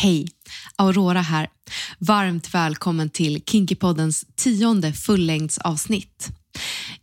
Hej! 0.00 0.28
Aurora 0.76 1.20
här. 1.20 1.48
Varmt 1.98 2.54
välkommen 2.54 3.10
till 3.10 3.42
Kinkypoddens 3.46 4.24
tionde 4.36 4.92
fullängdsavsnitt. 4.92 6.28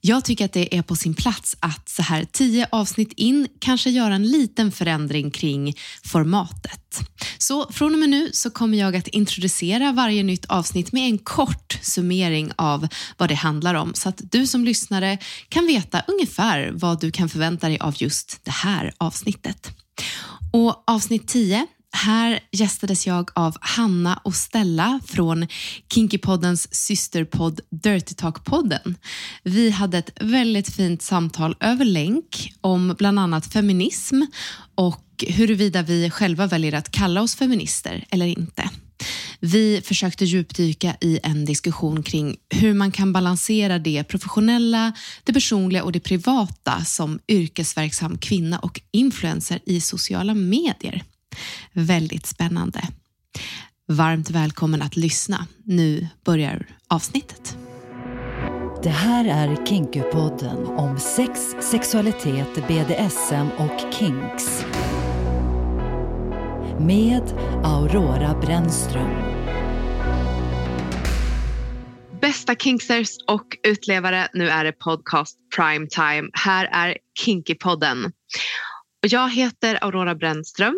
Jag 0.02 0.26
tycker 0.26 0.46
att 0.46 0.54
det 0.54 0.78
är 0.78 0.82
på 0.82 0.96
sin 0.96 1.14
plats 1.14 1.56
att 1.60 1.90
så 1.90 2.02
här 2.02 2.26
tio 2.32 2.68
avsnitt 2.72 3.14
in 3.16 3.48
kanske 3.60 3.90
göra 3.90 4.16
en 4.16 4.28
liten 4.28 4.72
förändring 4.72 5.32
kring 5.32 5.76
formatet. 6.04 7.00
Så 7.38 7.72
från 7.72 7.94
och 7.94 8.00
med 8.00 8.10
nu 8.10 8.30
så 8.34 8.50
kommer 8.50 8.78
jag 8.78 8.96
att 8.96 9.08
introducera 9.08 9.92
varje 9.92 10.24
nytt 10.24 10.46
avsnitt 10.46 10.92
med 10.92 11.04
en 11.04 11.18
kort 11.18 11.80
summering 11.82 12.52
av 12.56 12.88
vad 13.18 13.30
det 13.30 13.36
handlar 13.36 13.76
om 13.76 13.94
så 13.94 14.10
att 14.10 14.22
du 14.32 14.48
som 14.48 14.66
lyssnare 14.66 15.18
kan 15.50 15.68
veta 15.68 16.04
ungefär 16.08 16.72
vad 16.74 17.02
du 17.02 17.12
kan 17.12 17.30
förvänta 17.30 17.68
dig 17.68 17.80
av 17.80 17.94
just 17.98 18.40
det 18.44 18.52
här 18.52 18.94
avsnittet. 18.98 19.72
Och 20.52 20.84
avsnitt 20.88 21.28
10 21.28 21.68
här 21.96 22.40
gästades 22.52 23.08
jag 23.08 23.32
av 23.36 23.58
Hanna 23.62 24.20
och 24.24 24.36
Stella 24.36 25.00
från 25.06 25.48
Kinkypoddens 25.94 26.76
systerpodd 26.76 27.60
Dirty 27.72 28.16
Talk-podden. 28.16 28.96
Vi 29.44 29.70
hade 29.70 29.98
ett 29.98 30.12
väldigt 30.22 30.76
fint 30.76 31.02
samtal 31.02 31.56
över 31.60 31.86
länk 31.86 32.54
om 32.62 32.96
bland 32.98 33.20
annat 33.20 33.54
feminism 33.54 34.22
och 34.76 35.24
huruvida 35.28 35.82
vi 35.82 36.10
själva 36.10 36.48
väljer 36.48 36.74
att 36.74 36.92
kalla 36.92 37.22
oss 37.22 37.36
feminister 37.36 38.06
eller 38.10 38.26
inte. 38.26 38.70
Vi 39.40 39.82
försökte 39.86 40.26
djupdyka 40.26 40.96
i 41.02 41.20
en 41.24 41.46
diskussion 41.46 42.04
kring 42.04 42.38
hur 42.50 42.74
man 42.74 42.92
kan 42.92 43.14
balansera 43.14 43.80
det 43.80 44.04
professionella, 44.04 44.94
det 45.24 45.34
personliga 45.34 45.84
och 45.84 45.92
det 45.92 46.00
privata 46.00 46.86
som 46.86 47.20
yrkesverksam 47.28 48.18
kvinna 48.18 48.60
och 48.60 48.82
influencer 48.92 49.60
i 49.66 49.82
sociala 49.82 50.34
medier. 50.34 51.04
Väldigt 51.74 52.26
spännande. 52.26 52.82
Varmt 53.88 54.30
välkommen 54.30 54.82
att 54.82 54.96
lyssna. 54.96 55.48
Nu 55.64 56.08
börjar 56.26 56.66
avsnittet. 56.88 57.58
Det 58.84 58.90
här 58.90 59.26
är 59.26 59.66
Kinkypodden 59.66 60.68
om 60.68 61.00
sex, 61.00 61.56
sexualitet, 61.72 62.68
BDSM 62.68 63.48
och 63.58 63.94
kinks. 63.94 64.66
Med 66.80 67.24
Aurora 67.64 68.40
Brännström. 68.42 69.36
Bästa 72.22 72.56
kinksters 72.56 73.10
och 73.28 73.58
utlevare, 73.68 74.28
nu 74.34 74.50
är 74.50 74.64
det 74.64 74.72
podcast 74.72 75.38
prime 75.56 75.88
time. 75.88 76.30
Här 76.34 76.70
är 76.72 76.98
Kinkypodden. 77.26 78.12
Jag 79.02 79.30
heter 79.30 79.84
Aurora 79.84 80.16
Brännström 80.16 80.76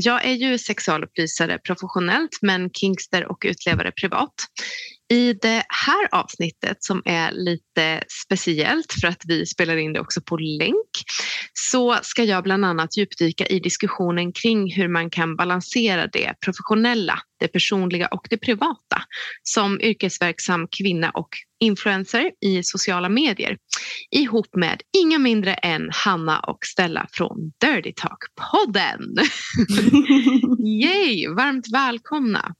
jag 0.00 0.24
är 0.26 0.32
ju 0.32 0.58
sexualupplysare 0.58 1.58
professionellt 1.58 2.38
men 2.42 2.70
kinkster 2.70 3.26
och 3.26 3.44
utlevare 3.46 3.92
privat. 3.92 4.34
I 5.10 5.32
det 5.32 5.64
här 5.68 6.08
avsnittet 6.12 6.84
som 6.84 7.02
är 7.04 7.32
lite 7.32 8.04
speciellt 8.26 8.92
för 9.00 9.08
att 9.08 9.22
vi 9.28 9.46
spelar 9.46 9.76
in 9.76 9.92
det 9.92 10.00
också 10.00 10.20
på 10.20 10.36
länk 10.36 10.90
så 11.52 11.98
ska 12.02 12.24
jag 12.24 12.44
bland 12.44 12.64
annat 12.64 12.96
djupdyka 12.96 13.46
i 13.46 13.60
diskussionen 13.60 14.32
kring 14.32 14.72
hur 14.72 14.88
man 14.88 15.10
kan 15.10 15.36
balansera 15.36 16.06
det 16.06 16.34
professionella, 16.40 17.18
det 17.40 17.48
personliga 17.48 18.06
och 18.06 18.26
det 18.30 18.36
privata 18.36 19.02
som 19.42 19.80
yrkesverksam 19.80 20.68
kvinna 20.70 21.10
och 21.10 21.28
influencer 21.60 22.30
i 22.40 22.62
sociala 22.62 23.08
medier 23.08 23.56
ihop 24.10 24.56
med 24.56 24.82
inga 24.98 25.18
mindre 25.18 25.54
än 25.54 25.90
Hanna 25.92 26.40
och 26.40 26.58
Stella 26.64 27.06
från 27.12 27.52
Dirty 27.60 27.92
Talk-podden. 27.92 29.16
Yay! 30.82 31.28
Varmt 31.28 31.66
välkomna! 31.72 32.54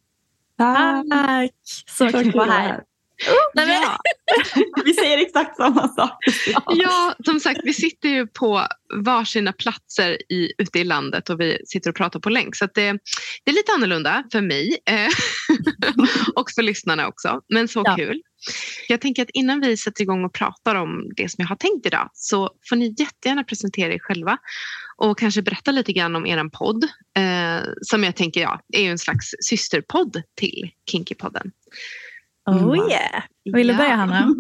Tack! 0.59 1.51
Så 1.87 2.09
kul 2.09 2.29
att 2.29 2.35
vara 2.35 2.51
här. 2.51 2.85
Oh, 3.27 3.65
ja. 3.67 3.99
vi 4.85 4.95
säger 4.95 5.19
exakt 5.19 5.57
samma 5.57 5.89
sak. 5.89 6.19
Ja, 6.67 7.15
som 7.25 7.41
sagt, 7.41 7.61
vi 7.65 7.75
sitter 7.75 8.09
ju 8.09 8.27
på 8.27 8.67
varsina 8.95 9.53
platser 9.53 10.33
i, 10.33 10.53
ute 10.59 10.79
i 10.79 10.85
landet 10.85 11.31
och 11.31 11.41
vi 11.41 11.63
sitter 11.67 11.91
och 11.91 11.97
pratar 11.97 12.21
på 12.21 12.31
länk. 12.31 12.57
Så 12.57 12.67
det, 12.75 12.93
det, 13.45 13.51
är 13.51 13.55
lite 13.55 13.73
annorlunda 13.73 14.25
för 14.33 14.41
mig 14.41 14.79
eh, 14.91 15.09
och 16.37 16.51
för 16.51 16.63
lyssnarna 16.63 17.09
också. 17.09 17.41
Men 17.49 17.69
så 17.69 17.83
ja. 17.85 17.97
kul. 17.97 18.23
Jag 18.89 19.01
tänker 19.01 19.23
att 19.23 19.31
innan 19.35 19.61
vi 19.61 19.77
sätter 19.77 20.03
igång 20.03 20.25
och 20.25 20.33
pratar 20.33 20.75
om 20.75 21.11
det 21.17 21.29
som 21.29 21.43
jag 21.43 21.49
har 21.49 21.57
tänkt 21.57 21.87
idag 21.87 22.11
så 22.15 22.51
får 22.69 22.77
ni 22.77 22.95
jättegärna 22.99 23.45
presentera 23.45 23.95
er 23.95 23.99
själva 23.99 24.39
och 24.97 25.19
kanske 25.19 25.43
berätta 25.43 25.71
lite 25.71 25.93
grann 25.93 26.17
om 26.17 26.27
er 26.27 26.49
podd 26.49 26.85
eh, 27.17 27.67
som 27.83 28.05
jag 28.05 28.17
tänker 28.17 28.41
ja, 28.41 28.61
är 28.73 28.91
en 28.91 28.99
slags 28.99 29.35
systerpodd 29.45 30.23
till 30.37 30.71
Kinkypodden. 30.91 31.53
Oh 32.49 32.77
yeah! 32.77 33.23
Vill 33.45 33.67
du 33.67 33.77
börja 33.77 33.95
Hanna? 33.95 34.19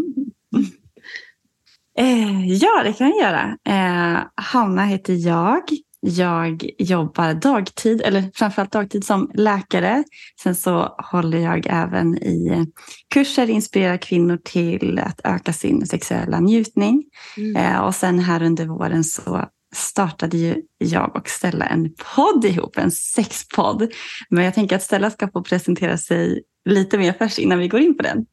eh, 1.98 2.48
ja, 2.52 2.82
det 2.84 2.92
kan 2.92 3.08
jag 3.08 3.18
göra. 3.18 3.56
Eh, 3.68 4.22
Hanna 4.34 4.84
heter 4.84 5.26
jag. 5.26 5.62
Jag 6.00 6.70
jobbar 6.78 7.34
dagtid, 7.34 8.00
eller 8.00 8.30
framförallt 8.34 8.72
dagtid 8.72 9.04
som 9.04 9.30
läkare. 9.34 10.04
Sen 10.42 10.54
så 10.54 10.96
håller 11.12 11.38
jag 11.38 11.66
även 11.70 12.18
i 12.18 12.66
kurser, 13.14 13.50
inspirerar 13.50 13.96
kvinnor 13.96 14.38
till 14.44 14.98
att 14.98 15.20
öka 15.24 15.52
sin 15.52 15.86
sexuella 15.86 16.40
njutning. 16.40 17.04
Mm. 17.36 17.56
Eh, 17.56 17.80
och 17.80 17.94
sen 17.94 18.18
här 18.18 18.42
under 18.42 18.66
våren 18.66 19.04
så 19.04 19.44
startade 19.74 20.36
ju 20.36 20.62
jag 20.78 21.16
och 21.16 21.28
Stella 21.28 21.66
en 21.66 21.94
podd 22.16 22.44
ihop, 22.44 22.78
en 22.78 22.90
sexpodd. 22.90 23.92
Men 24.28 24.44
jag 24.44 24.54
tänker 24.54 24.76
att 24.76 24.82
Stella 24.82 25.10
ska 25.10 25.28
få 25.28 25.42
presentera 25.42 25.98
sig 25.98 26.42
lite 26.64 26.98
mer 26.98 27.12
först 27.12 27.38
innan 27.38 27.58
vi 27.58 27.68
går 27.68 27.80
in 27.80 27.96
på 27.96 28.02
den. 28.02 28.26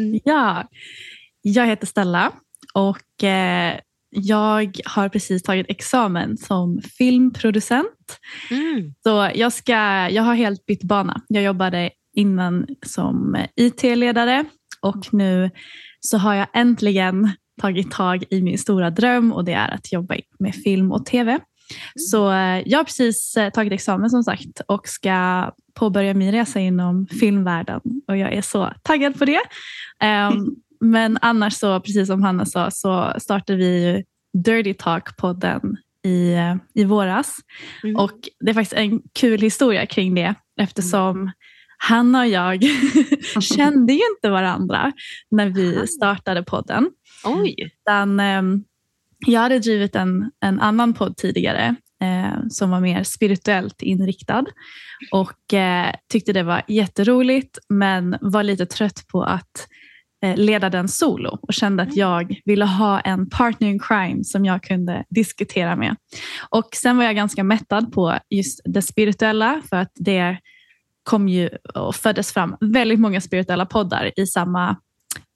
Mm. 0.00 0.20
Ja, 0.24 0.68
jag 1.42 1.66
heter 1.66 1.86
Stella 1.86 2.32
och 2.74 3.24
eh, 3.24 3.78
jag 4.10 4.80
har 4.84 5.08
precis 5.08 5.42
tagit 5.42 5.66
examen 5.68 6.36
som 6.36 6.80
filmproducent. 6.98 8.18
Mm. 8.50 8.94
Så 9.02 9.30
jag, 9.34 9.52
ska, 9.52 9.72
jag 10.10 10.22
har 10.22 10.34
helt 10.34 10.66
bytt 10.66 10.82
bana. 10.82 11.22
Jag 11.28 11.42
jobbade 11.42 11.90
innan 12.14 12.66
som 12.86 13.36
IT-ledare 13.56 14.44
och 14.80 15.14
nu 15.14 15.50
så 16.00 16.18
har 16.18 16.34
jag 16.34 16.46
äntligen 16.54 17.30
tagit 17.60 17.90
tag 17.90 18.24
i 18.30 18.42
min 18.42 18.58
stora 18.58 18.90
dröm 18.90 19.32
och 19.32 19.44
det 19.44 19.52
är 19.52 19.68
att 19.68 19.92
jobba 19.92 20.16
med 20.38 20.54
film 20.54 20.92
och 20.92 21.06
tv. 21.06 21.38
Så 21.94 22.32
eh, 22.32 22.62
jag 22.66 22.78
har 22.78 22.84
precis 22.84 23.36
eh, 23.36 23.50
tagit 23.50 23.72
examen 23.72 24.10
som 24.10 24.22
sagt 24.22 24.60
och 24.66 24.88
ska 24.88 25.50
påbörja 25.74 26.14
min 26.14 26.32
resa 26.32 26.60
inom 26.60 27.06
filmvärlden 27.06 27.80
och 28.08 28.16
jag 28.16 28.32
är 28.32 28.42
så 28.42 28.72
taggad 28.82 29.18
på 29.18 29.24
det. 29.24 29.40
Um, 30.30 30.56
men 30.80 31.18
annars 31.20 31.54
så, 31.54 31.80
precis 31.80 32.06
som 32.06 32.22
Hanna 32.22 32.46
sa, 32.46 32.70
så 32.70 33.12
startade 33.18 33.58
vi 33.58 34.04
Dirty 34.44 34.74
Talk-podden 34.74 35.76
i, 36.04 36.32
eh, 36.32 36.54
i 36.74 36.84
våras. 36.84 37.36
Mm. 37.82 37.96
Och 37.96 38.18
det 38.40 38.50
är 38.50 38.54
faktiskt 38.54 38.72
en 38.72 39.02
kul 39.12 39.40
historia 39.40 39.86
kring 39.86 40.14
det 40.14 40.34
eftersom 40.60 41.16
mm. 41.16 41.30
Hanna 41.78 42.20
och 42.20 42.26
jag 42.26 42.62
kände 43.40 43.92
ju 43.92 44.00
inte 44.16 44.30
varandra 44.30 44.92
när 45.30 45.48
vi 45.48 45.86
startade 45.86 46.42
podden. 46.42 46.90
Oj. 47.24 47.54
Utan, 47.58 48.20
um, 48.20 48.64
jag 49.26 49.40
hade 49.40 49.58
drivit 49.58 49.96
en, 49.96 50.30
en 50.40 50.60
annan 50.60 50.94
podd 50.94 51.16
tidigare 51.16 51.76
eh, 52.02 52.38
som 52.50 52.70
var 52.70 52.80
mer 52.80 53.02
spirituellt 53.02 53.82
inriktad 53.82 54.44
och 55.12 55.54
eh, 55.54 55.94
tyckte 56.12 56.32
det 56.32 56.42
var 56.42 56.62
jätteroligt 56.68 57.58
men 57.68 58.16
var 58.20 58.42
lite 58.42 58.66
trött 58.66 59.04
på 59.12 59.22
att 59.22 59.68
eh, 60.24 60.36
leda 60.36 60.70
den 60.70 60.88
solo 60.88 61.38
och 61.42 61.54
kände 61.54 61.82
att 61.82 61.96
jag 61.96 62.36
ville 62.44 62.64
ha 62.64 63.00
en 63.00 63.30
partner 63.30 63.68
in 63.68 63.78
crime 63.78 64.24
som 64.24 64.44
jag 64.44 64.62
kunde 64.62 65.04
diskutera 65.10 65.76
med. 65.76 65.96
Och 66.50 66.68
Sen 66.74 66.96
var 66.96 67.04
jag 67.04 67.16
ganska 67.16 67.44
mättad 67.44 67.92
på 67.92 68.18
just 68.30 68.60
det 68.64 68.82
spirituella 68.82 69.62
för 69.70 69.76
att 69.76 69.92
det 69.94 70.38
kom 71.02 71.28
ju 71.28 71.48
och 71.74 71.94
föddes 71.94 72.32
fram 72.32 72.56
väldigt 72.60 73.00
många 73.00 73.20
spirituella 73.20 73.66
poddar 73.66 74.10
i 74.16 74.26
samma, 74.26 74.76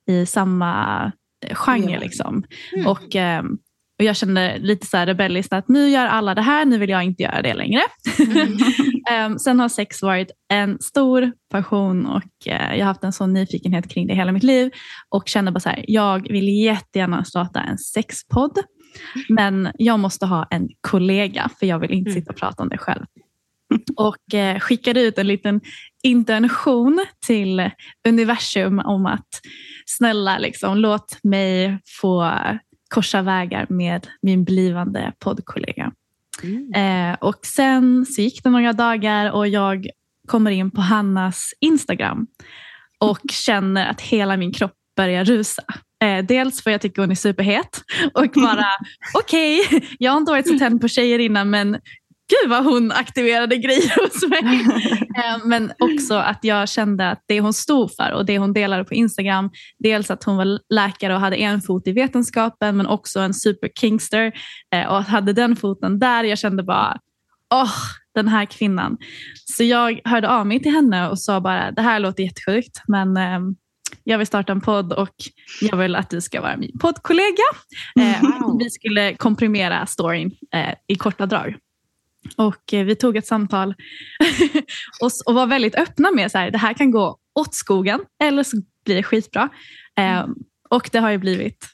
i 0.08 0.26
samma 0.26 1.12
genre. 1.52 1.98
Liksom. 2.00 2.44
Mm. 2.72 2.86
Och, 2.86 3.14
um, 3.14 3.58
och 3.98 4.04
jag 4.04 4.16
kände 4.16 4.58
lite 4.58 4.86
så 4.86 4.96
här 4.96 5.06
rebelliskt 5.06 5.52
att 5.52 5.68
nu 5.68 5.88
gör 5.88 6.06
alla 6.06 6.34
det 6.34 6.42
här, 6.42 6.64
nu 6.64 6.78
vill 6.78 6.90
jag 6.90 7.04
inte 7.04 7.22
göra 7.22 7.42
det 7.42 7.54
längre. 7.54 7.80
Mm. 8.18 9.32
um, 9.32 9.38
sen 9.38 9.60
har 9.60 9.68
sex 9.68 10.02
varit 10.02 10.30
en 10.48 10.78
stor 10.78 11.32
passion 11.50 12.06
och 12.06 12.22
uh, 12.46 12.52
jag 12.76 12.78
har 12.78 12.84
haft 12.84 13.04
en 13.04 13.12
sån 13.12 13.32
nyfikenhet 13.32 13.88
kring 13.88 14.06
det 14.06 14.14
hela 14.14 14.32
mitt 14.32 14.42
liv 14.42 14.70
och 15.08 15.28
kände 15.28 15.50
bara 15.50 15.60
så 15.60 15.68
här, 15.68 15.84
jag 15.88 16.28
vill 16.28 16.48
jättegärna 16.48 17.24
starta 17.24 17.60
en 17.60 17.78
sexpodd. 17.78 18.58
Men 19.28 19.72
jag 19.74 19.98
måste 19.98 20.26
ha 20.26 20.46
en 20.50 20.68
kollega 20.80 21.50
för 21.58 21.66
jag 21.66 21.78
vill 21.78 21.90
inte 21.90 22.10
mm. 22.10 22.20
sitta 22.20 22.32
och 22.32 22.38
prata 22.38 22.62
om 22.62 22.68
det 22.68 22.78
själv. 22.78 23.04
Och 23.96 24.34
eh, 24.34 24.58
skickade 24.58 25.00
ut 25.00 25.18
en 25.18 25.26
liten 25.26 25.60
intention 26.02 27.06
till 27.26 27.70
universum 28.08 28.78
om 28.78 29.06
att 29.06 29.28
snälla 29.86 30.38
liksom, 30.38 30.78
låt 30.78 31.18
mig 31.22 31.78
få 32.00 32.32
korsa 32.88 33.22
vägar 33.22 33.66
med 33.68 34.06
min 34.22 34.44
blivande 34.44 35.12
poddkollega. 35.18 35.92
Mm. 36.42 36.72
Eh, 36.74 37.16
och 37.20 37.46
sen 37.46 38.06
så 38.06 38.22
gick 38.22 38.44
det 38.44 38.50
några 38.50 38.72
dagar 38.72 39.30
och 39.30 39.48
jag 39.48 39.86
kommer 40.28 40.50
in 40.50 40.70
på 40.70 40.80
Hannas 40.80 41.50
Instagram 41.60 42.26
och 42.98 43.20
känner 43.30 43.90
att 43.90 44.00
hela 44.00 44.36
min 44.36 44.52
kropp 44.52 44.74
börjar 44.96 45.24
rusa. 45.24 45.62
Eh, 46.02 46.24
dels 46.24 46.62
för 46.62 46.70
jag 46.70 46.80
tycker 46.80 47.02
hon 47.02 47.10
är 47.10 47.14
superhet 47.14 47.82
och 48.14 48.26
bara 48.34 48.66
okej, 49.14 49.60
okay, 49.60 49.80
jag 49.98 50.12
har 50.12 50.18
inte 50.18 50.32
varit 50.32 50.48
så 50.48 50.58
tänd 50.58 50.80
på 50.80 50.88
tjejer 50.88 51.18
innan 51.18 51.50
men 51.50 51.78
gud 52.28 52.50
vad 52.50 52.64
hon 52.64 52.92
aktiverade 52.92 53.56
grejer 53.56 54.02
hos 54.02 54.28
mig. 54.28 54.66
Eh, 55.16 55.44
men 55.44 55.72
också 55.78 56.14
att 56.14 56.38
jag 56.42 56.68
kände 56.68 57.10
att 57.10 57.24
det 57.26 57.40
hon 57.40 57.52
stod 57.52 57.94
för 57.94 58.12
och 58.12 58.26
det 58.26 58.38
hon 58.38 58.52
delade 58.52 58.84
på 58.84 58.94
Instagram, 58.94 59.50
dels 59.78 60.10
att 60.10 60.24
hon 60.24 60.36
var 60.36 60.58
läkare 60.74 61.14
och 61.14 61.20
hade 61.20 61.36
en 61.36 61.60
fot 61.60 61.86
i 61.86 61.92
vetenskapen 61.92 62.76
men 62.76 62.86
också 62.86 63.20
en 63.20 63.34
super 63.34 63.68
kingster 63.80 64.32
eh, 64.74 64.86
och 64.86 65.04
hade 65.04 65.32
den 65.32 65.56
foten 65.56 65.98
där. 65.98 66.24
Jag 66.24 66.38
kände 66.38 66.62
bara, 66.62 66.98
åh, 67.54 67.64
oh, 67.64 67.72
den 68.14 68.28
här 68.28 68.44
kvinnan. 68.44 68.96
Så 69.44 69.64
jag 69.64 70.00
hörde 70.04 70.28
av 70.28 70.46
mig 70.46 70.62
till 70.62 70.72
henne 70.72 71.08
och 71.08 71.20
sa 71.20 71.40
bara, 71.40 71.70
det 71.70 71.82
här 71.82 72.00
låter 72.00 72.22
jättesjukt 72.22 72.82
men 72.88 73.16
eh, 73.16 73.40
jag 74.04 74.18
vill 74.18 74.26
starta 74.26 74.52
en 74.52 74.60
podd 74.60 74.92
och 74.92 75.14
jag 75.60 75.76
vill 75.76 75.96
att 75.96 76.10
du 76.10 76.20
ska 76.20 76.40
vara 76.40 76.56
min 76.56 76.78
poddkollega. 76.78 77.42
Wow. 77.94 78.58
Vi 78.58 78.70
skulle 78.70 79.14
komprimera 79.14 79.86
storyn 79.86 80.30
i 80.88 80.94
korta 80.94 81.26
drag. 81.26 81.56
Och 82.36 82.74
eh, 82.74 82.84
vi 82.84 82.96
tog 82.96 83.16
ett 83.16 83.26
samtal 83.26 83.74
och, 85.26 85.34
var 85.34 85.46
väldigt 85.46 85.74
öppna 85.74 86.10
med 86.10 86.26
att 86.26 86.52
det 86.52 86.58
här 86.58 86.74
kan 86.74 86.90
gå 86.90 87.18
åt 87.34 87.54
skogen 87.54 88.00
eller 88.22 88.42
så 88.42 88.56
blir 88.84 88.96
det 88.96 89.02
skitbra. 89.02 89.48
Eh, 89.98 90.26
och 90.68 90.88
det 90.92 90.98
har 90.98 91.10
ju 91.10 91.18
blivit 91.18 91.66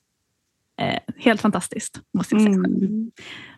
eh, 0.81 0.99
helt 1.17 1.41
fantastiskt, 1.41 2.01
måste 2.15 2.35
jag 2.35 2.43
säga. 2.43 2.55
Mm. 2.55 3.11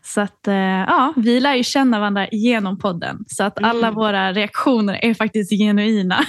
Så 0.03 0.21
att, 0.21 0.49
eh, 0.49 0.55
ja, 0.55 1.15
vi 1.17 1.41
lär 1.41 1.55
ju 1.55 1.65
känna 1.65 1.99
varandra 1.99 2.29
genom 2.29 2.79
podden. 2.79 3.25
Så 3.27 3.45
att 3.45 3.63
alla 3.63 3.87
mm. 3.87 3.95
våra 3.95 4.33
reaktioner 4.33 5.05
är 5.05 5.15
faktiskt 5.15 5.51
genuina 5.51 6.25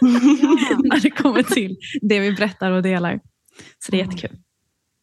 när 0.84 1.00
det 1.00 1.10
kommer 1.10 1.42
till 1.42 1.76
det 2.02 2.20
vi 2.20 2.32
berättar 2.32 2.70
och 2.70 2.82
delar. 2.82 3.20
Så 3.78 3.92
det 3.92 4.00
är 4.00 4.04
jättekul. 4.04 4.36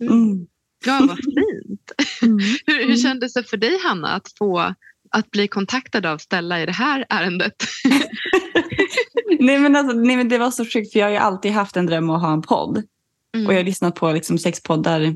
Mm. 0.01 0.48
Ja, 0.86 1.00
vad 1.07 1.18
fint. 1.18 1.92
Mm. 2.21 2.39
hur, 2.68 2.77
hur 2.77 2.86
mm. 2.86 2.98
kändes 2.98 3.33
det 3.33 3.44
för 3.44 3.57
dig, 3.57 3.80
Hanna, 3.83 4.07
att 4.07 4.27
få 4.38 4.74
att 5.13 5.31
bli 5.31 5.48
kontaktad 5.48 6.06
av 6.06 6.18
Stella 6.18 6.62
i 6.62 6.65
det 6.65 6.71
här 6.71 7.06
ärendet? 7.10 7.54
nej, 9.39 9.60
men 9.60 9.75
alltså, 9.75 9.98
nej 9.98 10.15
men 10.15 10.30
det 10.30 10.38
var 10.38 10.51
så 10.51 10.65
sjukt 10.65 10.92
för 10.92 11.00
jag 11.00 11.06
har 11.06 11.12
ju 11.12 11.18
alltid 11.18 11.51
haft 11.51 11.77
en 11.77 11.86
dröm 11.86 12.10
att 12.10 12.21
ha 12.21 12.33
en 12.33 12.42
podd. 12.42 12.83
Mm. 13.36 13.48
Och 13.48 13.54
jag 13.54 13.60
har 13.60 13.63
lyssnat 13.63 13.95
på 13.95 14.12
liksom 14.12 14.38
sex 14.38 14.63
poddar 14.63 15.15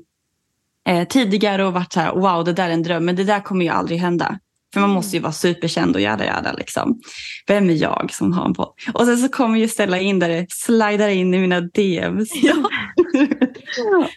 eh, 0.87 1.07
tidigare 1.07 1.65
och 1.65 1.73
varit 1.73 1.93
så 1.93 1.99
här 1.99 2.15
wow 2.15 2.43
det 2.43 2.53
där 2.53 2.69
är 2.69 2.73
en 2.73 2.83
dröm 2.83 3.05
men 3.05 3.15
det 3.15 3.23
där 3.23 3.39
kommer 3.39 3.65
ju 3.65 3.71
aldrig 3.71 3.99
hända. 3.99 4.39
För 4.73 4.81
man 4.81 4.89
måste 4.89 5.17
ju 5.17 5.21
vara 5.21 5.33
superkänd 5.33 5.95
och 5.95 6.01
jada 6.01 6.25
jada 6.25 6.53
liksom. 6.53 7.01
Vem 7.47 7.69
är 7.69 7.73
jag 7.73 8.13
som 8.13 8.33
har 8.33 8.45
en 8.45 8.53
podd? 8.53 8.73
Och 8.93 9.05
sen 9.05 9.17
så 9.17 9.29
kommer 9.29 9.59
ju 9.59 9.67
Stella 9.67 9.99
in 9.99 10.19
där 10.19 10.29
det 10.29 10.45
slidar 10.49 11.09
in 11.09 11.33
i 11.33 11.37
mina 11.37 11.61
DMs. 11.61 12.29
Ja. 12.33 12.69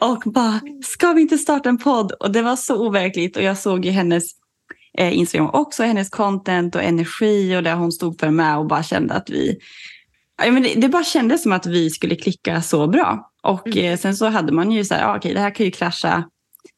och 0.13 0.23
bara, 0.33 0.61
ska 0.85 1.13
vi 1.13 1.21
inte 1.21 1.39
starta 1.39 1.69
en 1.69 1.79
podd? 1.79 2.13
Och 2.13 2.31
det 2.31 2.43
var 2.43 2.57
så 2.57 2.87
overkligt 2.87 3.37
och 3.37 3.43
jag 3.43 3.59
såg 3.59 3.85
ju 3.85 3.91
hennes 3.91 4.40
eh, 4.99 5.19
Instagram 5.19 5.51
också, 5.53 5.83
hennes 5.83 6.11
content 6.11 6.75
och 6.75 6.83
energi 6.83 7.57
och 7.57 7.63
det 7.63 7.73
hon 7.73 7.93
stod 7.93 8.21
för 8.21 8.31
med 8.31 8.59
och 8.59 8.67
bara 8.67 8.83
kände 8.83 9.15
att 9.15 9.31
vi 9.31 9.59
Ja, 10.45 10.53
men 10.53 10.63
det, 10.63 10.75
det 10.75 10.89
bara 10.89 11.05
kändes 11.05 11.43
som 11.43 11.53
att 11.53 11.67
vi 11.67 11.91
skulle 11.91 12.17
klicka 12.17 12.63
så 12.63 12.87
bra. 12.87 13.31
Och 13.43 13.67
mm. 13.67 13.85
eh, 13.85 13.99
sen 13.99 14.17
så 14.17 14.27
hade 14.27 14.53
man 14.53 14.73
ju 14.73 14.85
så 14.85 14.95
här, 14.95 15.05
ah, 15.05 15.11
okej 15.11 15.19
okay, 15.19 15.35
det 15.35 15.41
här 15.41 15.55
kan 15.55 15.67
ju 15.67 15.73
krascha, 15.73 16.25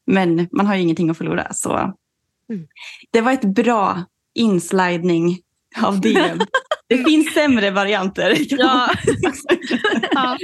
men 0.07 0.49
man 0.53 0.67
har 0.67 0.75
ju 0.75 0.81
ingenting 0.83 1.11
att 1.11 1.19
förlora. 1.19 1.53
Så 1.53 1.73
mm. 1.77 2.67
det 3.11 3.21
var 3.21 3.33
ett 3.33 3.55
bra 3.55 4.05
inslidning 4.35 5.39
av 5.83 6.01
det. 6.01 6.39
det 6.89 7.05
finns 7.05 7.35
sämre 7.35 7.71
varianter. 7.71 8.37
Ja. 8.51 8.91
ja. 10.13 10.39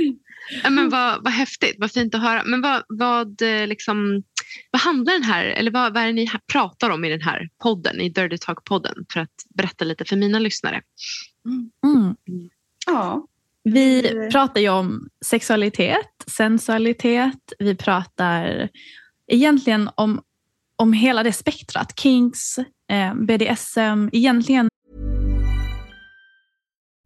Men 0.70 0.88
vad, 0.88 1.24
vad 1.24 1.32
häftigt, 1.32 1.76
vad 1.78 1.92
fint 1.92 2.14
att 2.14 2.22
höra. 2.22 2.42
Men 2.44 2.62
vad, 2.62 2.82
vad 2.88 3.42
eh, 3.42 3.66
liksom 3.66 4.22
vad 4.70 4.80
handlar 4.80 5.12
den 5.12 5.22
här, 5.22 5.44
eller 5.44 5.70
vad, 5.70 5.94
vad 5.94 6.02
är 6.02 6.06
det 6.06 6.12
ni 6.12 6.30
pratar 6.52 6.90
om 6.90 7.04
i 7.04 7.08
den 7.08 7.20
här 7.20 7.48
podden, 7.62 8.00
i 8.00 8.08
Dirty 8.08 8.36
Talk-podden, 8.36 9.04
för 9.12 9.20
att 9.20 9.30
berätta 9.48 9.84
lite 9.84 10.04
för 10.04 10.16
mina 10.16 10.38
lyssnare? 10.38 10.82
Mm. 11.46 11.70
Mm. 11.84 12.16
Ja. 12.86 13.26
Vi 13.64 14.02
pratar 14.32 14.60
ju 14.60 14.68
om 14.68 15.08
sexualitet, 15.24 16.24
sensualitet, 16.26 17.52
vi 17.58 17.74
pratar 17.74 18.68
egentligen 19.26 19.90
om, 19.94 20.22
om 20.76 20.92
hela 20.92 21.22
det 21.22 21.32
spektrat. 21.32 21.98
Kinks, 22.00 22.58
eh, 22.90 23.14
BDSM, 23.14 24.08
egentligen 24.12 24.68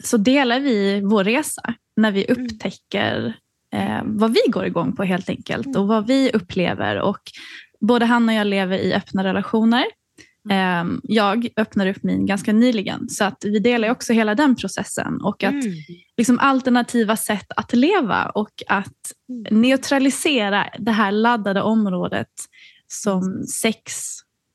så 0.00 0.16
delar 0.16 0.60
vi 0.60 1.00
vår 1.00 1.24
resa 1.24 1.74
när 1.96 2.12
vi 2.12 2.26
mm. 2.28 2.44
upptäcker 2.44 3.36
eh, 3.72 4.00
vad 4.04 4.32
vi 4.32 4.40
går 4.50 4.66
igång 4.66 4.96
på 4.96 5.04
helt 5.04 5.28
enkelt 5.28 5.76
och 5.76 5.88
vad 5.88 6.06
vi 6.06 6.30
upplever. 6.30 7.00
Och 7.00 7.20
både 7.80 8.04
han 8.06 8.28
och 8.28 8.34
jag 8.34 8.46
lever 8.46 8.78
i 8.78 8.94
öppna 8.94 9.24
relationer. 9.24 9.84
Eh, 10.50 10.84
jag 11.02 11.48
öppnade 11.56 11.90
upp 11.90 12.02
min 12.02 12.26
ganska 12.26 12.52
nyligen 12.52 13.08
så 13.08 13.24
att 13.24 13.44
vi 13.44 13.58
delar 13.58 13.90
också 13.90 14.12
hela 14.12 14.34
den 14.34 14.56
processen 14.56 15.20
och 15.22 15.44
att 15.44 15.52
mm. 15.52 15.74
liksom, 16.16 16.38
alternativa 16.38 17.16
sätt 17.16 17.46
att 17.56 17.72
leva 17.72 18.26
och 18.26 18.62
att 18.68 19.12
mm. 19.28 19.60
neutralisera 19.60 20.66
det 20.78 20.92
här 20.92 21.12
laddade 21.12 21.62
området 21.62 22.32
som 22.86 23.44
sex 23.46 23.92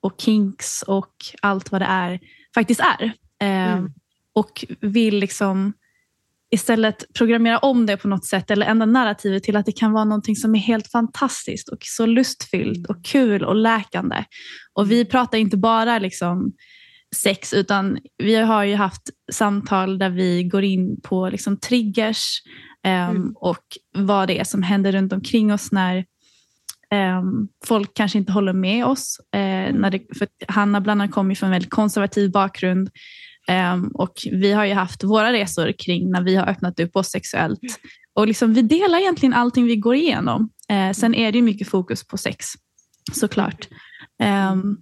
och 0.02 0.16
kinks 0.18 0.82
och 0.82 1.13
allt 1.42 1.72
vad 1.72 1.82
det 1.82 1.88
är 1.90 2.20
faktiskt 2.56 2.80
är. 2.80 3.04
Eh, 3.40 3.74
mm 3.74 3.94
och 4.34 4.66
vill 4.82 5.18
liksom 5.20 5.74
istället 6.54 7.13
programmera 7.13 7.58
om 7.58 7.86
det 7.86 7.98
på 7.98 8.08
något 8.08 8.25
sätt 8.25 8.52
eller 8.52 8.66
ändra 8.66 8.86
narrativet 8.86 9.44
till 9.44 9.56
att 9.56 9.66
det 9.66 9.72
kan 9.72 9.92
vara 9.92 10.06
någonting 10.06 10.36
som 10.36 10.56
är 10.56 10.60
helt 10.60 10.92
fantastiskt 10.92 11.70
och 11.70 11.78
så 11.82 12.06
lustfyllt 12.06 12.88
och 12.88 13.06
kul 13.06 13.44
och 13.44 13.56
läkande. 13.56 14.24
Och 14.74 14.92
vi 14.92 15.06
pratar 15.06 15.38
inte 15.38 15.58
bara 15.58 16.00
liksom 16.00 16.54
sex 17.16 17.54
utan 17.54 18.00
vi 18.18 18.36
har 18.36 18.63
ju 18.63 18.75
haft 18.75 19.02
samtal 19.32 19.98
där 19.98 20.10
vi 20.10 20.44
går 20.44 20.63
in 20.63 21.02
på 21.02 21.30
liksom 21.30 21.58
triggers 21.60 22.42
um, 22.88 22.92
mm. 22.92 23.34
och 23.36 23.63
vad 23.96 24.28
det 24.28 24.40
är 24.40 24.44
som 24.44 24.63
händer 24.63 24.92
runt 24.92 25.13
omkring 25.13 25.54
oss 25.54 25.72
när 25.72 26.06
um, 27.20 27.48
folk 27.66 27.92
kanske 27.94 28.18
inte 28.18 28.32
håller 28.32 28.54
med 28.54 28.86
oss. 28.86 29.20
Uh, 29.36 29.80
när 29.80 29.90
det, 29.90 30.18
för 30.18 30.28
Hanna 30.48 30.82
bland 30.82 31.02
annat 31.02 31.13
kommer 31.13 31.36
från 31.36 31.48
en 31.48 31.52
väldigt 31.52 31.72
konservativ 31.72 32.32
bakgrund 32.32 32.90
och 33.94 34.14
vi 34.32 34.52
har 34.52 34.66
ju 34.66 34.74
haft 34.74 35.04
våra 35.04 35.34
resor 35.34 35.72
kring 35.72 36.12
när 36.12 36.22
vi 36.22 36.36
har 36.36 36.50
öppnat 36.50 36.80
upp 36.80 36.96
oss 36.96 37.10
sexuellt. 37.10 37.60
Och 38.16 38.28
liksom, 38.28 38.54
vi 38.54 38.62
delar 38.62 39.00
egentligen 39.00 39.34
allting 39.34 39.66
vi 39.66 39.76
går 39.76 39.96
igenom. 39.96 40.50
Uh, 40.72 40.92
sen 40.92 41.16
är 41.16 41.32
det 41.32 41.42
mycket 41.42 41.68
fokus 41.68 42.08
på 42.08 42.18
sex 42.18 42.46
såklart. 43.14 43.68
Um, 44.52 44.78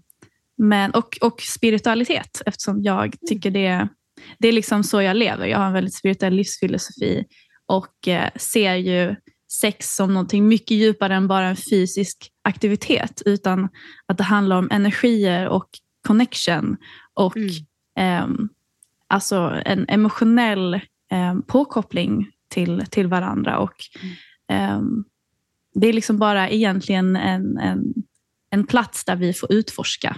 men, 0.58 0.91
och, 0.91 1.18
och 1.22 1.41
spiritualitet 1.41 2.41
eftersom 2.46 2.84
jag 2.84 3.15
tycker 3.30 3.51
det, 3.51 3.88
det 4.39 4.48
är 4.48 4.51
liksom 4.51 4.84
så 4.84 5.01
jag 5.01 5.18
lever. 5.18 5.48
Jag 5.48 5.58
har 5.58 5.65
en 5.65 5.74
väldigt 5.74 5.96
spirituell 5.96 6.34
livsfilosofi 6.34 7.25
och 7.65 8.08
eh, 8.08 8.30
ser 8.36 8.75
ju 8.75 9.15
sex 9.62 9.96
som 9.96 10.13
någonting 10.13 10.48
mycket 10.48 10.77
djupare 10.77 11.15
än 11.15 11.27
bara 11.27 11.48
en 11.48 11.56
fysisk 11.56 12.32
aktivitet 12.44 13.22
utan 13.25 13.70
att 14.08 14.18
det 14.18 14.24
handlar 14.24 14.58
om 14.58 14.70
energier 14.72 15.48
och 15.48 15.70
connection 16.08 16.77
och 17.13 17.38
mm. 17.38 17.50
Eh, 17.98 18.27
alltså 19.07 19.62
en 19.65 19.86
emotionell 19.89 20.74
eh, 21.12 21.39
påkoppling 21.48 22.31
till, 22.48 22.86
till 22.89 23.07
varandra. 23.07 23.60
Och, 23.60 23.74
mm. 24.50 24.69
eh, 24.69 25.03
det 25.74 25.88
är 25.88 25.93
liksom 25.93 26.17
bara 26.17 26.50
egentligen 26.50 27.15
en, 27.15 27.57
en, 27.57 27.93
en 28.50 28.65
plats 28.65 29.05
där 29.05 29.15
vi 29.15 29.33
får 29.33 29.51
utforska 29.51 30.17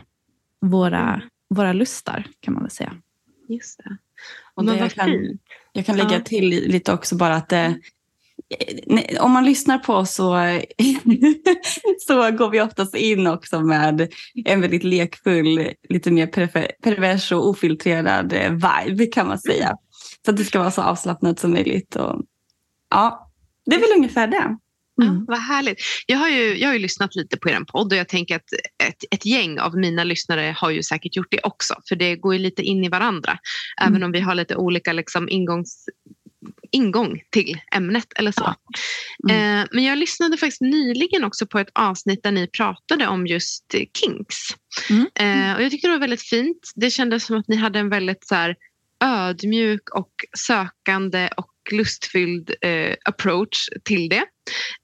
våra, 0.61 1.13
mm. 1.13 1.29
våra 1.49 1.73
lustar 1.73 2.27
kan 2.39 2.53
man 2.53 2.63
väl 2.63 2.71
säga. 2.71 2.93
Just 3.47 3.77
det. 3.77 3.97
Och 4.53 4.65
det 4.65 4.77
jag, 4.77 4.91
kan, 4.91 5.37
jag 5.73 5.85
kan 5.85 5.97
lägga 5.97 6.13
ja. 6.13 6.19
till 6.19 6.49
lite 6.49 6.93
också 6.93 7.15
bara 7.15 7.35
att 7.35 7.49
det, 7.49 7.57
eh, 7.57 7.73
om 9.19 9.31
man 9.31 9.45
lyssnar 9.45 9.77
på 9.77 9.93
oss 9.93 10.13
så, 10.13 10.35
så 12.07 12.31
går 12.31 12.49
vi 12.49 12.61
oftast 12.61 12.95
in 12.95 13.27
också 13.27 13.59
med 13.61 14.13
en 14.45 14.61
väldigt 14.61 14.83
lekfull, 14.83 15.69
lite 15.89 16.11
mer 16.11 16.27
pervers 16.83 17.31
och 17.31 17.49
ofiltrerad 17.49 18.33
eh, 18.33 18.51
vibe 18.51 19.05
kan 19.05 19.27
man 19.27 19.39
säga. 19.39 19.77
Så 20.25 20.31
att 20.31 20.37
det 20.37 20.43
ska 20.43 20.59
vara 20.59 20.71
så 20.71 20.81
avslappnat 20.81 21.39
som 21.39 21.51
möjligt. 21.51 21.95
Och, 21.95 22.21
ja, 22.89 23.31
det 23.65 23.75
är 23.75 23.79
väl 23.79 23.97
ungefär 23.97 24.27
det. 24.27 24.57
Mm. 25.01 25.15
Ja, 25.15 25.25
vad 25.27 25.39
härligt. 25.39 25.81
Jag 26.07 26.17
har, 26.17 26.29
ju, 26.29 26.57
jag 26.57 26.69
har 26.69 26.73
ju 26.73 26.79
lyssnat 26.79 27.15
lite 27.15 27.37
på 27.37 27.49
er 27.49 27.59
podd 27.59 27.93
och 27.93 27.97
jag 27.97 28.09
tänker 28.09 28.35
att 28.35 28.53
ett, 28.87 29.03
ett 29.11 29.25
gäng 29.25 29.59
av 29.59 29.77
mina 29.77 30.03
lyssnare 30.03 30.55
har 30.57 30.69
ju 30.69 30.83
säkert 30.83 31.15
gjort 31.15 31.31
det 31.31 31.39
också. 31.43 31.75
För 31.89 31.95
det 31.95 32.15
går 32.15 32.33
ju 32.33 32.39
lite 32.39 32.61
in 32.61 32.83
i 32.83 32.89
varandra. 32.89 33.37
Mm. 33.81 33.93
Även 33.93 34.03
om 34.03 34.11
vi 34.11 34.19
har 34.19 34.35
lite 34.35 34.55
olika 34.55 34.93
liksom 34.93 35.29
ingångs, 35.29 35.85
ingång 36.71 37.21
till 37.29 37.59
ämnet 37.75 38.07
eller 38.15 38.31
så. 38.31 38.55
Mm. 39.29 39.61
Eh, 39.61 39.67
men 39.71 39.83
jag 39.83 39.97
lyssnade 39.97 40.37
faktiskt 40.37 40.61
nyligen 40.61 41.23
också 41.23 41.47
på 41.47 41.59
ett 41.59 41.69
avsnitt 41.73 42.23
där 42.23 42.31
ni 42.31 42.47
pratade 42.47 43.07
om 43.07 43.27
just 43.27 43.75
kinks. 43.93 44.35
Mm. 44.89 45.07
Eh, 45.15 45.55
och 45.55 45.63
jag 45.63 45.71
tyckte 45.71 45.87
det 45.87 45.91
var 45.91 45.99
väldigt 45.99 46.21
fint. 46.21 46.71
Det 46.75 46.89
kändes 46.89 47.25
som 47.25 47.37
att 47.37 47.47
ni 47.47 47.55
hade 47.55 47.79
en 47.79 47.89
väldigt 47.89 48.27
så 48.27 48.35
här, 48.35 48.55
ödmjuk 49.03 49.89
och 49.89 50.11
sökande 50.37 51.29
och 51.37 51.53
lustfylld 51.71 52.51
eh, 52.61 52.95
approach 53.05 53.69
till 53.83 54.09
det. 54.09 54.23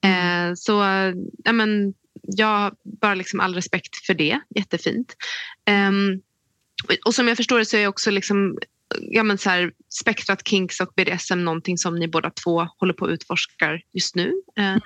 Mm. 0.02 0.50
Eh, 0.50 0.54
så 0.56 0.72
ja, 1.44 1.52
men, 1.52 1.94
jag 2.22 2.76
bara 3.02 3.16
liksom 3.16 3.40
all 3.40 3.56
respekt 3.56 4.06
för 4.06 4.14
det. 4.14 4.40
Jättefint. 4.56 5.16
Eh, 5.66 5.92
och 7.06 7.16
som 7.16 7.28
jag 7.28 7.38
förstår 7.38 7.60
det 7.60 7.66
så 7.66 7.78
är 7.78 7.88
också 7.88 8.12
liksom, 8.12 8.58
ja, 9.02 9.24
men 9.24 9.38
så 9.38 9.50
här, 9.50 9.72
spektrat 9.90 10.48
kinks 10.48 10.80
och 10.80 10.94
BDSM 10.96 11.46
någonting 11.46 11.78
som 11.78 11.96
ni 11.96 12.08
båda 12.08 12.30
två 12.30 12.68
håller 12.78 12.94
på 12.94 13.06
att 13.06 13.12
utforska 13.12 13.80
just 13.94 14.16
nu. 14.16 14.34
Eh, 14.58 14.78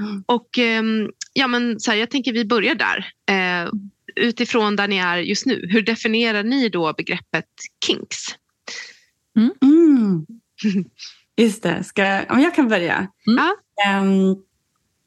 mm. 0.00 0.24
Och 0.26 0.58
ehm, 0.58 1.10
ja, 1.32 1.46
men 1.46 1.80
så 1.80 1.90
här, 1.90 1.98
jag 1.98 2.10
tänker 2.10 2.32
vi 2.32 2.44
börjar 2.44 2.74
där. 2.74 3.06
Eh, 3.30 3.70
utifrån 4.16 4.76
där 4.76 4.88
ni 4.88 4.96
är 4.96 5.18
just 5.18 5.46
nu, 5.46 5.66
hur 5.70 5.82
definierar 5.82 6.42
ni 6.42 6.68
då 6.68 6.92
begreppet 6.92 7.48
kinks? 7.86 8.18
Mm. 9.36 9.52
Mm. 9.62 10.26
Just 11.36 11.62
det, 11.62 11.84
ska, 11.84 12.02
ja, 12.02 12.40
jag 12.40 12.54
kan 12.54 12.68
börja. 12.68 13.08
Mm. 13.26 14.06
Um, 14.06 14.44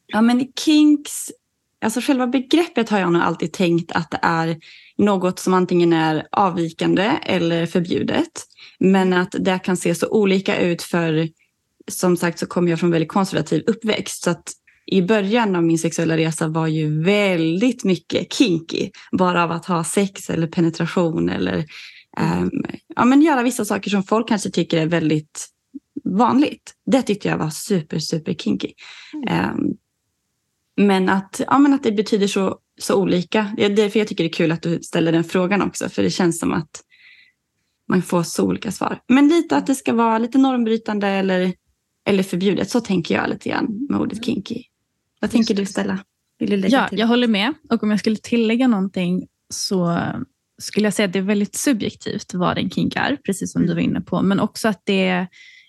ja, 0.08 0.22
men 0.22 0.48
kinks, 0.66 1.32
alltså 1.84 2.02
själva 2.02 2.28
begreppet 2.28 2.90
har 2.90 3.00
jag 3.00 3.14
nog 3.14 3.22
alltid 3.22 3.54
tänkt 3.54 3.92
att 3.92 4.12
det 4.12 4.20
är 4.22 4.58
något 4.98 5.40
som 5.40 5.54
antingen 5.54 5.94
är 5.94 6.28
avvikande 6.32 7.12
eller 7.24 7.66
förbjudet. 7.66 8.46
Men 8.80 9.14
att 9.14 9.36
det 9.40 9.60
kan 9.60 9.78
se 9.78 9.96
så 9.96 10.08
olika 10.08 10.58
ut 10.58 10.84
för 10.84 11.30
som 11.92 12.18
sagt 12.18 12.40
så 12.40 12.46
kommer 12.46 12.70
jag 12.70 12.80
från 12.80 12.92
väldigt 12.92 13.12
konservativ 13.12 13.64
uppväxt. 13.68 14.24
Så 14.24 14.30
att 14.30 14.52
i 14.86 15.02
början 15.02 15.56
av 15.56 15.64
min 15.64 15.78
sexuella 15.78 16.18
resa 16.18 16.48
var 16.48 16.68
ju 16.68 17.04
väldigt 17.04 17.84
mycket 17.84 18.34
kinky. 18.34 18.90
Bara 19.12 19.44
av 19.44 19.52
att 19.52 19.66
ha 19.66 19.84
sex 19.84 20.30
eller 20.30 20.48
penetration 20.48 21.30
eller 21.30 21.58
um, 22.20 22.52
ja, 22.96 23.06
men 23.06 23.22
göra 23.22 23.44
vissa 23.44 23.66
saker 23.66 23.90
som 23.90 24.04
folk 24.04 24.28
kanske 24.28 24.50
tycker 24.50 24.78
är 24.78 24.86
väldigt 24.86 25.48
vanligt. 26.04 26.74
Det 26.86 27.02
tyckte 27.02 27.28
jag 27.28 27.38
var 27.38 27.50
super, 27.50 28.00
super 28.00 28.34
kinky. 28.34 28.72
Um, 29.30 29.78
men, 30.78 31.10
att, 31.10 31.42
ja, 31.48 31.58
men 31.58 31.74
att 31.74 31.84
det 31.84 31.92
betyder 31.92 32.28
så, 32.28 32.60
så 32.82 32.96
olika. 32.96 33.54
Det 33.58 33.66
är 33.66 33.70
därför 33.70 34.00
jag 34.00 34.08
tycker 34.08 34.24
det 34.24 34.30
är 34.30 34.34
kul 34.34 34.52
att 34.52 34.62
du 34.62 34.80
ställer 34.82 35.12
den 35.12 35.24
frågan 35.24 35.62
också. 35.62 35.90
För 35.90 36.04
det 36.04 36.10
känns 36.10 36.40
som 36.40 36.54
att 36.54 36.82
man 37.88 38.02
får 38.02 38.24
så 38.24 38.46
olika 38.46 38.72
svar. 38.72 39.00
Men 39.08 39.28
lite 39.28 39.58
att 39.58 39.68
det 39.68 39.76
ska 39.76 39.94
vara 39.94 40.18
lite 40.18 40.38
normbrytande 40.38 41.08
eller, 41.08 41.54
eller 42.06 42.24
förbjudet. 42.24 42.70
Så 42.70 42.82
tänker 42.82 43.16
jag 43.16 43.30
lite 43.30 43.50
grann 43.50 43.88
med 43.90 44.00
ordet 44.00 44.26
kinky. 44.26 44.64
Vad 45.20 45.32
tänker 45.32 45.54
du 45.54 45.66
Stella? 45.66 46.00
Vill 46.40 46.50
du 46.50 46.58
lägga 46.58 46.78
ja, 46.78 46.88
till? 46.88 47.00
jag 47.00 47.08
håller 47.08 47.28
med. 47.28 47.54
Och 47.70 47.84
om 47.84 47.92
jag 47.92 48.00
skulle 48.00 48.16
tillägga 48.16 48.68
någonting 48.68 49.28
så 49.50 50.00
skulle 50.58 50.88
jag 50.88 50.94
säga 50.94 51.06
att 51.06 51.14
det 51.14 51.20
är 51.20 51.24
väldigt 51.24 51.56
subjektivt 51.56 52.34
vad 52.34 52.58
en 52.58 52.70
kink 52.70 52.96
är, 52.96 53.16
precis 53.16 53.52
som 53.52 53.66
du 53.66 53.74
var 53.74 53.82
inne 53.82 54.02
på. 54.02 54.22
Men 54.22 54.40
också 54.40 54.68
att 54.68 54.82
det 54.84 55.28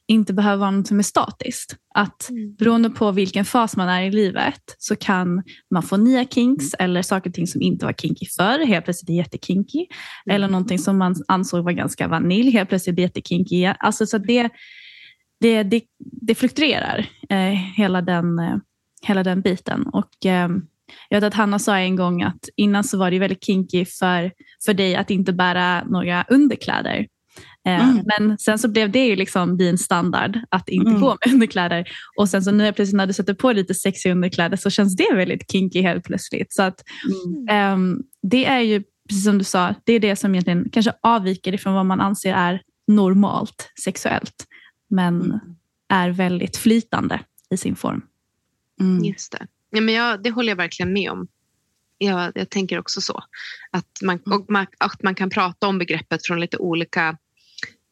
inte 0.08 0.32
behöver 0.32 0.56
vara 0.56 0.70
något 0.70 0.86
som 0.86 0.98
är 0.98 1.02
statiskt. 1.02 1.76
Att 1.94 2.30
mm. 2.30 2.54
beroende 2.54 2.90
på 2.90 3.12
vilken 3.12 3.44
fas 3.44 3.76
man 3.76 3.88
är 3.88 4.02
i 4.02 4.10
livet 4.10 4.76
så 4.78 4.96
kan 4.96 5.42
man 5.70 5.82
få 5.82 5.96
nya 5.96 6.24
kinks 6.24 6.74
mm. 6.74 6.84
eller 6.84 7.02
saker 7.02 7.30
och 7.30 7.34
ting 7.34 7.46
som 7.46 7.62
inte 7.62 7.86
var 7.86 7.92
kinky 7.92 8.26
förr, 8.36 8.66
helt 8.66 8.84
plötsligt 8.84 9.10
är 9.10 9.14
jättekinky. 9.14 9.78
Mm. 9.78 10.34
Eller 10.34 10.48
någonting 10.48 10.78
som 10.78 10.98
man 10.98 11.14
ansåg 11.28 11.64
var 11.64 11.72
ganska 11.72 12.08
vanilj, 12.08 12.50
helt 12.50 12.68
plötsligt 12.68 12.94
blir 12.94 13.04
jättekinky. 13.04 13.64
Alltså, 13.64 14.06
så 14.06 14.18
det, 14.18 14.50
det, 15.40 15.62
det, 15.62 15.82
det 15.98 16.34
fluktuerar, 16.34 17.06
eh, 17.28 17.52
hela, 17.76 18.02
den, 18.02 18.38
eh, 18.38 18.56
hela 19.02 19.22
den 19.22 19.40
biten. 19.40 19.86
Och, 19.86 20.26
eh, 20.26 20.48
jag 21.08 21.20
vet 21.20 21.24
att 21.24 21.34
Hanna 21.34 21.58
sa 21.58 21.78
en 21.78 21.96
gång 21.96 22.22
att 22.22 22.48
innan 22.56 22.84
så 22.84 22.98
var 22.98 23.10
det 23.10 23.18
väldigt 23.18 23.44
kinky 23.44 23.84
för, 23.84 24.32
för 24.64 24.74
dig 24.74 24.96
att 24.96 25.10
inte 25.10 25.32
bära 25.32 25.84
några 25.84 26.24
underkläder. 26.28 27.06
Eh, 27.66 27.88
mm. 27.88 28.04
Men 28.06 28.38
sen 28.38 28.58
så 28.58 28.68
blev 28.68 28.90
det 28.90 29.06
ju 29.06 29.16
liksom 29.16 29.56
din 29.56 29.78
standard 29.78 30.38
att 30.48 30.68
inte 30.68 30.90
mm. 30.90 31.00
gå 31.00 31.08
med 31.08 31.18
underkläder. 31.34 31.88
Och 32.16 32.28
sen 32.28 32.42
så 32.42 32.50
nu 32.50 32.72
plötsligt 32.72 32.96
när 32.96 33.06
du 33.06 33.12
sätter 33.12 33.34
på 33.34 33.52
lite 33.52 33.74
sexiga 33.74 34.12
underkläder 34.12 34.56
så 34.56 34.70
känns 34.70 34.96
det 34.96 35.14
väldigt 35.14 35.50
kinky 35.50 35.82
helt 35.82 36.04
plötsligt. 36.04 36.52
Så 36.52 36.62
att, 36.62 36.82
mm. 37.48 37.74
um, 37.74 38.02
det 38.22 38.46
är 38.46 38.60
ju, 38.60 38.82
precis 39.08 39.24
som 39.24 39.38
du 39.38 39.44
sa, 39.44 39.74
det 39.84 39.92
är 39.92 40.00
det 40.00 40.16
som 40.16 40.34
egentligen 40.34 40.70
kanske 40.72 40.92
avviker 41.02 41.52
ifrån 41.52 41.74
vad 41.74 41.86
man 41.86 42.00
anser 42.00 42.34
är 42.34 42.62
normalt 42.86 43.72
sexuellt. 43.84 44.46
Men 44.88 45.22
mm. 45.22 45.40
är 45.88 46.10
väldigt 46.10 46.56
flytande 46.56 47.20
i 47.50 47.56
sin 47.56 47.76
form. 47.76 48.02
Mm. 48.80 49.04
Just 49.04 49.32
det. 49.32 49.46
Ja, 49.70 49.80
men 49.80 49.94
jag, 49.94 50.22
det 50.22 50.30
håller 50.30 50.48
jag 50.48 50.56
verkligen 50.56 50.92
med 50.92 51.10
om. 51.10 51.28
Jag, 51.98 52.32
jag 52.34 52.50
tänker 52.50 52.78
också 52.78 53.00
så. 53.00 53.22
Att 53.70 53.98
man, 54.02 54.18
mm. 54.26 54.40
och 54.40 54.50
man, 54.50 54.66
att 54.78 55.02
man 55.02 55.14
kan 55.14 55.30
prata 55.30 55.66
om 55.66 55.78
begreppet 55.78 56.26
från 56.26 56.40
lite 56.40 56.56
olika 56.56 57.16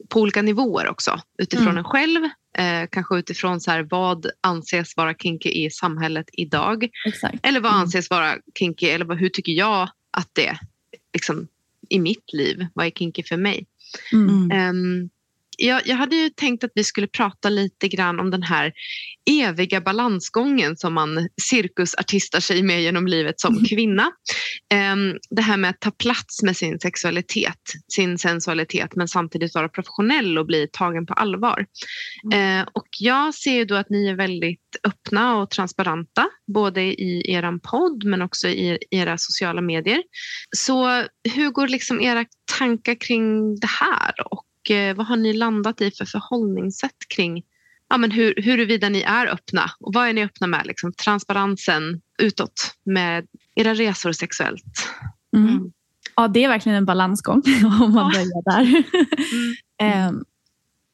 på 0.09 0.21
olika 0.21 0.43
nivåer 0.43 0.89
också. 0.89 1.21
Utifrån 1.39 1.69
mm. 1.69 1.79
en 1.79 1.85
själv, 1.85 2.25
eh, 2.59 2.89
kanske 2.91 3.19
utifrån 3.19 3.61
så 3.61 3.71
här, 3.71 3.87
vad 3.91 4.27
anses 4.41 4.97
vara 4.97 5.15
kinky 5.15 5.49
i 5.49 5.71
samhället 5.71 6.27
idag. 6.33 6.89
Exakt. 7.07 7.47
Eller 7.47 7.61
vad 7.61 7.73
mm. 7.73 7.83
anses 7.83 8.11
vara 8.11 8.37
kinky, 8.59 8.87
eller 8.87 9.05
vad, 9.05 9.19
hur 9.19 9.29
tycker 9.29 9.53
jag 9.53 9.89
att 10.11 10.31
det 10.33 10.59
liksom, 11.13 11.49
i 11.89 11.99
mitt 11.99 12.33
liv, 12.33 12.67
vad 12.75 12.87
är 12.87 12.91
kinky 12.91 13.23
för 13.23 13.37
mig? 13.37 13.67
Um, 14.13 15.11
jag, 15.59 15.83
jag 15.87 15.97
hade 15.97 16.17
ju 16.17 16.31
tänkt 16.31 16.65
att 16.65 16.71
vi 16.75 16.85
skulle 16.85 17.07
prata 17.07 17.49
lite 17.49 17.89
grann 17.89 18.21
om 18.21 18.31
den 18.31 18.43
här 18.43 18.73
eviga 19.31 19.81
balansgången 19.81 20.77
som 20.77 20.95
man 20.95 21.29
cirkusartistar 21.43 22.41
sig 22.41 22.63
med 22.63 22.83
genom 22.83 23.07
livet 23.07 23.41
som 23.41 23.55
Mm. 23.55 23.65
kvinna. 23.65 24.13
Ehm, 24.73 25.15
Det 25.31 25.43
här 25.43 25.57
med 25.57 25.71
att 25.71 25.81
ta 25.81 25.91
plats 25.91 26.43
med 26.43 26.57
sin 26.57 26.81
sexualitet, 26.81 27.61
sin 27.93 28.19
sensualitet 28.19 28.97
men 28.97 29.09
samtidigt 29.09 29.55
vara 29.55 29.69
professionell 29.69 30.39
och 30.39 30.47
bli 30.47 30.69
tagen 30.73 31.07
på 31.07 31.15
allvar. 31.15 31.67
Mm. 32.33 32.61
Eh, 32.61 32.67
Och 32.73 32.89
jag 33.01 33.35
ser 33.35 33.55
ju 33.55 33.65
då 33.65 33.75
att 33.75 33.91
ni 33.91 34.09
är 34.09 34.15
väldigt 34.15 34.61
öppna 34.85 35.37
och 35.37 35.51
transparenta 35.51 36.27
både 36.55 36.83
i 36.83 37.33
er 37.35 37.59
podd 37.59 38.05
men 38.05 38.23
också 38.23 38.49
i 38.49 38.79
era 38.91 39.19
sociala 39.19 39.61
medier. 39.61 40.03
Så 40.57 41.05
hur 41.35 41.51
går 41.51 41.69
liksom 41.69 42.01
era 42.01 42.25
tankar 42.59 42.95
kring 43.01 43.57
det 43.61 43.71
här 43.81 44.13
och 44.33 44.45
eh, 44.71 44.97
vad 44.97 45.07
har 45.07 45.17
ni 45.17 45.33
landat 45.33 45.81
i 45.81 45.91
för 45.91 46.05
förhållningssätt 46.05 47.09
kring 47.17 47.43
ja, 47.89 47.99
men 47.99 48.11
hur, 48.11 48.35
huruvida 48.37 48.89
ni 48.89 49.01
är 49.01 49.27
öppna 49.27 49.71
och 49.81 49.95
vad 49.95 50.09
är 50.09 50.13
ni 50.13 50.25
öppna 50.25 50.47
med? 50.47 50.67
Liksom, 50.67 50.93
transparensen 50.93 52.01
utåt 52.19 52.75
med 52.85 53.27
era 53.55 53.75
resor 53.75 54.13
sexuellt. 54.13 54.89
Mm. 55.37 55.73
Ja, 56.17 56.29
det 56.29 56.45
är 56.45 56.49
verkligen 56.49 56.79
en 56.79 56.85
balansgång 56.85 57.43
om 57.83 57.93
man 57.95 58.13
börjar 58.13 58.45
där. 58.45 58.85
Ehm, 59.79 60.25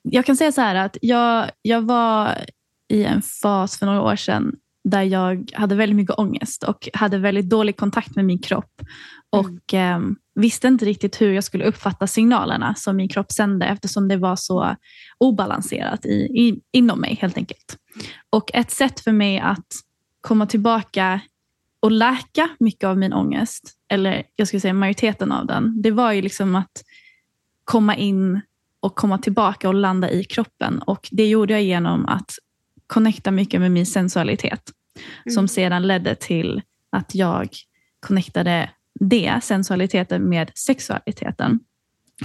jag 0.03 0.27
kan 0.27 0.37
säga 0.37 0.53
så 0.53 0.61
här 0.61 0.75
att 0.75 0.97
jag, 1.03 1.51
jag 1.63 1.83
var 1.83 2.37
i 2.89 3.05
en 3.05 3.23
fas 3.23 3.79
för 3.79 3.87
några 3.87 4.03
år 4.03 4.17
sedan 4.17 4.57
där 4.85 5.03
jag 5.03 5.51
hade 5.55 5.75
väldigt 5.75 5.97
mycket 5.97 6.19
ångest 6.19 6.63
och 6.63 6.89
hade 6.95 7.19
väldigt 7.19 7.49
dålig 7.49 7.77
kontakt 7.77 8.17
med 8.17 8.25
min 8.25 8.39
kropp 8.39 8.83
och 9.31 9.75
ehm, 9.75 10.17
visste 10.35 10.69
inte 10.69 10.85
riktigt 10.85 11.21
hur 11.21 11.33
jag 11.33 11.45
skulle 11.45 11.65
uppfatta 11.65 12.07
signalerna 12.07 12.75
som 12.75 12.97
min 12.97 13.09
kropp 13.09 13.33
sände 13.33 13.67
eftersom 13.67 14.09
det 14.09 14.17
var 14.17 14.37
så 14.37 14.77
obalanserat 15.19 16.07
i, 16.07 16.15
i, 16.15 16.61
inom 16.73 17.01
mig 17.01 17.19
helt 17.21 17.37
enkelt. 17.37 17.77
Och 18.31 18.51
ett 18.55 18.71
sätt 18.71 19.01
för 19.01 19.13
mig 19.13 19.39
att 19.39 19.67
komma 20.21 20.47
tillbaka 20.47 21.21
och 21.81 21.91
läka 21.91 22.49
mycket 22.59 22.85
av 22.85 22.99
min 22.99 23.13
ångest, 23.13 23.73
eller 23.89 24.23
jag 24.37 24.47
skulle 24.49 24.61
säga 24.61 24.75
majoriteten 24.75 25.33
av 25.33 25.47
den, 25.47 25.83
det 25.83 25.91
var 25.91 26.13
ju 26.13 26.23
liksom 26.23 26.57
att 26.57 26.85
komma 27.65 27.97
in 27.97 28.41
och 28.81 28.95
komma 28.95 29.19
tillbaka 29.19 29.69
och 29.69 29.75
landa 29.75 30.11
i 30.11 30.25
kroppen. 30.25 30.79
Och 30.79 31.09
Det 31.11 31.29
gjorde 31.29 31.53
jag 31.53 31.63
genom 31.63 32.07
att 32.07 32.35
connecta 32.87 33.31
mycket 33.31 33.61
med 33.61 33.71
min 33.71 33.87
sensualitet, 33.87 34.71
som 35.35 35.49
sedan 35.49 35.87
ledde 35.87 36.15
till 36.15 36.63
att 36.91 37.15
jag 37.15 37.49
connectade 38.01 38.71
det, 39.01 39.41
sensualiteten, 39.43 40.29
med 40.29 40.51
sexualiteten. 40.55 41.61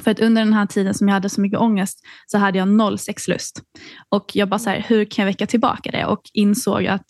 För 0.04 0.12
att 0.12 0.20
under 0.20 0.44
den 0.44 0.54
här 0.54 0.66
tiden 0.66 0.94
som 0.94 1.08
jag 1.08 1.14
hade 1.14 1.30
så 1.30 1.42
mycket 1.42 1.60
ångest 1.60 2.00
så 2.26 2.38
hade 2.38 2.58
jag 2.58 2.68
noll 2.68 3.00
sexlust. 3.00 3.62
Och 4.10 4.32
jag 4.34 4.50
bara 4.50 4.60
så 4.60 4.70
här, 4.70 4.86
hur 4.88 5.06
kan 5.06 5.24
jag 5.24 5.32
väcka 5.32 5.48
tillbaka 5.48 5.92
det? 5.92 6.06
Och 6.06 6.22
insåg 6.34 6.88
att 6.88 7.06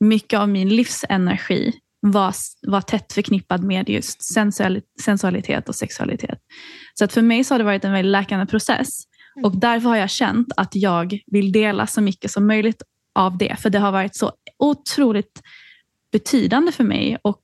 mycket 0.00 0.38
av 0.38 0.48
min 0.48 0.68
livsenergi 0.68 1.72
var, 2.00 2.34
var 2.66 2.80
tätt 2.80 3.12
förknippad 3.12 3.64
med 3.64 3.88
just 3.88 4.36
sensuali- 4.36 4.82
sensualitet 5.00 5.68
och 5.68 5.74
sexualitet. 5.74 6.38
Så 6.94 7.04
att 7.04 7.12
för 7.12 7.22
mig 7.22 7.44
så 7.44 7.54
har 7.54 7.58
det 7.58 7.64
varit 7.64 7.84
en 7.84 7.92
väldigt 7.92 8.12
läkande 8.12 8.46
process. 8.46 8.88
Och 9.42 9.56
därför 9.60 9.88
har 9.88 9.96
jag 9.96 10.10
känt 10.10 10.48
att 10.56 10.74
jag 10.74 11.18
vill 11.26 11.52
dela 11.52 11.86
så 11.86 12.00
mycket 12.00 12.30
som 12.30 12.46
möjligt 12.46 12.82
av 13.14 13.38
det. 13.38 13.56
För 13.60 13.70
det 13.70 13.78
har 13.78 13.92
varit 13.92 14.16
så 14.16 14.32
otroligt 14.58 15.40
betydande 16.12 16.72
för 16.72 16.84
mig 16.84 17.18
och 17.22 17.42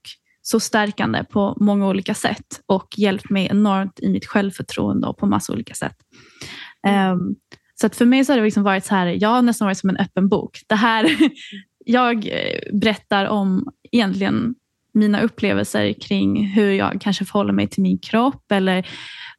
så 0.48 0.60
stärkande 0.60 1.24
på 1.24 1.56
många 1.60 1.88
olika 1.88 2.14
sätt 2.14 2.60
och 2.66 2.88
hjälpt 2.96 3.30
mig 3.30 3.48
enormt 3.50 4.00
i 4.00 4.08
mitt 4.08 4.26
självförtroende 4.26 5.06
och 5.06 5.18
på 5.18 5.26
massa 5.26 5.52
olika 5.52 5.74
sätt. 5.74 5.96
Ehm, 6.86 7.34
så 7.74 7.86
att 7.86 7.96
för 7.96 8.04
mig 8.04 8.24
så 8.24 8.32
har 8.32 8.38
det 8.38 8.44
liksom 8.44 8.62
varit 8.62 8.84
så 8.84 8.94
här, 8.94 9.06
jag 9.06 9.28
har 9.28 9.42
nästan 9.42 9.66
varit 9.66 9.78
som 9.78 9.90
en 9.90 9.96
öppen 9.96 10.28
bok. 10.28 10.58
Det 10.66 10.74
här, 10.74 11.16
jag 11.84 12.26
eh, 12.26 12.78
berättar 12.80 13.26
om 13.26 13.68
egentligen 13.92 14.54
mina 14.94 15.20
upplevelser 15.20 15.92
kring 15.92 16.46
hur 16.46 16.70
jag 16.70 17.00
kanske 17.00 17.24
förhåller 17.24 17.52
mig 17.52 17.68
till 17.68 17.82
min 17.82 17.98
kropp 17.98 18.52
eller 18.52 18.86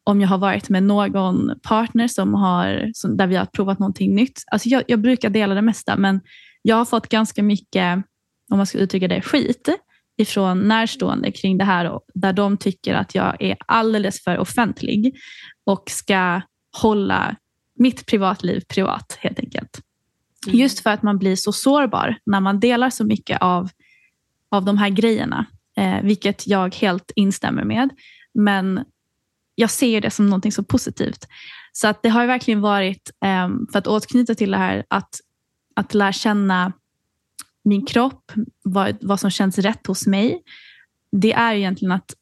om 0.03 0.21
jag 0.21 0.27
har 0.27 0.37
varit 0.37 0.69
med 0.69 0.83
någon 0.83 1.59
partner 1.63 2.07
som 2.07 2.33
har, 2.33 2.91
som, 2.93 3.17
där 3.17 3.27
vi 3.27 3.35
har 3.35 3.45
provat 3.45 3.79
någonting 3.79 4.15
nytt. 4.15 4.43
Alltså 4.51 4.69
jag, 4.69 4.83
jag 4.87 5.01
brukar 5.01 5.29
dela 5.29 5.55
det 5.55 5.61
mesta, 5.61 5.97
men 5.97 6.21
jag 6.61 6.75
har 6.75 6.85
fått 6.85 7.09
ganska 7.09 7.43
mycket, 7.43 7.95
om 8.51 8.57
man 8.57 8.65
ska 8.65 8.77
uttrycka 8.77 9.07
det, 9.07 9.21
skit 9.21 9.69
ifrån 10.17 10.67
närstående 10.67 11.31
kring 11.31 11.57
det 11.57 11.63
här, 11.63 11.99
där 12.13 12.33
de 12.33 12.57
tycker 12.57 12.93
att 12.93 13.15
jag 13.15 13.41
är 13.41 13.57
alldeles 13.65 14.23
för 14.23 14.37
offentlig 14.37 15.15
och 15.65 15.83
ska 15.89 16.41
hålla 16.81 17.35
mitt 17.79 18.05
privatliv 18.05 18.61
privat 18.67 19.17
helt 19.19 19.39
enkelt. 19.39 19.81
Just 20.47 20.79
för 20.79 20.89
att 20.89 21.03
man 21.03 21.17
blir 21.17 21.35
så 21.35 21.51
sårbar 21.51 22.17
när 22.25 22.39
man 22.39 22.59
delar 22.59 22.89
så 22.89 23.05
mycket 23.05 23.41
av, 23.41 23.69
av 24.51 24.65
de 24.65 24.77
här 24.77 24.89
grejerna, 24.89 25.45
eh, 25.77 26.01
vilket 26.01 26.47
jag 26.47 26.75
helt 26.75 27.11
instämmer 27.15 27.63
med. 27.63 27.89
Men 28.33 28.85
jag 29.55 29.69
ser 29.69 30.01
det 30.01 30.09
som 30.09 30.25
någonting 30.25 30.51
så 30.51 30.63
positivt. 30.63 31.27
Så 31.71 31.87
att 31.87 32.03
det 32.03 32.09
har 32.09 32.27
verkligen 32.27 32.61
varit, 32.61 33.11
eh, 33.25 33.49
för 33.71 33.79
att 33.79 33.87
återknyta 33.87 34.35
till 34.35 34.51
det 34.51 34.57
här, 34.57 34.85
att, 34.87 35.09
att 35.75 35.93
lära 35.93 36.13
känna 36.13 36.73
min 37.67 37.85
kropp, 37.85 38.31
vad, 38.63 38.97
vad 39.01 39.19
som 39.19 39.29
känns 39.29 39.57
rätt 39.57 39.87
hos 39.87 40.07
mig. 40.07 40.41
Det 41.11 41.33
är 41.33 41.55
egentligen 41.55 41.91
att, 41.91 42.13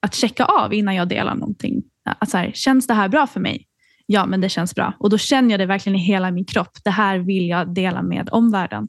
att 0.00 0.14
checka 0.14 0.44
av 0.44 0.74
innan 0.74 0.94
jag 0.94 1.08
delar 1.08 1.34
någonting. 1.34 1.82
Att 2.04 2.30
så 2.30 2.36
här, 2.36 2.52
känns 2.54 2.86
det 2.86 2.94
här 2.94 3.08
bra 3.08 3.26
för 3.26 3.40
mig? 3.40 3.66
Ja, 4.06 4.26
men 4.26 4.40
det 4.40 4.48
känns 4.48 4.74
bra. 4.74 4.94
Och 4.98 5.10
då 5.10 5.18
känner 5.18 5.50
jag 5.50 5.60
det 5.60 5.66
verkligen 5.66 5.96
i 5.96 6.02
hela 6.02 6.30
min 6.30 6.44
kropp. 6.44 6.78
Det 6.84 6.90
här 6.90 7.18
vill 7.18 7.48
jag 7.48 7.74
dela 7.74 8.02
med 8.02 8.28
omvärlden. 8.32 8.88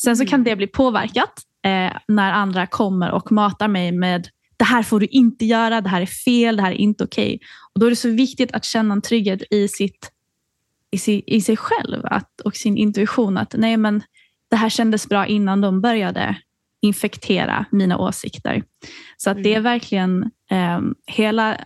Sen 0.00 0.16
så 0.16 0.26
kan 0.26 0.44
det 0.44 0.56
bli 0.56 0.66
påverkat 0.66 1.42
eh, 1.64 1.92
när 2.08 2.32
andra 2.32 2.66
kommer 2.66 3.10
och 3.10 3.32
matar 3.32 3.68
mig 3.68 3.92
med 3.92 4.28
det 4.56 4.64
här 4.64 4.82
får 4.82 5.00
du 5.00 5.06
inte 5.06 5.44
göra, 5.44 5.80
det 5.80 5.88
här 5.88 6.00
är 6.00 6.06
fel, 6.06 6.56
det 6.56 6.62
här 6.62 6.72
är 6.72 6.76
inte 6.76 7.04
okej. 7.04 7.40
Och 7.74 7.80
Då 7.80 7.86
är 7.86 7.90
det 7.90 7.96
så 7.96 8.10
viktigt 8.10 8.52
att 8.52 8.64
känna 8.64 8.94
en 8.94 9.02
trygghet 9.02 9.42
i, 9.50 9.68
sitt, 9.68 10.10
i, 10.90 10.98
sig, 10.98 11.24
i 11.26 11.40
sig 11.40 11.56
själv 11.56 12.00
att, 12.04 12.40
och 12.40 12.56
sin 12.56 12.76
intuition. 12.76 13.38
Att 13.38 13.54
nej, 13.58 13.76
men 13.76 14.02
det 14.50 14.56
här 14.56 14.68
kändes 14.68 15.08
bra 15.08 15.26
innan 15.26 15.60
de 15.60 15.80
började 15.80 16.36
infektera 16.82 17.64
mina 17.70 17.98
åsikter. 17.98 18.62
Så 19.16 19.30
att 19.30 19.42
det 19.42 19.54
är 19.54 19.60
verkligen 19.60 20.22
eh, 20.50 20.80
hela, 21.06 21.56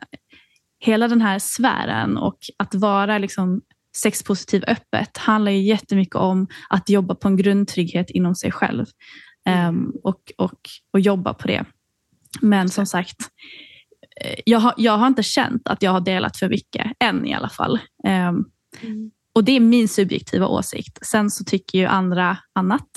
hela 0.85 1.09
den 1.09 1.21
här 1.21 1.39
sfären 1.39 2.17
och 2.17 2.39
att 2.57 2.75
vara 2.75 3.19
liksom 3.19 3.61
sexpositiv 3.97 4.65
öppet 4.67 5.17
handlar 5.17 5.53
ju 5.53 5.63
jättemycket 5.63 6.15
om 6.15 6.47
att 6.69 6.89
jobba 6.89 7.15
på 7.15 7.29
en 7.29 7.37
grundtrygghet 7.37 8.11
inom 8.11 8.35
sig 8.35 8.53
själv 8.53 8.87
um, 9.69 9.93
och, 10.03 10.33
och, 10.37 10.61
och 10.93 11.01
jobba 11.01 11.35
på 11.35 11.49
det. 11.49 11.65
Men 12.41 12.69
som 12.69 12.87
sagt, 12.87 13.17
eh, 14.25 14.41
jag 14.47 14.59
har, 14.59 14.75
jag 14.77 14.99
har 14.99 15.07
inte 15.07 15.23
känt 15.23 15.69
att 15.69 15.83
jag 15.83 15.91
har 15.91 16.01
delat 16.01 16.37
för 16.37 16.49
mycket, 16.49 16.93
än 17.01 17.27
i 17.27 17.35
alla 17.35 17.49
fall. 17.49 17.79
Um, 18.09 18.51
och 19.35 19.45
Det 19.45 19.53
är 19.53 19.61
min 19.61 19.89
subjektiva 19.89 20.47
åsikt. 20.47 21.07
Sen 21.07 21.31
så 21.31 21.45
tycker 21.45 21.79
ju 21.79 21.87
andra 21.87 22.37
annat. 22.55 22.89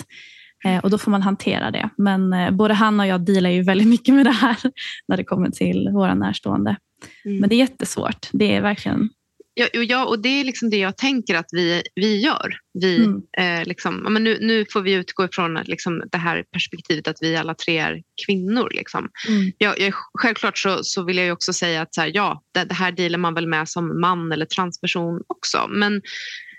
Eh, 0.65 0.77
och 0.77 0.89
Då 0.89 0.97
får 0.97 1.11
man 1.11 1.21
hantera 1.21 1.71
det. 1.71 1.89
Men 1.97 2.33
eh, 2.33 2.51
både 2.51 2.73
han 2.73 2.99
och 2.99 3.07
jag 3.07 3.25
dealar 3.25 3.49
ju 3.49 3.63
väldigt 3.63 3.87
mycket 3.87 4.15
med 4.15 4.25
det 4.25 4.31
här 4.31 4.57
när 5.07 5.17
det 5.17 5.23
kommer 5.23 5.49
till 5.49 5.89
våra 5.93 6.15
närstående. 6.15 6.77
Men 7.23 7.49
det 7.49 7.55
är 7.55 7.57
jättesvårt. 7.57 8.29
Det 8.31 8.55
är 8.55 8.61
verkligen 8.61 9.09
Ja, 9.55 9.67
och 9.73 9.83
ja, 9.83 10.05
och 10.05 10.21
det 10.21 10.29
är 10.29 10.43
liksom 10.43 10.69
det 10.69 10.77
jag 10.77 10.97
tänker 10.97 11.35
att 11.35 11.49
vi, 11.51 11.83
vi 11.95 12.17
gör. 12.17 12.57
Vi, 12.81 12.95
Mm. 13.05 13.21
eh, 13.37 13.67
liksom, 13.67 13.95
men 14.09 14.23
nu, 14.23 14.37
nu 14.41 14.65
får 14.73 14.81
vi 14.81 14.93
utgå 14.93 15.25
ifrån 15.25 15.59
liksom, 15.63 16.03
det 16.11 16.17
här 16.17 16.43
perspektivet 16.51 17.07
att 17.07 17.17
vi 17.21 17.35
alla 17.35 17.55
tre 17.55 17.77
är 17.77 18.01
kvinnor. 18.25 18.69
Liksom. 18.73 19.09
Mm. 19.27 19.51
Jag, 19.57 19.79
jag, 19.79 19.93
självklart 20.13 20.57
så, 20.57 20.83
så 20.83 21.03
vill 21.03 21.17
jag 21.17 21.33
också 21.33 21.53
säga 21.53 21.81
att 21.81 21.93
så 21.95 22.01
här, 22.01 22.11
ja, 22.13 22.41
det, 22.53 22.63
det 22.63 22.73
här 22.73 22.91
dealar 22.91 23.19
man 23.19 23.33
väl 23.33 23.47
med 23.47 23.69
som 23.69 24.01
man 24.01 24.31
eller 24.31 24.45
transperson 24.45 25.21
också. 25.27 25.67
Men, 25.69 26.01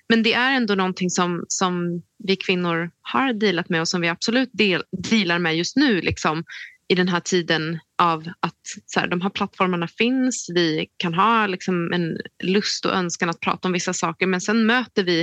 men 0.09 0.23
det 0.23 0.35
är 0.35 0.53
ändå 0.53 0.75
någonting 0.75 1.11
som, 1.11 1.45
som 1.49 2.03
vi 2.25 2.37
kvinnor 2.37 2.91
har 3.03 3.33
dealat 3.33 3.69
med 3.69 3.81
och 3.81 3.89
som 3.89 4.01
vi 4.01 4.09
absolut 4.09 4.51
del, 4.53 4.83
dealar 5.11 5.39
med 5.39 5.57
just 5.57 5.77
nu. 5.77 6.01
Liksom, 6.01 6.45
i 6.89 6.95
den 6.95 7.09
här 7.09 7.21
tiden 7.21 7.79
av 7.99 8.25
att 8.41 8.61
så 8.87 9.01
här, 9.01 9.07
de 9.09 9.21
här 9.21 9.31
plattformarna 9.31 9.89
finns. 9.89 10.47
Vi 10.55 10.87
kan 10.97 11.15
ha 11.15 11.47
liksom, 11.47 11.93
en 11.93 12.19
lust 12.43 12.85
och 12.87 12.93
önskan 12.93 13.31
att 13.31 13.41
prata 13.41 13.69
om 13.69 13.73
vissa 13.73 13.93
saker 13.93 14.27
men 14.27 14.41
sen 14.41 14.67
möter 14.67 15.05
vi 15.05 15.21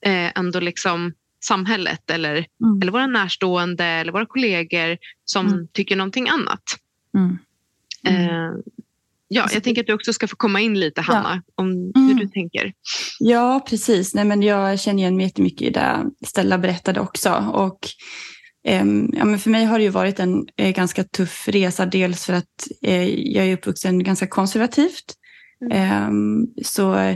eh, 0.00 0.38
ändå 0.38 0.60
liksom 0.60 1.12
samhället 1.44 2.10
eller, 2.10 2.32
Mm. 2.64 2.82
eller 2.82 2.92
våra 2.92 3.06
närstående 3.06 3.84
eller 3.84 4.12
våra 4.12 4.26
kollegor 4.26 4.98
som 5.24 5.46
Mm. 5.46 5.68
tycker 5.72 5.96
någonting 5.96 6.28
annat. 6.28 6.62
Mm. 7.16 7.38
Eh, 8.06 8.52
ja, 9.28 9.48
jag 9.52 9.64
tänker 9.64 9.80
att 9.82 9.86
du 9.86 9.92
också 9.92 10.12
ska 10.12 10.28
få 10.28 10.36
komma 10.36 10.60
in 10.60 10.80
lite, 10.80 11.00
Hanna, 11.00 11.42
om 11.54 11.92
hur 11.94 12.02
Mm. 12.04 12.16
du 12.16 12.28
tänker. 12.28 12.72
Ja, 13.18 13.64
precis. 13.68 14.14
Nej, 14.14 14.24
men 14.24 14.42
jag 14.42 14.80
känner 14.80 15.02
igen 15.02 15.16
mig 15.16 15.26
jättemycket 15.26 15.62
i 15.62 15.70
det 15.70 16.06
Stella 16.26 16.58
berättade 16.58 17.00
också. 17.00 17.30
Och, 17.52 17.78
ja, 19.12 19.24
men 19.24 19.38
för 19.38 19.50
mig 19.50 19.64
har 19.64 19.78
det 19.78 19.84
ju 19.84 19.90
varit 19.90 20.20
en 20.20 20.46
eh, 20.56 20.70
ganska 20.70 21.04
tuff 21.04 21.48
resa. 21.48 21.86
Dels 21.86 22.24
för 22.24 22.32
att 22.32 22.68
eh, 22.82 23.08
jag 23.08 23.46
är 23.46 23.52
uppvuxen 23.52 24.04
ganska 24.04 24.26
konservativt. 24.26 25.14
Ehm, 25.70 26.46
så 26.64 27.14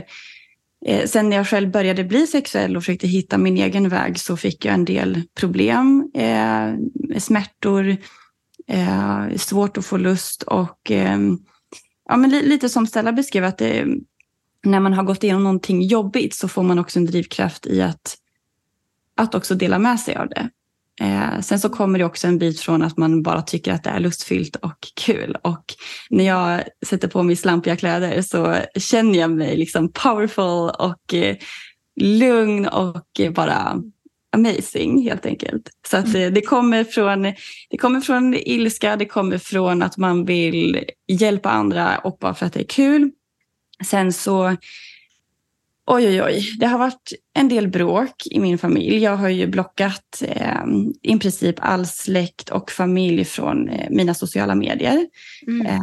Eh, 0.85 1.05
sen 1.05 1.29
när 1.29 1.37
jag 1.37 1.47
själv 1.47 1.71
började 1.71 2.03
bli 2.03 2.27
sexuell 2.27 2.77
och 2.77 2.83
försökte 2.83 3.07
hitta 3.07 3.37
min 3.37 3.57
egen 3.57 3.89
väg 3.89 4.19
så 4.19 4.37
fick 4.37 4.65
jag 4.65 4.73
en 4.73 4.85
del 4.85 5.21
problem, 5.35 6.11
smärtor, 7.17 7.97
svårt 9.37 9.77
att 9.77 9.85
få 9.85 9.97
lust 9.97 10.43
och 10.43 10.91
eh, 10.91 11.19
ja, 12.09 12.17
men 12.17 12.29
li 12.29 12.41
lite 12.41 12.69
som 12.69 12.87
Stella 12.87 13.11
beskrev 13.11 13.43
att 13.43 13.57
det, 13.57 13.85
när 14.63 14.79
man 14.79 14.93
har 14.93 15.03
gått 15.03 15.23
igenom 15.23 15.43
någonting 15.43 15.81
jobbigt 15.81 16.33
så 16.33 16.47
får 16.47 16.63
man 16.63 16.79
också 16.79 16.99
en 16.99 17.05
drivkraft 17.05 17.67
i 17.67 17.81
att, 17.81 18.17
att 19.15 19.35
också 19.35 19.55
dela 19.55 19.79
med 19.79 19.99
sig 19.99 20.15
av 20.15 20.29
det. 20.29 20.49
Eh, 21.01 21.39
sen 21.41 21.59
så 21.59 21.69
kommer 21.69 21.99
det 21.99 22.05
också 22.05 22.27
en 22.27 22.37
bit 22.37 22.59
från 22.59 22.81
att 22.81 22.97
man 22.97 23.23
bara 23.23 23.41
tycker 23.41 23.73
att 23.73 23.83
det 23.83 23.89
är 23.89 23.99
lustfyllt 23.99 24.55
och 24.55 24.87
kul. 25.05 25.37
Och 25.41 25.63
när 26.09 26.23
jag 26.23 26.63
sätter 26.85 27.07
på 27.07 27.23
mig 27.23 27.35
slampiga 27.35 27.75
kläder 27.75 28.21
så 28.21 28.57
känner 28.79 29.19
jag 29.19 29.31
mig 29.31 29.57
liksom 29.57 29.91
powerful 29.91 30.69
och 30.79 31.13
eh, 31.13 31.35
lugn 32.01 32.67
och 32.67 33.19
eh, 33.19 33.31
bara 33.31 33.81
amazing 34.35 35.03
helt 35.03 35.25
enkelt. 35.25 35.69
Så 35.87 35.97
att 35.97 36.15
eh, 36.15 36.27
det, 36.27 36.41
kommer 36.41 36.83
från, 36.83 37.23
det 37.69 37.77
kommer 37.77 38.01
från 38.01 38.33
ilska, 38.33 38.95
det 38.95 39.05
kommer 39.05 39.37
från 39.37 39.83
att 39.83 39.97
man 39.97 40.25
vill 40.25 40.85
hjälpa 41.07 41.49
andra 41.49 41.97
och 41.97 42.17
bara 42.21 42.33
för 42.33 42.45
att 42.45 42.53
det 42.53 42.59
är 42.59 42.67
kul. 42.67 43.11
Sen 43.85 44.13
så 44.13 44.55
Oj, 45.85 46.07
oj, 46.07 46.21
oj. 46.23 46.55
Det 46.59 46.65
har 46.65 46.79
varit 46.79 47.13
en 47.33 47.49
del 47.49 47.67
bråk 47.67 48.13
i 48.31 48.39
min 48.39 48.57
familj. 48.57 48.97
Jag 48.97 49.17
har 49.17 49.29
ju 49.29 49.47
blockat 49.47 50.23
eh, 50.27 50.63
i 51.01 51.19
princip 51.19 51.55
all 51.59 51.87
släkt 51.87 52.49
och 52.49 52.71
familj 52.71 53.25
från 53.25 53.69
eh, 53.69 53.89
mina 53.89 54.13
sociala 54.13 54.55
medier. 54.55 55.07
Mm. 55.47 55.65
Eh, 55.65 55.81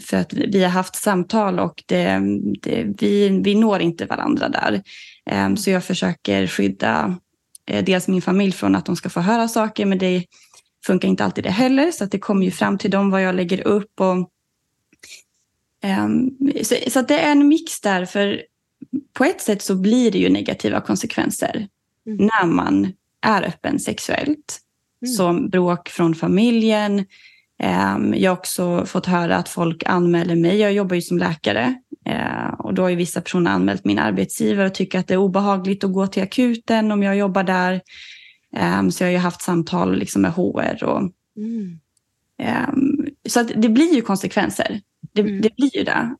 för 0.00 0.16
att 0.16 0.32
vi 0.32 0.62
har 0.62 0.70
haft 0.70 0.96
samtal 0.96 1.58
och 1.58 1.84
det, 1.86 2.20
det, 2.62 2.84
vi, 2.98 3.40
vi 3.44 3.54
når 3.54 3.80
inte 3.80 4.06
varandra 4.06 4.48
där. 4.48 4.82
Eh, 5.30 5.54
så 5.54 5.70
jag 5.70 5.84
försöker 5.84 6.46
skydda 6.46 7.16
eh, 7.66 7.84
dels 7.84 8.08
min 8.08 8.22
familj 8.22 8.52
från 8.52 8.74
att 8.74 8.86
de 8.86 8.96
ska 8.96 9.10
få 9.10 9.20
höra 9.20 9.48
saker, 9.48 9.86
men 9.86 9.98
det 9.98 10.24
funkar 10.86 11.08
inte 11.08 11.24
alltid 11.24 11.44
det 11.44 11.50
heller. 11.50 11.90
Så 11.90 12.04
att 12.04 12.10
det 12.10 12.18
kommer 12.18 12.44
ju 12.44 12.50
fram 12.50 12.78
till 12.78 12.90
dem 12.90 13.10
vad 13.10 13.22
jag 13.22 13.34
lägger 13.34 13.66
upp. 13.66 14.00
Och, 14.00 14.30
ehm, 15.82 16.30
så, 16.62 16.74
så 16.90 17.02
det 17.02 17.18
är 17.18 17.32
en 17.32 17.48
mix 17.48 17.80
där. 17.80 18.04
för 18.04 18.51
på 19.12 19.24
ett 19.24 19.40
sätt 19.40 19.62
så 19.62 19.74
blir 19.74 20.10
det 20.10 20.18
ju 20.18 20.28
negativa 20.28 20.80
konsekvenser 20.80 21.68
mm. 22.06 22.26
när 22.26 22.46
man 22.46 22.92
är 23.22 23.42
öppen 23.42 23.78
sexuellt. 23.78 24.58
Mm. 25.02 25.14
Som 25.14 25.48
bråk 25.48 25.88
från 25.88 26.14
familjen. 26.14 27.04
Ehm, 27.58 28.14
jag 28.14 28.30
har 28.30 28.38
också 28.38 28.86
fått 28.86 29.06
höra 29.06 29.36
att 29.36 29.48
folk 29.48 29.82
anmäler 29.86 30.36
mig. 30.36 30.56
Jag 30.56 30.72
jobbar 30.72 30.94
ju 30.94 31.02
som 31.02 31.18
läkare 31.18 31.74
eh, 32.06 32.54
och 32.58 32.74
då 32.74 32.82
har 32.82 32.88
ju 32.88 32.96
vissa 32.96 33.20
personer 33.20 33.50
anmält 33.50 33.84
min 33.84 33.98
arbetsgivare 33.98 34.66
och 34.66 34.74
tycker 34.74 34.98
att 34.98 35.08
det 35.08 35.14
är 35.14 35.18
obehagligt 35.18 35.84
att 35.84 35.92
gå 35.92 36.06
till 36.06 36.22
akuten 36.22 36.92
om 36.92 37.02
jag 37.02 37.16
jobbar 37.16 37.42
där. 37.42 37.80
Ehm, 38.56 38.90
så 38.90 39.04
jag 39.04 39.08
har 39.08 39.12
ju 39.12 39.18
haft 39.18 39.42
samtal 39.42 39.98
liksom 39.98 40.22
med 40.22 40.32
HR. 40.32 40.84
Och, 40.84 41.00
mm. 41.36 41.80
Ehm, 42.38 43.06
så 43.28 43.42
det 43.42 43.68
blir 43.68 43.94
ju 43.94 44.02
konsekvenser. 44.02 44.80
Det, 45.12 45.20
mm. 45.20 45.40
det 45.40 45.56
blir 45.56 45.76
ju 45.76 45.84
det. 45.84 46.16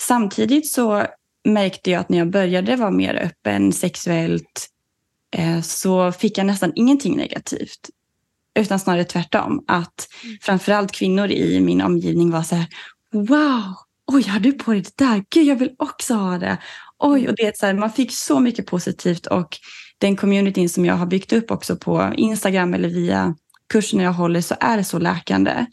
Samtidigt 0.00 0.72
så 0.72 1.06
märkte 1.44 1.90
jag 1.90 2.00
att 2.00 2.08
när 2.08 2.18
jag 2.18 2.30
började 2.30 2.76
vara 2.76 2.90
mer 2.90 3.14
öppen 3.14 3.72
sexuellt 3.72 4.68
eh, 5.36 5.60
så 5.60 6.12
fick 6.12 6.38
jag 6.38 6.46
nästan 6.46 6.72
ingenting 6.74 7.16
negativt. 7.16 7.90
Utan 8.58 8.80
snarare 8.80 9.04
tvärtom. 9.04 9.64
Att 9.66 10.08
mm. 10.24 10.36
framförallt 10.42 10.92
kvinnor 10.92 11.30
i 11.30 11.60
min 11.60 11.82
omgivning 11.82 12.30
var 12.30 12.42
så 12.42 12.54
här, 12.54 12.66
wow, 13.12 13.74
oj, 14.06 14.22
har 14.22 14.40
du 14.40 14.52
på 14.52 14.72
dig 14.72 14.80
det 14.80 15.04
där? 15.04 15.24
Gud, 15.30 15.46
jag 15.46 15.56
vill 15.56 15.74
också 15.78 16.14
ha 16.14 16.38
det. 16.38 16.58
Oj, 16.98 17.20
mm. 17.20 17.30
och 17.30 17.36
det 17.36 17.58
så 17.58 17.66
här, 17.66 17.74
man 17.74 17.92
fick 17.92 18.12
så 18.12 18.40
mycket 18.40 18.66
positivt 18.66 19.26
och 19.26 19.58
den 19.98 20.16
communityn 20.16 20.68
som 20.68 20.84
jag 20.84 20.94
har 20.94 21.06
byggt 21.06 21.32
upp 21.32 21.50
också 21.50 21.76
på 21.76 22.12
Instagram 22.16 22.74
eller 22.74 22.88
via 22.88 23.34
kurserna 23.68 24.02
jag 24.02 24.12
håller 24.12 24.40
så 24.40 24.54
är 24.60 24.76
det 24.76 24.84
så 24.84 24.98
läkande. 24.98 25.66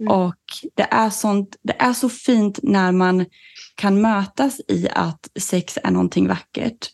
Mm. 0.00 0.12
Och 0.12 0.34
det 0.74 0.88
är, 0.90 1.10
sånt, 1.10 1.56
det 1.62 1.76
är 1.78 1.92
så 1.92 2.08
fint 2.08 2.58
när 2.62 2.92
man 2.92 3.26
kan 3.74 4.00
mötas 4.00 4.60
i 4.68 4.88
att 4.92 5.28
sex 5.40 5.78
är 5.84 5.90
någonting 5.90 6.28
vackert 6.28 6.90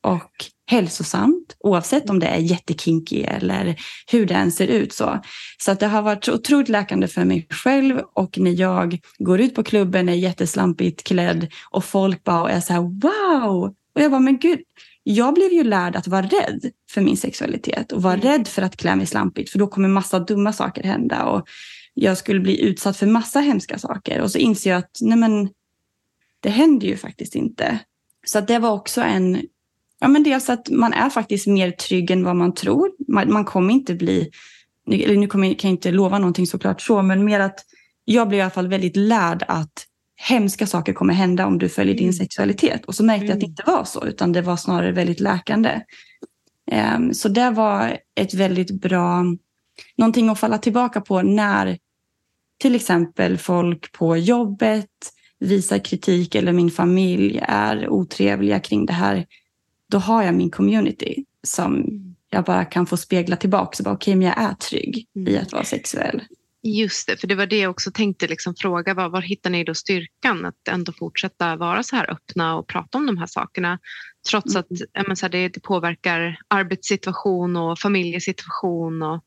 och 0.00 0.44
hälsosamt 0.66 1.56
oavsett 1.60 2.10
om 2.10 2.18
det 2.18 2.26
är 2.26 2.38
jättekinky 2.38 3.22
eller 3.22 3.76
hur 4.10 4.26
det 4.26 4.34
än 4.34 4.52
ser 4.52 4.66
ut. 4.66 4.92
Så, 4.92 5.20
så 5.58 5.74
det 5.74 5.86
har 5.86 6.02
varit 6.02 6.28
otroligt 6.28 6.68
läkande 6.68 7.08
för 7.08 7.24
mig 7.24 7.46
själv 7.50 8.00
och 8.12 8.38
när 8.38 8.60
jag 8.60 8.98
går 9.18 9.40
ut 9.40 9.54
på 9.54 9.62
klubben 9.62 10.08
är 10.08 10.14
jätteslampigt 10.14 11.04
klädd 11.04 11.52
och 11.70 11.84
folk 11.84 12.24
bara 12.24 12.50
är 12.50 12.60
så 12.60 12.72
här 12.72 12.80
wow! 12.80 13.74
Och 13.94 14.00
jag 14.00 14.10
bara 14.10 14.20
men 14.20 14.38
gud, 14.38 14.60
jag 15.02 15.34
blev 15.34 15.52
ju 15.52 15.64
lärd 15.64 15.96
att 15.96 16.06
vara 16.06 16.22
rädd 16.22 16.70
för 16.90 17.00
min 17.00 17.16
sexualitet 17.16 17.92
och 17.92 18.02
vara 18.02 18.14
mm. 18.14 18.26
rädd 18.26 18.48
för 18.48 18.62
att 18.62 18.76
klä 18.76 18.96
mig 18.96 19.06
slampigt 19.06 19.50
för 19.50 19.58
då 19.58 19.66
kommer 19.66 19.88
massa 19.88 20.18
dumma 20.18 20.52
saker 20.52 20.82
hända 20.82 21.24
och 21.24 21.48
jag 21.94 22.18
skulle 22.18 22.40
bli 22.40 22.60
utsatt 22.60 22.96
för 22.96 23.06
massa 23.06 23.40
hemska 23.40 23.78
saker 23.78 24.20
och 24.20 24.30
så 24.30 24.38
inser 24.38 24.70
jag 24.70 24.78
att 24.78 24.98
nej 25.00 25.18
men 25.18 25.48
det 26.40 26.50
händer 26.50 26.86
ju 26.86 26.96
faktiskt 26.96 27.34
inte. 27.34 27.78
Så 28.26 28.40
det 28.40 28.58
var 28.58 28.70
också 28.70 29.00
en, 29.00 29.42
ja 30.00 30.08
men 30.08 30.22
dels 30.22 30.50
att 30.50 30.70
man 30.70 30.92
är 30.92 31.10
faktiskt 31.10 31.46
mer 31.46 31.70
trygg 31.70 32.10
än 32.10 32.24
vad 32.24 32.36
man 32.36 32.54
tror. 32.54 32.90
Man, 33.08 33.32
man 33.32 33.44
kommer 33.44 33.74
inte 33.74 33.94
bli, 33.94 34.30
eller 34.90 35.16
nu 35.16 35.26
kommer, 35.26 35.54
kan 35.54 35.70
jag 35.70 35.76
inte 35.76 35.90
lova 35.90 36.18
någonting 36.18 36.46
såklart 36.46 36.80
så, 36.80 37.02
men 37.02 37.24
mer 37.24 37.40
att 37.40 37.60
jag 38.04 38.28
blev 38.28 38.38
i 38.38 38.42
alla 38.42 38.50
fall 38.50 38.68
väldigt 38.68 38.96
lärd 38.96 39.44
att 39.48 39.86
hemska 40.16 40.66
saker 40.66 40.92
kommer 40.92 41.14
hända 41.14 41.46
om 41.46 41.58
du 41.58 41.68
följer 41.68 41.94
din 41.94 42.04
mm. 42.04 42.12
sexualitet. 42.12 42.84
Och 42.84 42.94
så 42.94 43.04
märkte 43.04 43.26
jag 43.26 43.32
att 43.32 43.40
det 43.40 43.46
mm. 43.46 43.50
inte 43.50 43.62
var 43.66 43.84
så, 43.84 44.06
utan 44.06 44.32
det 44.32 44.42
var 44.42 44.56
snarare 44.56 44.92
väldigt 44.92 45.20
läkande. 45.20 45.80
Um, 46.96 47.14
så 47.14 47.28
det 47.28 47.50
var 47.50 47.98
ett 48.14 48.34
väldigt 48.34 48.80
bra, 48.80 49.24
någonting 49.96 50.28
att 50.28 50.40
falla 50.40 50.58
tillbaka 50.58 51.00
på 51.00 51.22
när 51.22 51.78
till 52.58 52.74
exempel 52.74 53.38
folk 53.38 53.92
på 53.92 54.16
jobbet 54.16 54.90
visar 55.40 55.78
kritik 55.78 56.34
eller 56.34 56.52
min 56.52 56.70
familj 56.70 57.40
är 57.42 57.88
otrevliga 57.88 58.60
kring 58.60 58.86
det 58.86 58.92
här, 58.92 59.26
då 59.90 59.98
har 59.98 60.22
jag 60.22 60.34
min 60.34 60.50
community 60.50 61.24
som 61.42 61.86
jag 62.30 62.44
bara 62.44 62.64
kan 62.64 62.86
få 62.86 62.96
spegla 62.96 63.36
tillbaka. 63.36 63.82
Okej, 63.82 63.92
okay, 63.92 64.16
men 64.16 64.26
jag 64.26 64.38
är 64.38 64.54
trygg 64.54 65.06
i 65.14 65.28
mm. 65.28 65.42
att 65.42 65.52
vara 65.52 65.64
sexuell. 65.64 66.22
Just 66.62 67.06
det, 67.06 67.16
för 67.16 67.26
det 67.26 67.34
var 67.34 67.46
det 67.46 67.58
jag 67.58 67.70
också 67.70 67.90
tänkte 67.90 68.26
liksom 68.26 68.54
fråga. 68.54 68.94
Var, 68.94 69.08
var 69.08 69.20
hittar 69.20 69.50
ni 69.50 69.64
då 69.64 69.74
styrkan 69.74 70.44
att 70.44 70.68
ändå 70.68 70.92
fortsätta 70.92 71.56
vara 71.56 71.82
så 71.82 71.96
här 71.96 72.10
öppna 72.10 72.56
och 72.56 72.66
prata 72.66 72.98
om 72.98 73.06
de 73.06 73.18
här 73.18 73.26
sakerna? 73.26 73.78
Trots 74.30 74.56
att 74.56 74.66
mm. 74.94 75.16
så 75.16 75.26
här, 75.26 75.30
det, 75.30 75.48
det, 75.48 75.60
påverkar 75.60 76.38
arbetssituation 76.48 77.56
och 77.56 77.78
familjesituation 77.78 79.02
och 79.02 79.24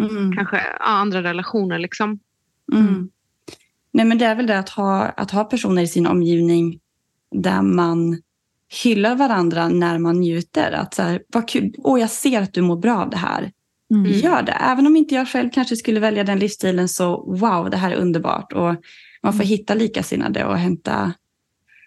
mm. 0.00 0.36
kanske 0.36 0.60
andra 0.80 1.22
relationer. 1.22 1.78
Liksom. 1.78 2.18
Mm. 2.72 3.08
Nej, 3.92 4.06
men 4.06 4.18
det 4.18 4.24
är 4.24 4.34
väl 4.34 4.46
det 4.46 4.58
att 4.58 4.68
ha, 4.68 5.04
att 5.04 5.30
ha 5.30 5.44
personer 5.44 5.82
i 5.82 5.86
sin 5.86 6.06
omgivning 6.06 6.80
där 7.34 7.62
man 7.62 8.22
hyllar 8.84 9.14
varandra 9.14 9.68
när 9.68 9.98
man 9.98 10.20
njuter. 10.20 10.72
Att 10.72 10.94
så 10.94 11.02
här, 11.02 11.22
vad 11.28 11.48
kul, 11.48 11.74
åh 11.78 12.00
jag 12.00 12.10
ser 12.10 12.42
att 12.42 12.54
du 12.54 12.62
mår 12.62 12.76
bra 12.76 12.98
av 12.98 13.10
det 13.10 13.16
här. 13.16 13.52
Mm. 13.90 14.12
Gör 14.12 14.42
det. 14.42 14.52
Även 14.52 14.86
om 14.86 14.96
inte 14.96 15.14
jag 15.14 15.28
själv 15.28 15.50
kanske 15.50 15.76
skulle 15.76 16.00
välja 16.00 16.24
den 16.24 16.38
livsstilen 16.38 16.88
så 16.88 17.36
wow, 17.40 17.70
det 17.70 17.76
här 17.76 17.90
är 17.90 17.96
underbart. 17.96 18.52
Och 18.52 18.74
man 19.22 19.32
får 19.32 19.44
mm. 19.44 19.46
hitta 19.46 19.74
likasinnade 19.74 20.44
och 20.44 20.58
hämta, 20.58 21.12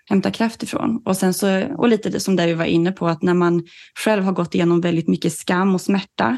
hämta 0.06 0.32
kraft 0.32 0.64
ifrån. 0.64 1.02
Och, 1.06 1.18
sen 1.18 1.34
så, 1.34 1.76
och 1.78 1.88
lite 1.88 2.10
det 2.10 2.20
som 2.20 2.36
det 2.36 2.46
vi 2.46 2.54
var 2.54 2.66
inne 2.66 2.92
på, 2.92 3.08
att 3.08 3.24
när 3.24 3.34
man 3.34 3.64
själv 4.06 4.24
har 4.24 4.32
gått 4.32 4.56
igenom 4.56 4.82
väldigt 4.82 5.08
mycket 5.08 5.34
skam 5.34 5.76
och 5.76 5.82
smärta 5.82 6.26
mm. 6.26 6.38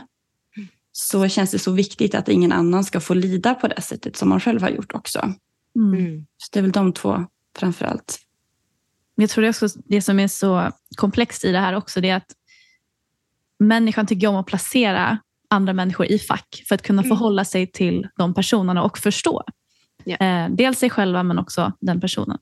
Så 0.99 1.27
känns 1.27 1.51
det 1.51 1.59
så 1.59 1.71
viktigt 1.71 2.15
att 2.15 2.29
ingen 2.29 2.51
annan 2.51 2.83
ska 2.83 2.99
få 2.99 3.13
lida 3.13 3.55
på 3.55 3.67
det 3.67 3.81
sättet 3.81 4.17
som 4.17 4.29
man 4.29 4.39
själv 4.39 4.61
har 4.61 4.69
gjort 4.69 4.93
också. 4.93 5.19
Mm. 5.75 5.99
mm. 5.99 6.25
Så 6.37 6.49
det 6.51 6.59
är 6.59 6.61
väl 6.61 6.71
de 6.71 6.93
två 6.93 7.25
framför 7.57 7.85
allt. 7.85 8.19
Jag 9.15 9.29
tror 9.29 9.41
det, 9.41 9.49
också, 9.49 9.67
det 9.85 10.01
som 10.01 10.19
är 10.19 10.27
så 10.27 10.71
komplext 10.95 11.45
i 11.45 11.51
det 11.51 11.59
här 11.59 11.73
också, 11.73 12.01
det 12.01 12.09
är 12.09 12.15
att 12.15 12.31
människan 13.59 14.07
tycker 14.07 14.27
om 14.27 14.35
att 14.35 14.45
placera 14.45 15.17
andra 15.49 15.73
människor 15.73 16.05
i 16.05 16.19
fack 16.19 16.63
för 16.67 16.75
att 16.75 16.81
kunna 16.81 17.01
mm. 17.01 17.09
förhålla 17.09 17.45
sig 17.45 17.71
till 17.71 18.07
de 18.17 18.33
personerna 18.33 18.83
och 18.83 18.97
förstå. 18.97 19.43
Yeah. 20.05 20.45
Eh, 20.45 20.55
dels 20.55 20.79
sig 20.79 20.89
själva 20.89 21.23
men 21.23 21.39
också 21.39 21.73
den 21.79 22.01
personen. 22.01 22.37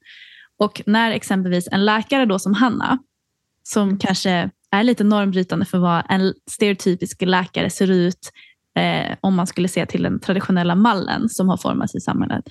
Och 0.58 0.82
när 0.86 1.12
exempelvis 1.12 1.68
en 1.72 1.86
läkare 1.86 2.26
då 2.26 2.40
som 2.40 2.54
Hanna, 2.54 3.00
som 3.64 3.98
kanske 3.98 4.50
är 4.80 4.84
lite 4.84 5.04
normbrytande 5.04 5.66
för 5.66 5.78
vad 5.78 6.04
en 6.10 6.34
stereotypisk 6.52 7.22
läkare 7.22 7.70
ser 7.70 7.92
ut 7.92 8.32
eh, 8.76 9.18
om 9.22 9.36
man 9.36 9.48
skulle 9.48 9.68
se 9.68 9.86
till 9.86 10.04
den 10.04 10.20
traditionella 10.20 10.76
mallen 10.76 11.30
som 11.30 11.50
har 11.50 11.58
formats 11.58 11.96
i 11.96 12.00
samhället 12.00 12.46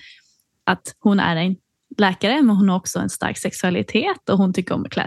att 0.66 0.94
hon 1.00 1.20
är 1.20 1.36
en 1.36 1.56
läkare, 1.98 2.42
men 2.42 2.56
hon 2.56 2.68
har 2.68 2.76
också 2.76 2.98
en 2.98 3.10
stark 3.10 3.38
sexualitet 3.38 4.28
och 4.28 4.38
hon 4.38 4.52
tycker 4.52 4.74
om 4.74 4.84
att 4.84 4.90
klä 4.90 5.06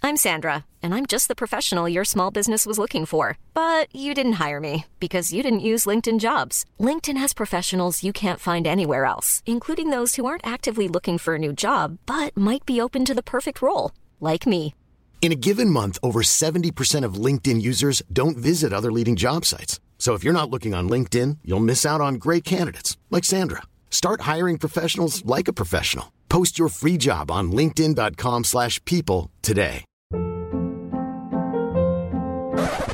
I'm 0.00 0.16
Sandra, 0.16 0.64
and 0.80 0.94
I'm 0.94 1.06
just 1.06 1.26
the 1.26 1.34
professional 1.34 1.88
your 1.88 2.04
small 2.04 2.30
business 2.30 2.66
was 2.66 2.78
looking 2.78 3.04
for. 3.04 3.36
But 3.52 3.94
you 3.94 4.14
didn't 4.14 4.34
hire 4.34 4.60
me 4.60 4.84
because 5.00 5.32
you 5.34 5.42
didn't 5.42 5.68
use 5.68 5.86
LinkedIn 5.86 6.20
jobs. 6.20 6.64
LinkedIn 6.78 7.16
has 7.18 7.34
professionals 7.34 8.04
you 8.04 8.12
can't 8.12 8.38
find 8.38 8.66
anywhere 8.66 9.04
else, 9.04 9.42
including 9.44 9.90
those 9.90 10.14
who 10.14 10.24
aren't 10.24 10.46
actively 10.46 10.88
looking 10.88 11.18
for 11.18 11.34
a 11.34 11.38
new 11.38 11.52
job 11.52 11.98
but 12.06 12.36
might 12.36 12.64
be 12.64 12.80
open 12.80 13.04
to 13.04 13.14
the 13.14 13.22
perfect 13.22 13.60
role, 13.60 13.90
like 14.20 14.46
me. 14.46 14.74
In 15.20 15.30
a 15.30 15.42
given 15.48 15.68
month, 15.68 15.98
over 16.02 16.22
70% 16.22 17.04
of 17.04 17.22
LinkedIn 17.26 17.60
users 17.60 18.02
don't 18.10 18.38
visit 18.38 18.72
other 18.72 18.90
leading 18.90 19.14
job 19.14 19.44
sites. 19.44 19.78
So 19.98 20.14
if 20.14 20.24
you're 20.24 20.40
not 20.40 20.48
looking 20.48 20.74
on 20.74 20.88
LinkedIn, 20.88 21.38
you'll 21.44 21.68
miss 21.72 21.84
out 21.84 22.00
on 22.00 22.14
great 22.14 22.44
candidates 22.44 22.96
like 23.10 23.24
Sandra. 23.24 23.62
Start 23.90 24.22
hiring 24.22 24.56
professionals 24.56 25.22
like 25.26 25.48
a 25.48 25.52
professional. 25.52 26.12
Post 26.30 26.58
your 26.58 26.70
free 26.70 26.96
job 26.96 27.30
on 27.30 27.52
linkedin.com/people 27.52 28.44
slash 28.44 28.82
people 28.84 29.30
today. 29.42 29.84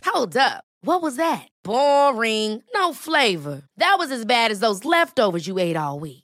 Hold 0.07 0.37
up. 0.37 0.65
What 0.83 1.03
was 1.03 1.17
that? 1.17 1.49
Boring. 1.65 2.63
No 2.75 2.93
flavor. 2.93 3.63
That 3.79 3.97
was 3.99 4.13
as 4.13 4.25
bad 4.25 4.51
as 4.53 4.61
those 4.61 4.85
leftovers 4.85 5.47
you 5.47 5.59
ate 5.59 5.77
all 5.77 5.99
week. 5.99 6.24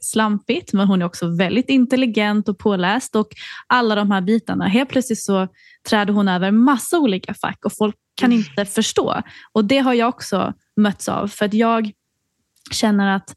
slampigt, 0.00 0.72
men 0.72 0.86
hon 0.86 1.02
är 1.02 1.06
också 1.06 1.36
väldigt 1.36 1.68
intelligent 1.68 2.48
och 2.48 2.58
påläst 2.58 3.16
och 3.16 3.28
alla 3.66 3.94
de 3.94 4.10
här 4.10 4.20
bitarna. 4.20 4.68
Helt 4.68 4.88
plötsligt 4.88 5.22
så 5.22 5.48
träder 5.88 6.12
hon 6.12 6.28
över 6.28 6.50
massa 6.50 6.98
olika 6.98 7.34
fack 7.34 7.64
och 7.64 7.72
folk 7.78 7.96
kan 8.14 8.32
inte 8.32 8.64
förstå. 8.64 9.22
Och 9.52 9.64
det 9.64 9.78
har 9.78 9.94
jag 9.94 10.08
också 10.08 10.52
mötts 10.76 11.08
av, 11.08 11.28
för 11.28 11.44
att 11.44 11.54
jag 11.54 11.90
känner 12.70 13.16
att 13.16 13.34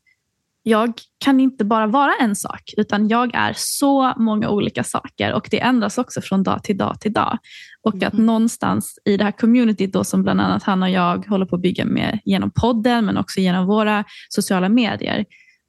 jag 0.68 0.94
kan 1.18 1.40
inte 1.40 1.66
bara 1.66 1.88
vara 1.88 2.12
en 2.22 2.36
sak, 2.36 2.74
utan 2.78 3.08
jag 3.08 3.36
är 3.36 3.54
så 3.56 4.14
många 4.18 4.50
olika 4.50 4.84
saker 4.84 5.34
och 5.34 5.48
det 5.52 5.62
ändras 5.62 5.98
också 5.98 6.22
från 6.22 6.44
dag 6.44 6.64
till 6.64 6.78
dag 6.78 7.00
till 7.02 7.14
dag. 7.14 7.38
Och 7.82 8.04
att 8.04 8.14
någonstans 8.14 9.00
i 9.06 9.18
det 9.18 9.24
här 9.24 9.32
communityt 9.32 9.94
då, 9.94 10.04
som 10.04 10.24
bland 10.24 10.42
annat 10.42 10.64
han 10.64 10.84
och 10.84 10.90
jag 10.90 11.26
håller 11.28 11.46
på 11.46 11.56
att 11.56 11.62
bygga 11.62 11.86
med 11.86 12.20
genom 12.26 12.52
podden, 12.52 13.06
men 13.06 13.18
också 13.18 13.40
genom 13.40 13.66
våra 13.66 14.04
sociala 14.30 14.70
medier. 14.70 15.26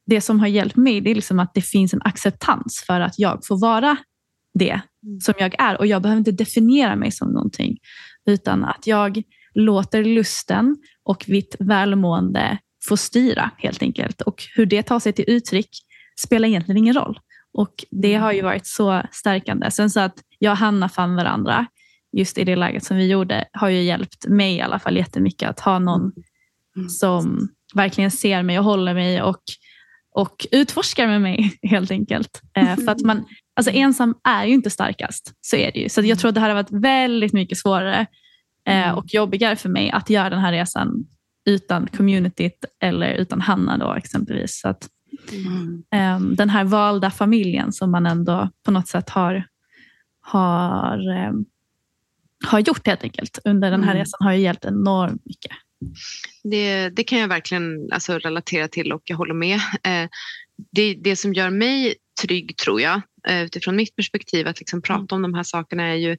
Det 0.07 0.21
som 0.21 0.41
har 0.41 0.47
hjälpt 0.47 0.77
mig 0.77 1.01
det 1.01 1.11
är 1.11 1.15
liksom 1.15 1.41
att 1.41 1.55
det 1.55 1.63
finns 1.63 1.95
en 1.95 2.03
acceptans 2.05 2.85
för 2.87 3.01
att 3.01 3.19
jag 3.19 3.47
får 3.47 3.61
vara 3.61 3.97
det 4.59 4.81
som 5.23 5.35
jag 5.39 5.55
är 5.59 5.79
och 5.79 5.87
jag 5.87 6.03
behöver 6.03 6.19
inte 6.19 6.33
definiera 6.33 6.97
mig 6.97 7.11
som 7.11 7.29
någonting, 7.29 7.77
utan 8.27 8.65
att 8.65 8.87
jag 8.87 9.23
låter 9.55 10.05
lusten 10.05 10.77
och 11.05 11.25
mitt 11.29 11.57
välmående 11.59 12.59
få 12.89 12.97
styra 12.97 13.51
helt 13.59 13.83
enkelt. 13.83 14.21
Och 14.21 14.45
hur 14.55 14.67
det 14.67 14.83
tar 14.83 15.01
sig 15.01 15.13
till 15.13 15.25
uttryck 15.29 15.71
spelar 16.21 16.49
egentligen 16.49 16.79
ingen 16.79 16.95
roll. 16.95 17.19
Och 17.59 17.85
det 17.91 18.15
har 18.15 18.33
ju 18.33 18.43
varit 18.43 18.67
så 18.67 19.03
stärkande. 19.13 19.71
Sen 19.71 19.91
så 19.91 20.01
att 20.01 20.15
jag 20.39 20.51
och 20.51 20.59
Hanna 20.59 20.89
fann 20.89 21.17
varandra 21.17 21.67
just 22.17 22.39
i 22.39 22.45
det 22.45 22.57
läget 22.57 22.85
som 22.85 22.97
vi 22.97 23.07
gjorde 23.07 23.45
har 23.53 23.69
ju 23.69 23.83
hjälpt 23.83 24.29
mig 24.29 24.57
i 24.57 24.61
alla 24.61 24.79
fall 24.79 24.97
jättemycket 24.97 25.51
att 25.51 25.61
ha 25.61 25.79
någon 25.79 26.13
som 26.89 27.49
verkligen 27.75 28.11
ser 28.11 28.43
mig 28.43 28.59
och 28.59 28.65
håller 28.65 28.95
mig 28.95 29.23
och, 29.23 29.43
och 30.17 30.47
utforskar 30.53 31.07
med 31.07 31.23
mig 31.23 31.59
helt 31.63 31.91
enkelt. 31.91 32.43
Eh, 32.57 32.77
för 32.77 32.89
att 32.89 33.01
man, 33.01 33.25
alltså 33.57 33.73
ensam 33.73 34.15
är 34.25 34.45
ju 34.45 34.55
inte 34.55 34.71
starkast, 34.71 35.33
så 35.41 35.57
är 35.57 35.73
det 35.73 35.81
ju. 35.81 35.89
Så 35.89 36.01
jag 36.01 36.19
tror 36.19 36.29
att 36.29 36.35
det 36.35 36.41
här 36.41 36.49
har 36.49 36.55
varit 36.55 36.83
väldigt 36.83 37.33
mycket 37.33 37.59
svårare 37.59 38.07
eh, 38.69 38.91
och 38.91 39.15
jobbigare 39.15 39.57
för 39.57 39.69
mig 39.69 39.91
att 39.91 40.11
göra 40.11 40.31
den 40.31 40.39
här 40.39 40.53
resan 40.53 41.07
utan 41.47 41.87
communityt 41.87 42.65
eller 42.83 43.15
utan 43.15 43.41
Hanna 43.41 43.79
då 43.79 43.95
exempelvis. 43.95 44.61
Så 44.61 44.69
att, 44.69 44.89
eh, 45.93 46.21
den 46.21 46.51
här 46.51 46.65
valda 46.65 47.11
familjen 47.11 47.73
som 47.73 47.91
man 47.91 48.07
ändå 48.07 48.51
på 48.65 48.71
något 48.71 48.89
sätt 48.89 49.11
har, 49.11 49.45
har, 50.21 51.17
eh, 51.17 51.33
har 52.47 52.59
gjort 52.59 52.87
helt 52.87 53.03
enkelt 53.03 53.39
under 53.45 53.71
den 53.71 53.85
här 53.85 53.95
resan 53.95 54.19
har 54.21 54.33
ju 54.33 54.41
hjälpt 54.41 54.65
enormt 54.65 55.27
mycket. 55.27 55.53
Det, 56.43 56.89
det 56.89 57.05
kan 57.05 57.19
jag 57.19 57.29
verkligen 57.29 57.93
alltså, 57.93 58.19
relatera 58.19 58.69
till 58.69 58.93
och 58.93 59.03
jag 59.05 59.17
håller 59.17 59.35
med. 59.35 59.57
Eh, 59.83 60.09
det, 60.73 60.95
det 60.95 61.17
som 61.17 61.35
gör 61.35 61.51
mig 61.51 61.95
trygg 62.23 62.57
tror 62.57 62.81
jag 62.81 63.01
eh, 63.29 63.43
utifrån 63.43 63.77
mitt 63.77 63.97
perspektiv 63.97 64.49
att 64.49 64.59
liksom 64.59 64.83
prata 64.83 65.15
om 65.15 65.23
de 65.23 65.35
här 65.35 65.43
sakerna 65.43 65.83
är 65.83 65.95
ju 65.95 66.17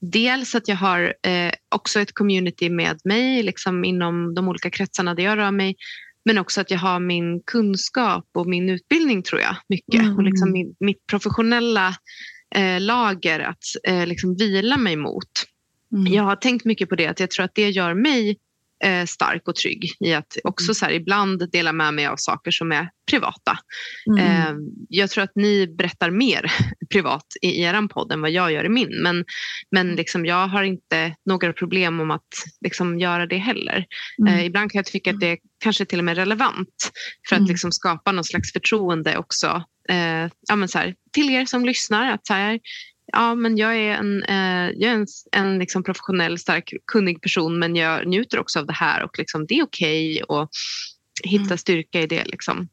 dels 0.00 0.54
att 0.54 0.68
jag 0.68 0.76
har 0.76 1.14
eh, 1.22 1.52
också 1.68 2.00
ett 2.00 2.14
community 2.14 2.70
med 2.70 3.00
mig 3.04 3.42
liksom 3.42 3.84
inom 3.84 4.34
de 4.34 4.48
olika 4.48 4.70
kretsarna 4.70 5.14
där 5.14 5.22
jag 5.22 5.38
rör 5.38 5.50
mig. 5.50 5.76
Men 6.24 6.38
också 6.38 6.60
att 6.60 6.70
jag 6.70 6.78
har 6.78 7.00
min 7.00 7.42
kunskap 7.42 8.28
och 8.34 8.46
min 8.46 8.70
utbildning 8.70 9.22
tror 9.22 9.40
jag 9.40 9.56
mycket. 9.68 10.16
Och 10.16 10.22
liksom 10.22 10.52
min, 10.52 10.74
mitt 10.80 11.06
professionella 11.06 11.94
lager 12.80 13.40
att 13.40 13.64
liksom 14.06 14.36
vila 14.36 14.76
mig 14.76 14.96
mot. 14.96 15.30
Jag 16.08 16.22
har 16.22 16.36
tänkt 16.36 16.64
mycket 16.64 16.88
på 16.88 16.96
det, 16.96 17.06
att 17.06 17.20
jag 17.20 17.30
tror 17.30 17.44
att 17.44 17.54
det 17.54 17.70
gör 17.70 17.94
mig 17.94 18.38
eh, 18.84 19.04
stark 19.06 19.48
och 19.48 19.56
trygg 19.56 19.84
i 20.00 20.14
att 20.14 20.36
också 20.44 20.74
så 20.74 20.84
här, 20.84 20.92
ibland 20.92 21.50
dela 21.52 21.72
med 21.72 21.94
mig 21.94 22.06
av 22.06 22.16
saker 22.16 22.50
som 22.50 22.72
är 22.72 22.90
privata. 23.10 23.58
Eh, 24.18 24.54
jag 24.88 25.10
tror 25.10 25.24
att 25.24 25.32
ni 25.34 25.66
berättar 25.66 26.10
mer 26.10 26.52
privat 26.90 27.26
i 27.42 27.62
er 27.62 27.88
podd 27.88 28.12
än 28.12 28.20
vad 28.20 28.30
jag 28.30 28.52
gör 28.52 28.64
i 28.64 28.68
min. 28.68 29.02
Men, 29.02 29.24
men 29.70 29.96
liksom, 29.96 30.26
jag 30.26 30.48
har 30.48 30.62
inte 30.62 31.16
några 31.26 31.52
problem 31.52 32.00
om 32.00 32.10
att 32.10 32.28
liksom, 32.60 32.98
göra 32.98 33.26
det 33.26 33.38
heller. 33.38 33.86
Eh, 34.28 34.46
ibland 34.46 34.72
kan 34.72 34.78
jag 34.78 34.86
tycka 34.86 35.10
att 35.10 35.20
det 35.20 35.38
kanske 35.58 35.84
till 35.84 35.98
och 35.98 36.04
med 36.04 36.12
är 36.12 36.16
relevant 36.16 36.90
för 37.28 37.36
att 37.36 37.48
liksom, 37.48 37.72
skapa 37.72 38.12
någon 38.12 38.24
slags 38.24 38.52
förtroende 38.52 39.16
också 39.16 39.64
eh, 39.90 40.30
ja, 40.48 40.56
men 40.56 40.68
så 40.68 40.78
här, 40.78 40.94
till 41.12 41.30
er 41.30 41.44
som 41.44 41.64
lyssnar. 41.64 42.12
Att 42.12 42.26
så 42.26 42.34
här, 42.34 42.60
ja, 43.12 43.34
men 43.34 43.56
jag 43.56 43.76
är 43.76 43.92
en, 43.92 44.22
eh, 44.22 44.70
jag 44.76 44.92
är 44.92 44.94
en, 44.94 45.06
en 45.32 45.58
liksom 45.58 45.82
professionell, 45.82 46.38
stark, 46.38 46.72
kunnig 46.86 47.22
person 47.22 47.58
men 47.58 47.76
jag 47.76 48.06
njuter 48.06 48.38
också 48.38 48.58
av 48.58 48.66
det 48.66 48.72
här 48.72 49.04
och 49.04 49.18
liksom, 49.18 49.46
det 49.46 49.54
är 49.54 49.62
okej 49.62 50.22
okay 50.22 50.42
att 50.42 50.50
hitta 51.24 51.56
styrka 51.56 52.00
i 52.00 52.06
det. 52.06 52.24
Liksom. 52.24 52.68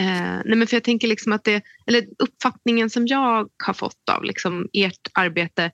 Eh, 0.00 0.40
nej 0.44 0.56
men 0.56 0.66
för 0.66 0.76
jag 0.76 0.84
tänker 0.84 1.08
liksom 1.08 1.32
att 1.32 1.44
det, 1.44 1.62
eller 1.86 2.04
uppfattningen 2.18 2.90
som 2.90 3.06
jag 3.06 3.48
har 3.64 3.74
fått 3.74 4.08
av 4.10 4.24
liksom 4.24 4.68
ert 4.72 5.08
arbete, 5.12 5.70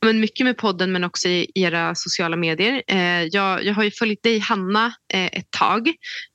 men 0.00 0.20
mycket 0.20 0.46
med 0.46 0.56
podden 0.56 0.92
men 0.92 1.04
också 1.04 1.28
i 1.28 1.50
era 1.54 1.94
sociala 1.94 2.36
medier. 2.36 2.82
Eh, 2.86 3.22
jag, 3.22 3.64
jag 3.64 3.74
har 3.74 3.84
ju 3.84 3.90
följt 3.90 4.22
dig 4.22 4.38
Hanna 4.38 4.86
eh, 5.12 5.26
ett 5.26 5.50
tag 5.50 5.88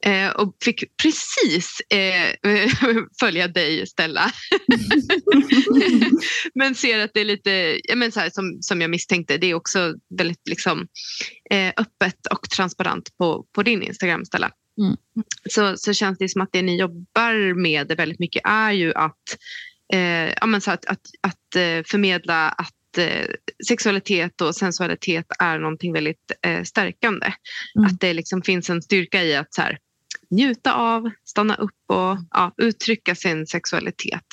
eh, 0.05 0.29
och 0.29 0.55
fick 0.63 0.97
precis 0.97 1.81
eh, 1.89 2.53
följa 3.19 3.47
dig 3.47 3.87
Stella. 3.87 4.31
men 6.55 6.75
ser 6.75 6.99
att 6.99 7.11
det 7.13 7.21
är 7.21 7.25
lite, 7.25 7.79
ja, 7.83 7.95
men 7.95 8.11
så 8.11 8.19
här, 8.19 8.29
som, 8.29 8.57
som 8.61 8.81
jag 8.81 8.89
misstänkte, 8.89 9.37
det 9.37 9.47
är 9.47 9.53
också 9.53 9.93
väldigt 10.17 10.47
liksom, 10.49 10.87
eh, 11.51 11.73
öppet 11.77 12.27
och 12.31 12.49
transparent 12.49 13.17
på, 13.17 13.45
på 13.55 13.63
din 13.63 13.83
Instagram 13.83 14.25
Stella. 14.25 14.51
Så, 15.49 15.77
så 15.77 15.93
känns 15.93 16.17
det 16.17 16.29
som 16.29 16.41
att 16.41 16.49
det 16.51 16.61
ni 16.61 16.79
jobbar 16.79 17.61
med 17.61 17.97
väldigt 17.97 18.19
mycket 18.19 18.41
är 18.45 18.71
ju 18.71 18.93
att, 18.93 19.37
eh, 19.93 20.33
ja, 20.41 20.45
men 20.45 20.61
så 20.61 20.71
att, 20.71 20.85
att, 20.85 21.01
att 21.21 21.37
förmedla 21.85 22.49
att 22.49 22.73
eh, 22.97 23.27
sexualitet 23.67 24.41
och 24.41 24.55
sensualitet 24.55 25.25
är 25.39 25.59
någonting 25.59 25.93
väldigt 25.93 26.31
eh, 26.41 26.63
stärkande. 26.63 27.33
Att 27.87 27.99
det 27.99 28.13
liksom 28.13 28.41
finns 28.41 28.69
en 28.69 28.81
styrka 28.81 29.23
i 29.23 29.35
att 29.35 29.53
så 29.53 29.61
här, 29.61 29.77
njuta 30.29 30.73
av, 30.73 31.11
stanna 31.25 31.55
upp 31.55 31.83
och 31.87 32.17
ja, 32.31 32.53
uttrycka 32.57 33.15
sin 33.15 33.47
sexualitet. 33.47 34.25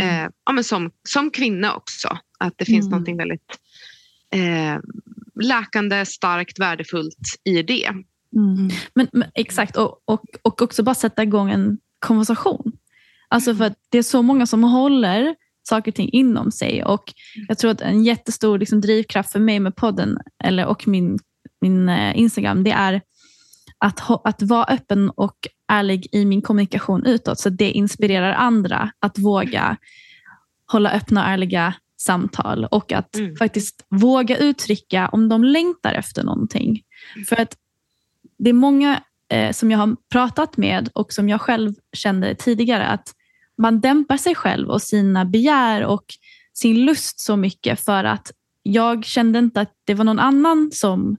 Eh, 0.00 0.28
ja, 0.44 0.52
men 0.52 0.64
som, 0.64 0.90
som 1.08 1.30
kvinna 1.30 1.74
också. 1.74 2.18
Att 2.38 2.54
det 2.56 2.64
finns 2.64 2.90
någonting 2.90 3.16
väldigt 3.16 3.58
eh, 4.34 4.78
läkande, 5.42 6.06
starkt, 6.06 6.58
värdefullt 6.58 7.40
i 7.44 7.62
det. 7.62 7.90
Men, 8.94 9.08
men, 9.12 9.30
exakt, 9.34 9.76
och, 9.76 10.02
och, 10.04 10.24
och 10.42 10.62
också 10.62 10.82
bara 10.82 10.94
sätta 10.94 11.22
igång 11.22 11.50
en 11.50 11.78
konversation. 11.98 12.72
Alltså 13.28 13.54
för 13.54 13.64
att 13.64 13.78
det 13.88 13.98
är 13.98 14.02
så 14.02 14.22
många 14.22 14.46
som 14.46 14.64
håller 14.64 15.36
saker 15.62 15.90
och 15.90 15.94
ting 15.94 16.10
inom 16.12 16.52
sig. 16.52 16.84
Och 16.84 17.14
Jag 17.48 17.58
tror 17.58 17.70
att 17.70 17.80
en 17.80 18.04
jättestor 18.04 18.58
liksom, 18.58 18.80
drivkraft 18.80 19.32
för 19.32 19.40
mig 19.40 19.60
med 19.60 19.76
podden 19.76 20.18
eller, 20.44 20.66
och 20.66 20.88
min, 20.88 21.18
min 21.60 21.88
eh, 21.88 22.18
Instagram, 22.18 22.64
det 22.64 22.70
är 22.70 23.02
att, 23.78 24.26
att 24.26 24.42
vara 24.42 24.64
öppen 24.64 25.10
och 25.10 25.36
ärlig 25.68 26.08
i 26.12 26.24
min 26.24 26.42
kommunikation 26.42 27.06
utåt. 27.06 27.38
Så 27.38 27.48
det 27.48 27.70
inspirerar 27.70 28.32
andra 28.32 28.92
att 29.00 29.18
våga 29.18 29.76
hålla 30.66 30.90
öppna 30.90 31.22
och 31.24 31.30
ärliga 31.30 31.74
samtal 32.00 32.64
och 32.64 32.92
att 32.92 33.16
faktiskt 33.38 33.86
våga 33.88 34.36
uttrycka 34.36 35.08
om 35.08 35.28
de 35.28 35.44
längtar 35.44 35.92
efter 35.92 36.24
någonting. 36.24 36.82
För 37.28 37.40
att 37.40 37.56
det 38.38 38.50
är 38.50 38.54
många 38.54 39.02
eh, 39.32 39.52
som 39.52 39.70
jag 39.70 39.78
har 39.78 39.96
pratat 40.12 40.56
med 40.56 40.88
och 40.94 41.12
som 41.12 41.28
jag 41.28 41.40
själv 41.40 41.74
kände 41.92 42.34
tidigare, 42.34 42.86
att 42.86 43.14
man 43.60 43.80
dämpar 43.80 44.16
sig 44.16 44.34
själv 44.34 44.68
och 44.68 44.82
sina 44.82 45.24
begär 45.24 45.84
och 45.84 46.04
sin 46.54 46.84
lust 46.84 47.20
så 47.20 47.36
mycket 47.36 47.80
för 47.84 48.04
att 48.04 48.32
jag 48.62 49.04
kände 49.04 49.38
inte 49.38 49.60
att 49.60 49.72
det 49.86 49.94
var 49.94 50.04
någon 50.04 50.18
annan 50.18 50.70
som 50.72 51.16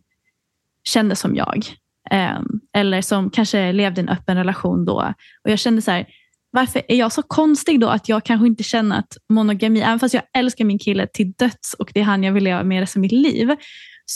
kände 0.84 1.16
som 1.16 1.36
jag. 1.36 1.66
Ehm, 2.12 2.46
eller 2.78 3.02
som 3.02 3.30
kanske 3.30 3.72
levde 3.72 4.02
i 4.02 4.04
en 4.04 4.10
öppen 4.10 4.38
relation 4.38 4.86
då. 4.86 5.14
Och 5.44 5.52
jag 5.52 5.60
kände 5.60 5.82
så 5.82 5.92
här, 5.92 6.08
varför 6.52 6.82
är 6.88 6.96
jag 6.96 7.12
så 7.12 7.24
konstig 7.24 7.80
då 7.80 7.88
att 7.88 8.10
jag 8.10 8.26
kanske 8.26 8.48
inte 8.48 8.64
känner 8.64 9.00
att 9.00 9.18
monogami, 9.30 9.82
även 9.82 10.00
fast 10.00 10.14
jag 10.14 10.24
älskar 10.38 10.66
min 10.66 10.80
kille 10.80 11.08
till 11.14 11.32
döds 11.32 11.74
och 11.74 11.92
det 11.94 12.00
är 12.00 12.04
han 12.04 12.24
jag 12.24 12.34
vill 12.34 12.44
leva 12.44 12.64
med 12.64 12.80
resten 12.80 13.00
av 13.00 13.02
mitt 13.02 13.12
liv, 13.12 13.56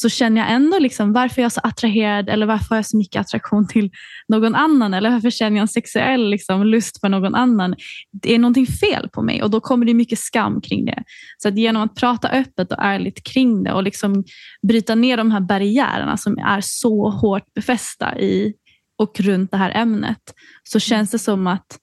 så 0.01 0.09
känner 0.09 0.41
jag 0.41 0.51
ändå 0.51 0.79
liksom, 0.79 1.13
varför 1.13 1.41
är 1.41 1.43
jag 1.43 1.51
så 1.51 1.61
attraherad 1.63 2.29
eller 2.29 2.45
varför 2.45 2.69
har 2.69 2.75
jag 2.75 2.85
så 2.85 2.97
mycket 2.97 3.21
attraktion 3.21 3.67
till 3.67 3.91
någon 4.27 4.55
annan 4.55 4.93
eller 4.93 5.09
varför 5.09 5.29
känner 5.29 5.57
jag 5.57 5.61
en 5.61 5.67
sexuell 5.67 6.29
liksom, 6.29 6.63
lust 6.63 6.99
för 6.99 7.09
någon 7.09 7.35
annan. 7.35 7.75
Det 8.11 8.35
är 8.35 8.39
någonting 8.39 8.67
fel 8.67 9.09
på 9.13 9.21
mig 9.21 9.43
och 9.43 9.49
då 9.49 9.59
kommer 9.59 9.85
det 9.85 9.93
mycket 9.93 10.19
skam 10.19 10.61
kring 10.61 10.85
det. 10.85 11.03
Så 11.37 11.47
att 11.47 11.57
genom 11.57 11.81
att 11.81 11.95
prata 11.95 12.29
öppet 12.29 12.71
och 12.71 12.77
ärligt 12.81 13.23
kring 13.23 13.63
det 13.63 13.73
och 13.73 13.83
liksom 13.83 14.23
bryta 14.67 14.95
ner 14.95 15.17
de 15.17 15.31
här 15.31 15.41
barriärerna 15.41 16.17
som 16.17 16.37
är 16.37 16.61
så 16.61 17.09
hårt 17.09 17.53
befästa 17.53 18.19
i 18.19 18.53
och 18.97 19.19
runt 19.19 19.51
det 19.51 19.57
här 19.57 19.71
ämnet 19.75 20.33
så 20.63 20.79
känns 20.79 21.11
det 21.11 21.19
som 21.19 21.47
att 21.47 21.79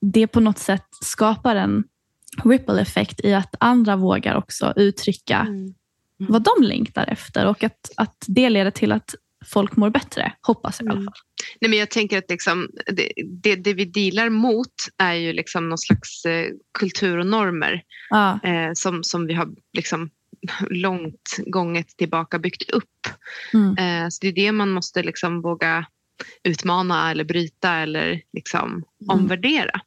det 0.00 0.26
på 0.26 0.40
något 0.40 0.58
sätt 0.58 0.86
skapar 1.02 1.56
en 1.56 1.84
ripple 2.44 2.80
effekt 2.80 3.20
i 3.24 3.34
att 3.34 3.54
andra 3.60 3.96
vågar 3.96 4.34
också 4.34 4.72
uttrycka 4.76 5.36
mm. 5.36 5.74
Mm. 6.20 6.32
vad 6.32 6.42
de 6.42 6.62
längtar 6.62 7.06
efter 7.08 7.46
och 7.46 7.64
att, 7.64 7.90
att 7.96 8.24
det 8.26 8.50
leder 8.50 8.70
till 8.70 8.92
att 8.92 9.14
folk 9.46 9.76
mår 9.76 9.90
bättre, 9.90 10.32
hoppas 10.40 10.80
jag 10.80 10.86
i 10.86 10.90
alla 10.90 11.00
mm. 11.00 11.04
fall. 11.04 11.20
Nej, 11.60 11.68
men 11.70 11.78
jag 11.78 11.90
tänker 11.90 12.18
att 12.18 12.30
liksom, 12.30 12.68
det, 12.86 13.12
det, 13.42 13.56
det, 13.56 13.74
vi 13.74 13.84
dealar 13.84 14.28
mot 14.28 14.74
är 14.98 15.14
ju 15.14 15.32
liksom 15.32 15.68
någon 15.68 15.78
slags 15.78 16.24
eh, 16.24 16.46
kultur 16.78 17.18
och 17.18 17.26
normer 17.26 17.82
ah. 18.10 18.40
eh, 18.42 18.70
som, 18.74 19.04
som 19.04 19.26
vi 19.26 19.34
har 19.34 19.48
liksom 19.72 20.10
långt 20.70 21.38
gånget 21.46 21.88
tillbaka 21.88 22.38
byggt 22.38 22.70
upp. 22.70 22.84
Mm. 23.54 23.76
Eh, 23.78 24.08
så 24.08 24.18
det 24.20 24.28
är 24.28 24.32
det 24.32 24.52
man 24.52 24.70
måste 24.70 25.02
liksom 25.02 25.42
våga 25.42 25.86
utmana 26.44 27.10
eller 27.10 27.24
bryta 27.24 27.74
eller 27.74 28.22
liksom 28.32 28.70
mm. 28.70 28.84
omvärdera. 29.08 29.80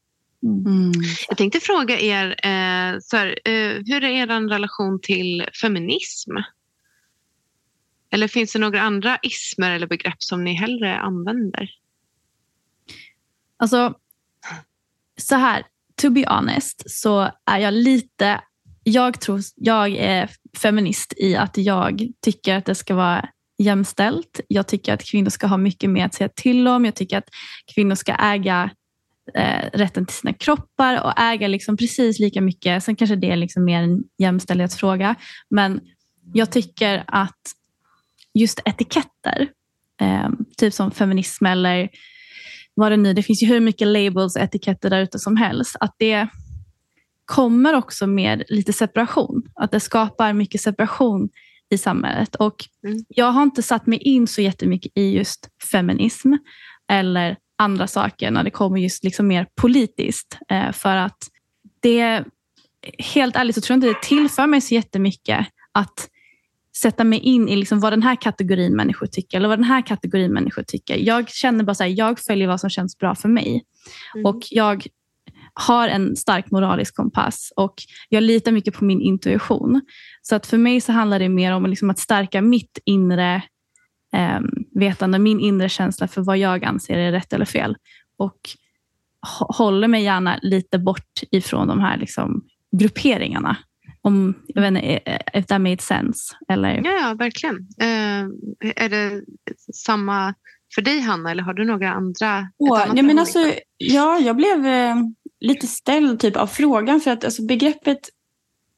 Mm. 0.43 0.91
Jag 1.29 1.38
tänkte 1.38 1.60
fråga 1.60 1.99
er, 1.99 2.27
eh, 2.27 2.99
så 3.01 3.17
här, 3.17 3.27
eh, 3.45 3.82
hur 3.86 4.03
är 4.03 4.10
er 4.10 4.49
relation 4.49 4.99
till 5.01 5.45
feminism? 5.62 6.32
Eller 8.12 8.27
finns 8.27 8.53
det 8.53 8.60
några 8.60 8.82
andra 8.82 9.17
ismer 9.21 9.71
eller 9.71 9.88
begrepp 9.88 10.23
som 10.23 10.43
ni 10.43 10.53
hellre 10.53 10.97
använder? 10.97 11.69
Alltså, 13.58 13.93
så 15.17 15.36
här, 15.36 15.63
to 16.01 16.10
be 16.10 16.25
honest 16.27 16.91
så 16.91 17.32
är 17.45 17.60
jag 17.60 17.73
lite, 17.73 18.41
jag 18.84 19.21
tror 19.21 19.41
jag 19.56 19.91
är 19.91 20.29
feminist 20.58 21.13
i 21.17 21.36
att 21.36 21.58
jag 21.58 22.08
tycker 22.21 22.56
att 22.56 22.65
det 22.65 22.75
ska 22.75 22.95
vara 22.95 23.29
jämställt. 23.58 24.39
Jag 24.47 24.67
tycker 24.67 24.93
att 24.93 25.03
kvinnor 25.03 25.29
ska 25.29 25.47
ha 25.47 25.58
mycket 25.58 25.89
mer 25.89 26.06
att 26.06 26.13
säga 26.13 26.29
till 26.29 26.67
om. 26.67 26.86
Jag 26.86 26.95
tycker 26.95 27.17
att 27.17 27.29
kvinnor 27.75 27.95
ska 27.95 28.15
äga 28.15 28.69
eh, 29.33 29.69
rätten 29.73 30.05
till 30.05 30.15
sina 30.15 30.33
kroppar 30.33 31.03
och 31.03 31.19
äga 31.19 31.47
liksom 31.47 31.77
precis 31.77 32.19
lika 32.19 32.41
mycket. 32.41 32.83
Sen 32.83 32.95
kanske 32.95 33.15
det 33.15 33.31
är 33.31 33.36
liksom 33.36 33.65
mer 33.65 33.83
en 33.83 34.03
jämställdhetsfråga. 34.17 35.15
Men 35.49 35.81
jag 36.33 36.51
tycker 36.51 37.03
att 37.07 37.41
just 38.33 38.59
etiketter, 38.65 39.49
eh, 40.01 40.29
typ 40.57 40.73
som 40.73 40.91
feminism 40.91 41.45
eller 41.45 41.89
vad 42.75 42.91
det 42.91 42.97
nu 42.97 43.13
Det 43.13 43.23
finns 43.23 43.43
ju 43.43 43.47
hur 43.47 43.59
mycket 43.59 43.88
labels 43.88 44.36
och 44.36 44.41
etiketter 44.41 44.89
där 44.89 45.01
ute 45.01 45.19
som 45.19 45.38
helst. 45.38 45.75
Att 45.79 45.95
det 45.97 46.27
kommer 47.25 47.73
också 47.75 48.07
med 48.07 48.43
lite 48.47 48.73
separation. 48.73 49.43
Att 49.55 49.71
det 49.71 49.79
skapar 49.79 50.33
mycket 50.33 50.62
separation 50.62 51.29
i 51.69 51.77
samhället. 51.77 52.36
Och 52.36 52.55
mm. 52.83 53.05
Jag 53.09 53.31
har 53.31 53.43
inte 53.43 53.63
satt 53.63 53.88
mig 53.88 53.99
in 53.99 54.27
så 54.27 54.41
jättemycket 54.41 54.91
i 54.95 55.15
just 55.15 55.49
feminism 55.71 56.33
eller 56.91 57.38
andra 57.58 57.88
saker 57.88 58.32
när 58.32 58.44
det 58.44 58.50
kommer 58.50 58.80
just 58.80 59.04
liksom 59.04 59.28
mer 59.28 59.48
politiskt. 59.62 60.38
Eh, 60.50 60.72
för 60.72 60.96
att 60.96 61.18
det, 61.82 62.24
helt 62.98 63.36
ärligt 63.36 63.56
så 63.56 63.62
tror 63.62 63.74
jag 63.74 63.78
inte 63.78 64.00
det 64.00 64.08
tillför 64.08 64.48
mig 64.48 64.62
så 64.62 64.74
jättemycket 64.74 65.48
att 65.72 66.10
sätta 66.78 67.04
mig 67.04 67.20
in 67.20 67.50
i 67.50 67.56
liksom 67.56 67.80
vad 67.80 67.94
den 67.94 68.04
här 68.04 68.16
kategorin 68.16 68.76
människor 68.76 69.08
tycker 69.08 69.38
eller 69.38 69.50
vad 69.50 69.60
den 69.60 69.63
här 69.63 69.82
kategorin 69.82 70.34
människor 70.34 70.63
tycker. 70.63 70.98
Jag 70.98 71.30
känner 71.30 71.63
bara 71.63 71.76
så 71.76 71.84
här, 71.84 71.94
jag 71.98 72.20
följer 72.20 72.48
vad 72.48 72.60
som 72.60 72.70
känns 72.70 72.98
bra 72.98 73.16
för 73.16 73.30
mig. 73.30 73.63
Mm. 74.16 74.26
Och 74.26 74.39
jag 74.50 74.88
har 75.54 75.88
en 75.88 76.16
stark 76.16 76.52
moralisk 76.52 76.96
kompass 76.96 77.54
och 77.56 77.74
jag 78.10 78.24
litar 78.24 78.52
mycket 78.52 78.74
på 78.74 78.86
min 78.86 79.02
intuition. 79.02 79.82
Så 80.22 80.36
att 80.36 80.48
för 80.48 80.58
mig 80.58 80.82
så 80.82 80.92
handlar 80.92 81.20
det 81.20 81.30
mer 81.30 81.52
om 81.52 81.66
liksom 81.66 81.89
att 81.89 82.00
stärka 82.00 82.42
mitt 82.42 82.80
inre 82.86 83.42
eh, 84.13 84.39
vetande, 84.71 85.19
min 85.19 85.39
inre 85.39 85.69
känsla 85.69 86.08
för 86.08 86.21
vad 86.21 86.38
jag 86.38 86.65
anser 86.65 86.97
är 86.97 87.12
rätt 87.12 87.34
eller 87.34 87.45
fel. 87.45 87.78
Och 88.17 88.39
håller 89.58 89.88
mig 89.88 90.04
gärna 90.04 90.39
lite 90.41 90.80
bort 90.80 91.19
ifrån 91.32 91.67
de 91.67 91.80
här 91.80 91.97
liksom, 91.97 92.43
grupperingarna. 92.71 93.58
Om, 94.02 94.34
jag 94.47 94.62
vet 94.62 94.69
inte, 94.69 94.99
if 95.34 95.45
that 95.45 95.62
made 95.62 95.78
sense. 95.78 96.36
Eller... 96.47 96.82
Ja, 96.86 96.91
ja 96.91 97.13
verkligen. 97.13 97.56
Eh, 97.82 98.26
är 98.76 98.89
det 98.89 99.21
samma 99.73 100.34
för 100.76 100.82
dig, 100.82 100.99
Hanna, 100.99 101.32
eller 101.32 101.43
har 101.43 101.54
du 101.54 101.65
några 101.65 101.93
andra? 101.93 102.47
Oh, 102.58 102.84
ja, 102.95 103.04
men 103.04 103.19
alltså, 103.19 103.39
ja, 103.78 104.19
jag 104.19 104.36
blev 104.36 104.65
eh, 104.65 104.95
lite 105.39 105.67
ställd 105.67 106.19
typ 106.19 106.38
av 106.38 106.47
frågan 106.47 107.02
för 107.02 107.12
att 107.12 107.26
alltså, 107.26 107.45
begreppet 107.45 108.10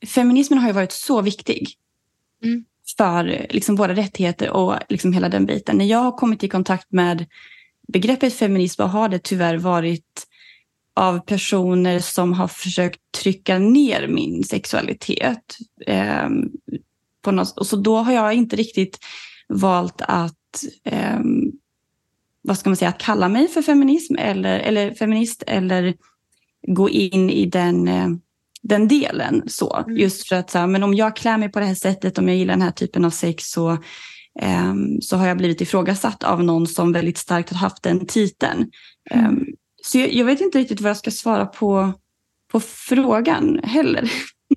feminismen 0.08 0.60
har 0.60 0.68
ju 0.68 0.74
varit 0.74 0.92
så 0.92 1.22
viktig. 1.22 1.74
Mm 2.44 2.66
för 2.98 3.48
liksom 3.50 3.76
våra 3.76 3.94
rättigheter 3.94 4.50
och 4.50 4.76
liksom 4.90 5.14
hela 5.14 5.30
den 5.30 5.46
biten. 5.46 5.78
När 5.78 5.86
jag 5.86 6.00
har 6.00 6.12
kommit 6.12 6.44
i 6.44 6.48
kontakt 6.48 6.92
med 6.92 7.26
begreppet 7.88 8.34
feminism 8.34 8.82
har 8.82 9.10
det 9.10 9.24
tyvärr 9.24 9.58
varit 9.58 10.28
av 10.96 11.20
personer 11.20 12.00
som 12.00 12.34
har 12.34 12.48
försökt 12.48 13.00
trycka 13.24 13.60
ner 13.60 14.08
min 14.08 14.44
sexualitet. 14.44 15.58
Eh, 15.88 16.30
på 17.22 17.32
något, 17.32 17.58
och 17.58 17.68
så 17.68 17.76
då 17.76 17.98
har 17.98 18.14
jag 18.14 18.34
inte 18.34 18.56
riktigt 18.56 19.00
valt 19.48 20.02
att 20.02 20.64
eh, 20.84 21.20
vad 22.42 22.58
ska 22.58 22.70
man 22.70 22.78
säga, 22.78 22.90
att 22.90 22.98
kalla 22.98 23.30
mig 23.30 23.48
för 23.48 23.62
feminism 23.62 24.16
eller, 24.16 24.60
eller 24.60 24.94
feminist 24.94 25.44
eller 25.48 25.94
gå 26.68 26.90
in 26.90 27.30
i 27.30 27.46
den 27.46 27.88
eh, 27.88 28.10
den 28.70 28.88
delen. 28.88 29.44
så. 29.48 29.84
Mm. 29.88 29.98
Just 29.98 30.28
för 30.28 30.36
att 30.36 30.50
så 30.50 30.58
här, 30.58 30.68
men 30.68 30.84
om 30.84 30.94
jag 30.94 31.16
klär 31.16 31.38
mig 31.38 31.52
på 31.52 31.60
det 31.60 31.66
här 31.66 31.76
sättet, 31.76 32.18
om 32.18 32.28
jag 32.28 32.38
gillar 32.38 32.54
den 32.54 32.62
här 32.62 32.72
typen 32.72 33.06
av 33.06 33.10
sex 33.10 33.44
så, 33.44 33.70
um, 34.70 35.02
så 35.02 35.18
har 35.18 35.28
jag 35.28 35.38
blivit 35.38 35.62
ifrågasatt 35.62 36.24
av 36.24 36.44
någon 36.44 36.68
som 36.68 36.94
väldigt 36.94 37.18
starkt 37.18 37.50
har 37.50 37.58
haft 37.58 37.84
den 37.84 38.08
titeln. 38.08 38.72
Mm. 39.12 39.26
Um, 39.26 39.46
så 39.84 39.98
jag, 39.98 40.14
jag, 40.14 40.26
vet 40.26 40.42
inte 40.42 40.58
riktigt 40.58 40.82
vad 40.82 40.90
jag 40.90 40.98
ska 40.98 41.12
svara 41.12 41.46
på, 41.46 41.94
på 42.52 42.60
frågan 42.60 43.60
heller. 43.64 44.12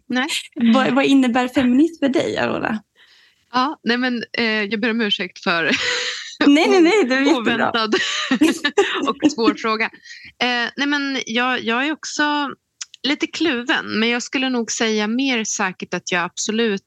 Nej. 0.09 0.29
vad, 0.75 0.94
vad 0.94 1.05
innebär 1.05 1.49
feminist 1.49 1.99
för 1.99 2.09
dig, 2.09 2.38
Aurora? 2.38 2.79
Ja, 3.53 3.81
nej 3.83 3.97
men, 3.97 4.25
eh, 4.33 4.44
jag 4.44 4.81
ber 4.81 4.90
om 4.90 5.01
ursäkt 5.01 5.42
för 5.42 5.64
nej, 6.47 6.68
nej, 6.68 6.81
nej, 6.83 7.05
det 7.05 7.14
är 7.14 7.38
oväntad 7.38 7.94
och 9.09 9.33
svår 9.33 9.55
fråga. 9.55 9.85
Eh, 10.42 10.71
nej 10.77 10.87
men 10.87 11.23
jag, 11.27 11.62
jag 11.62 11.87
är 11.87 11.92
också 11.92 12.23
lite 13.03 13.27
kluven, 13.27 13.99
men 13.99 14.09
jag 14.09 14.23
skulle 14.23 14.49
nog 14.49 14.73
säga 14.73 15.07
mer 15.07 15.45
säkert 15.45 15.95
att 15.95 16.13
jag 16.13 16.25
absolut 16.25 16.83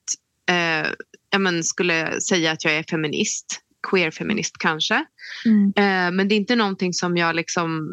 eh, 0.49 0.89
jag 1.29 1.41
men, 1.41 1.63
skulle 1.63 2.21
säga 2.21 2.51
att 2.51 2.63
jag 2.63 2.73
är 2.73 2.83
feminist. 2.83 3.61
Queer-feminist 3.91 4.55
kanske. 4.59 5.05
Mm. 5.45 5.73
Eh, 5.75 6.15
men 6.15 6.27
det 6.27 6.35
är 6.35 6.37
inte 6.37 6.55
någonting 6.55 6.93
som 6.93 7.17
jag 7.17 7.35
liksom 7.35 7.89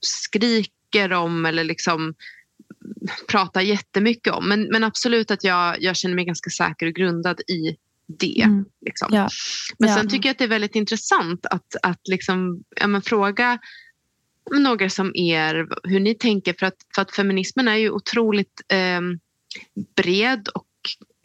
skriker 0.00 1.12
om 1.12 1.46
eller 1.46 1.64
liksom 1.64 2.14
pratar 3.28 3.60
jättemycket 3.60 4.32
om. 4.32 4.48
Men, 4.48 4.62
men 4.62 4.84
absolut 4.84 5.30
att 5.30 5.44
jag, 5.44 5.82
jag 5.82 5.96
känner 5.96 6.14
mig 6.14 6.24
ganska 6.24 6.50
säker 6.50 6.86
och 6.86 6.92
grundad 6.92 7.40
i 7.40 7.76
det. 8.06 8.42
Mm. 8.42 8.64
Liksom. 8.86 9.08
Ja. 9.12 9.28
Men 9.78 9.88
ja. 9.88 9.96
sen 9.96 10.08
tycker 10.08 10.28
jag 10.28 10.32
att 10.32 10.38
det 10.38 10.44
är 10.44 10.48
väldigt 10.48 10.74
intressant 10.74 11.46
att, 11.46 11.76
att 11.82 12.08
liksom, 12.08 12.62
ja, 12.80 12.86
men 12.86 13.02
fråga 13.02 13.58
några 14.52 14.90
som 14.90 15.12
er 15.14 15.66
hur 15.82 16.00
ni 16.00 16.14
tänker. 16.14 16.54
För 16.58 16.66
att, 16.66 16.76
för 16.94 17.02
att 17.02 17.10
feminismen 17.10 17.68
är 17.68 17.76
ju 17.76 17.90
otroligt 17.90 18.60
eh, 18.68 19.00
bred 19.96 20.48
och 20.48 20.66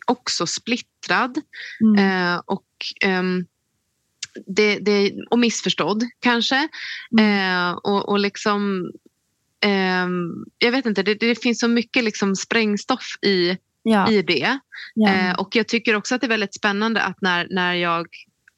också 0.05 0.47
splittrad. 0.47 1.37
Mm. 1.81 1.95
Eh, 2.05 2.41
och, 2.45 2.67
eh, 3.01 3.23
det, 4.47 4.79
det, 4.79 5.13
och 5.29 5.39
missförstådd 5.39 6.03
kanske. 6.19 6.67
Mm. 7.19 7.69
Eh, 7.69 7.71
och, 7.71 8.09
och 8.09 8.19
liksom, 8.19 8.91
ehm, 9.61 10.45
jag 10.57 10.71
vet 10.71 10.85
inte, 10.85 11.03
det, 11.03 11.15
det, 11.15 11.41
finns 11.41 11.59
så 11.59 11.67
mycket 11.67 12.03
liksom 12.03 12.35
sprängstoff 12.35 13.17
i, 13.21 13.57
ja. 13.83 14.11
i 14.11 14.21
det. 14.21 14.59
Ja. 14.95 15.13
Eh, 15.13 15.39
och 15.39 15.55
jag 15.55 15.67
tycker 15.67 15.95
också 15.95 16.15
att 16.15 16.21
det 16.21 16.27
är 16.27 16.29
väldigt 16.29 16.55
spännande 16.55 17.01
att 17.01 17.21
när, 17.21 17.47
när 17.49 17.73
jag 17.73 18.07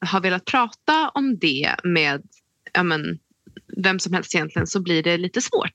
har 0.00 0.20
velat 0.20 0.44
prata 0.44 1.08
om 1.08 1.38
det 1.38 1.76
med 1.84 2.22
ja, 2.72 2.82
men, 2.82 3.18
vem 3.76 3.98
som 3.98 4.12
helst 4.14 4.34
egentligen 4.34 4.66
så 4.66 4.80
blir 4.82 5.02
det 5.02 5.16
lite 5.18 5.40
svårt. 5.40 5.72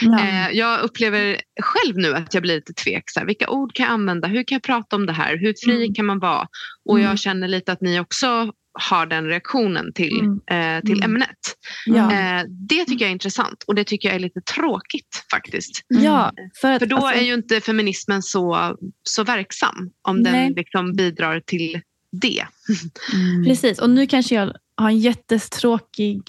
Ja. 0.00 0.20
Eh, 0.20 0.50
jag 0.50 0.80
upplever 0.80 1.40
själv 1.62 1.96
nu 1.96 2.14
att 2.14 2.34
jag 2.34 2.42
blir 2.42 2.54
lite 2.54 2.72
tvek. 2.72 3.10
Så 3.10 3.20
här, 3.20 3.26
vilka 3.26 3.48
ord 3.50 3.74
kan 3.74 3.84
jag 3.86 3.92
använda? 3.92 4.28
Hur 4.28 4.44
kan 4.44 4.56
jag 4.56 4.62
prata 4.62 4.96
om 4.96 5.06
det 5.06 5.12
här? 5.12 5.36
Hur 5.36 5.54
fri 5.64 5.76
Mm. 5.84 5.94
kan 5.94 6.06
man 6.06 6.18
vara? 6.18 6.48
Och 6.84 6.98
Mm. 6.98 7.10
jag 7.10 7.18
känner 7.18 7.48
lite 7.48 7.72
att 7.72 7.80
ni 7.80 8.00
också 8.00 8.52
har 8.74 9.06
den 9.06 9.26
reaktionen 9.26 9.92
till, 9.92 10.20
Mm. 10.20 10.40
eh, 10.78 10.80
till 10.84 10.98
Mm. 11.02 11.10
ämnet. 11.10 11.38
Ja. 11.86 12.12
Eh, 12.12 12.44
det 12.48 12.84
tycker 12.84 13.04
jag 13.04 13.08
är 13.08 13.12
intressant 13.12 13.64
och 13.66 13.74
det 13.74 13.84
tycker 13.84 14.08
jag 14.08 14.16
är 14.16 14.20
lite 14.20 14.40
tråkigt 14.40 15.24
faktiskt. 15.30 15.80
ja, 15.88 16.32
för, 16.60 16.72
att, 16.72 16.78
För 16.78 16.86
då 16.86 16.96
alltså, 16.96 17.20
är 17.20 17.24
ju 17.24 17.34
inte 17.34 17.60
feminismen 17.60 18.22
så, 18.22 18.76
så 19.02 19.24
verksam 19.24 19.90
om 20.02 20.16
Nej. 20.16 20.32
den 20.32 20.52
liksom 20.52 20.92
bidrar 20.92 21.40
till 21.40 21.80
det. 22.12 22.46
Precis, 23.46 23.78
och 23.78 23.90
nu 23.90 24.06
kanske 24.06 24.34
jag 24.34 24.52
har 24.76 24.88
en 24.88 24.98
jättetråkig, 24.98 26.22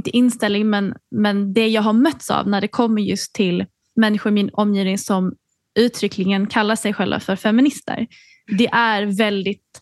inte 0.00 0.16
inställning, 0.16 0.70
men, 0.70 0.94
men 1.10 1.52
det 1.52 1.68
jag 1.68 1.82
har 1.82 1.92
mötts 1.92 2.30
av 2.30 2.48
när 2.48 2.60
det 2.60 2.68
kommer 2.68 3.02
just 3.02 3.32
till 3.32 3.66
människor 3.96 4.32
i 4.32 4.34
min 4.34 4.50
omgivning 4.52 4.98
som 4.98 5.34
uttryckligen 5.78 6.46
kallar 6.46 6.76
sig 6.76 6.94
själva 6.94 7.20
för 7.20 7.36
feminister. 7.36 8.06
Det 8.58 8.66
är 8.66 9.06
väldigt 9.06 9.80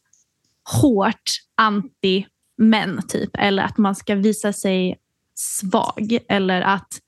hårt 0.82 1.30
anti-män, 1.56 3.02
typ. 3.08 3.30
Eller 3.38 3.62
att 3.62 3.78
man 3.78 3.94
ska 3.94 4.14
visa 4.14 4.52
sig 4.52 4.96
svag. 5.34 6.18
Eller 6.28 6.62
att 6.62 7.00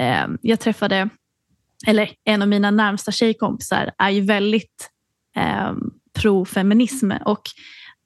eh, 0.00 0.26
jag 0.42 0.60
träffade, 0.60 1.08
eller 1.86 2.10
en 2.24 2.42
av 2.42 2.48
mina 2.48 2.70
närmsta 2.70 3.12
tjejkompisar 3.12 3.90
är 3.98 4.10
ju 4.10 4.20
väldigt 4.20 4.90
eh, 5.36 5.72
pro-feminism. 6.18 7.12
Och 7.24 7.42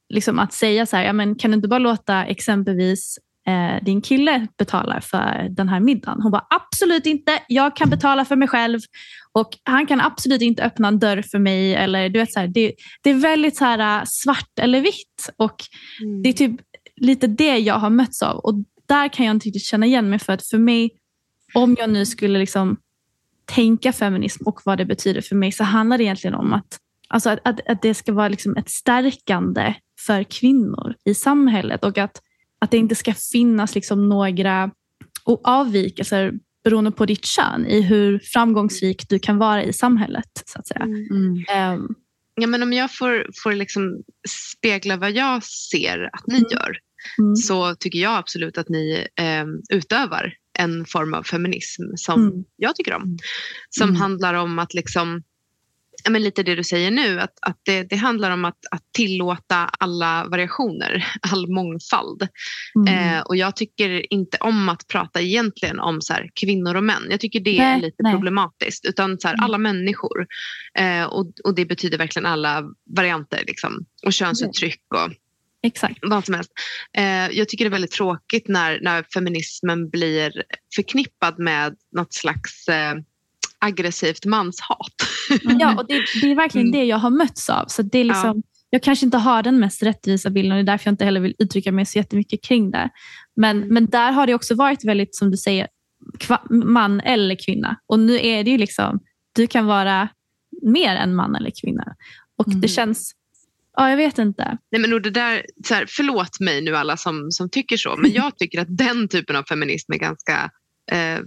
liksom 0.08 0.38
att 0.38 0.52
säga 0.52 0.86
så 0.86 0.96
här, 0.96 1.04
ja, 1.04 1.12
men 1.12 1.34
kan 1.34 1.50
du 1.50 1.54
inte 1.54 1.68
bara 1.68 1.78
låta 1.78 2.24
exempelvis 2.24 3.18
eh, 3.47 3.84
din 3.84 4.01
kille 4.01 4.47
betala 4.59 5.01
för 5.01 5.49
den 5.51 5.68
här 5.68 5.80
middagen? 5.80 6.22
Hon 6.22 6.32
bara 6.32 6.47
absolut 6.51 7.07
inte, 7.07 7.38
jag 7.49 7.76
kan 7.76 7.90
betala 7.90 8.24
för 8.24 8.36
mig 8.36 8.49
själv. 8.49 8.80
Och 9.32 9.49
han 9.64 9.86
kan 9.86 10.01
absolut 10.01 10.42
inte 10.42 10.64
öppna 10.64 10.88
en 10.88 10.99
dörr 10.99 11.22
för 11.22 11.38
mig. 11.38 11.74
Eller, 11.74 12.09
du 12.09 12.18
vet, 12.18 12.32
så 12.32 12.40
här, 12.40 12.49
det, 12.49 12.72
det 13.03 13.11
är 13.11 13.14
väldigt 13.14 13.57
så 13.57 13.64
här, 13.64 14.05
svart 14.05 14.59
eller 14.61 14.80
vitt. 14.80 15.30
Och 15.36 15.57
det 16.22 16.28
är 16.28 16.32
typ 16.32 16.61
lite 16.97 17.26
det 17.26 17.59
jag 17.59 17.74
har 17.74 17.90
mötts 17.90 18.22
av. 18.22 18.36
Och 18.36 18.55
där 18.86 19.09
kan 19.09 19.26
jag 19.26 19.34
inte 19.34 19.47
riktigt 19.47 19.64
känna 19.64 19.86
igen 19.86 20.11
mig 20.11 20.18
för 20.18 20.32
att 20.32 20.47
för 20.47 20.59
mig, 20.59 20.90
om 21.55 21.76
jag 21.78 21.90
nu 21.90 22.07
skulle 22.07 22.38
liksom 22.38 22.76
tänka 23.44 23.92
feminism 23.92 24.42
och 24.47 24.61
vad 24.64 24.78
det 24.78 24.84
betyder 24.84 25.20
för 25.20 25.36
mig 25.36 25.53
så 25.53 25.64
handlar 25.64 25.99
det 25.99 26.05
egentligen 26.05 26.34
om 26.34 26.53
att 26.53 26.78
Alltså 27.09 27.30
att, 27.30 27.38
att, 27.44 27.68
att 27.68 27.82
det 27.82 27.94
ska 27.94 28.12
vara 28.12 28.28
liksom 28.28 28.57
ett 28.57 28.70
stärkande 28.70 29.74
för 30.07 30.22
kvinnor 30.22 30.94
i 31.05 31.14
samhället. 31.14 31.84
Och 31.84 31.99
att, 31.99 32.20
att 32.66 32.70
det 32.70 32.76
inte 32.76 32.94
ska 32.94 33.14
finnas 33.14 33.74
liksom 33.74 34.08
några 34.08 34.70
avvikelser 35.44 36.32
beroende 36.64 36.90
på 36.90 37.06
ditt 37.06 37.24
kön 37.24 37.66
i 37.66 37.80
hur 37.80 38.18
framgångsrik 38.18 39.08
du 39.08 39.18
kan 39.18 39.38
vara 39.38 39.62
i 39.64 39.72
samhället. 39.72 40.42
så 40.46 40.58
att 40.58 40.66
säga. 40.66 40.82
Mm. 40.82 41.44
Ehm, 41.48 41.88
Ja, 42.40 42.46
men 42.46 42.62
om 42.62 42.72
jag 42.72 42.94
får, 42.94 43.26
får 43.42 43.52
liksom 43.52 44.02
spegla 44.28 44.96
vad 44.96 45.12
jag 45.12 45.44
ser 45.44 46.10
att 46.12 46.26
ni 46.26 46.34
Mm. 46.36 46.48
gör 46.50 46.78
mm, 47.18 47.36
så 47.36 47.74
tycker 47.74 47.98
jag 47.98 48.16
absolut 48.18 48.58
att 48.58 48.68
ni 48.68 49.06
eh, 49.20 49.76
utövar 49.76 50.32
en 50.58 50.84
form 50.84 51.14
av 51.14 51.22
feminism 51.22 51.82
som 51.96 52.20
Mm. 52.22 52.44
jag 52.56 52.76
tycker 52.76 52.94
om. 52.94 53.18
Som 53.70 53.88
Mm. 53.88 54.00
handlar 54.00 54.34
om 54.34 54.58
att 54.58 54.74
liksom 54.74 55.22
men 56.11 56.22
lite 56.22 56.42
det 56.42 56.54
du 56.54 56.64
säger 56.64 56.90
nu, 56.90 57.20
att, 57.20 57.38
att 57.42 57.61
det, 57.62 57.82
det 57.82 57.96
handlar 57.96 58.30
om 58.30 58.44
att, 58.44 58.59
att 58.70 58.82
tillåta 58.92 59.57
alla 59.57 60.26
variationer, 60.30 61.07
all 61.32 61.48
mångfald. 61.48 62.28
mm. 62.76 63.14
Eh, 63.14 63.20
och 63.20 63.36
jag 63.36 63.57
tycker 63.57 64.12
inte 64.12 64.36
om 64.40 64.68
att 64.68 64.86
prata 64.86 65.20
egentligen 65.20 65.80
om 65.80 66.00
så 66.00 66.12
här, 66.12 66.30
kvinnor 66.40 66.74
och 66.74 66.84
män. 66.84 67.07
Jag 67.11 67.20
tycker 67.20 67.40
det 67.40 67.59
är 67.59 67.72
Nej, 67.72 67.80
lite 67.80 68.02
nej. 68.02 68.12
problematiskt. 68.12 68.84
Utan 68.84 69.18
så 69.20 69.28
här, 69.28 69.34
Mm. 69.34 69.44
alla 69.44 69.59
människor. 69.59 70.26
Eh, 70.78 71.04
och, 71.04 71.26
och 71.44 71.54
det 71.54 71.64
betyder 71.64 71.98
verkligen 71.98 72.26
alla 72.26 72.64
varianter. 72.96 73.44
Liksom. 73.46 73.84
Och 74.07 74.12
könsuttryck 74.12 74.82
och 74.94 75.12
Exakt. 75.62 75.98
vad 76.02 76.24
som 76.24 76.34
helst. 76.34 76.52
Eh, 76.96 77.04
jag 77.38 77.48
tycker 77.48 77.64
det 77.64 77.68
är 77.68 77.70
väldigt 77.70 77.90
tråkigt 77.90 78.48
när, 78.48 78.80
när 78.82 79.02
feminismen 79.14 79.88
blir 79.90 80.42
förknippad 80.74 81.38
med 81.38 81.76
något 81.92 82.14
slags 82.14 82.68
eh, 82.68 82.94
aggressivt 83.59 84.24
manshat. 84.24 85.05
Ja, 85.58 85.76
och 85.78 85.86
det, 85.88 85.94
det 86.20 86.30
är 86.30 86.34
verkligen 86.34 86.66
Mm. 86.66 86.80
det 86.80 86.84
jag 86.84 86.96
har 86.98 87.10
mötts 87.10 87.50
av. 87.50 87.64
Så 87.68 87.82
det 87.82 87.98
är 87.98 88.04
liksom, 88.04 88.42
Jag 88.70 88.82
kanske 88.82 89.06
inte 89.06 89.18
har 89.18 89.42
den 89.42 89.58
mest 89.60 89.82
rättvisa 89.82 90.30
bilden 90.30 90.52
och 90.52 90.56
det 90.56 90.62
är 90.70 90.72
därför 90.72 90.86
jag 90.86 90.92
inte 90.92 91.04
heller 91.04 91.20
vill 91.20 91.34
uttrycka 91.38 91.72
mig 91.72 91.86
så 91.86 91.98
jättemycket 91.98 92.42
kring 92.44 92.70
det. 92.70 92.90
Men, 93.36 93.56
Mm. 93.56 93.68
men 93.74 93.86
där 93.86 94.12
har 94.12 94.26
det 94.26 94.34
också 94.34 94.54
varit 94.54 94.84
väldigt, 94.84 95.16
som 95.16 95.30
du 95.30 95.36
säger, 95.36 95.66
man 96.50 97.00
eller 97.00 97.34
kvinna. 97.46 97.76
Och 97.86 97.98
nu 97.98 98.20
är 98.26 98.44
det 98.44 98.50
ju 98.50 98.58
liksom, 98.58 99.00
du 99.34 99.46
kan 99.46 99.66
vara 99.66 100.08
mer 100.62 100.96
än 100.96 101.14
man 101.14 101.36
eller 101.36 101.50
kvinna. 101.62 101.94
Och 102.38 102.46
Mm. 102.48 102.60
det 102.60 102.68
känns, 102.68 103.12
ja 103.76 103.90
jag 103.90 103.96
vet 103.96 104.18
inte. 104.18 104.58
Nej, 104.72 104.80
men 104.80 105.02
det 105.02 105.10
där, 105.10 105.46
så 105.64 105.74
här, 105.74 105.84
förlåt 105.88 106.40
mig 106.40 106.60
nu 106.60 106.76
alla 106.76 106.96
som, 106.96 107.30
som 107.30 107.50
tycker 107.50 107.76
så, 107.76 107.96
men 107.96 108.10
jag 108.14 108.38
tycker 108.38 108.60
att 108.60 108.76
den 108.78 109.08
typen 109.08 109.36
av 109.36 109.42
feminism 109.42 109.92
är 109.92 109.98
ganska 109.98 110.50
eh, 110.92 111.20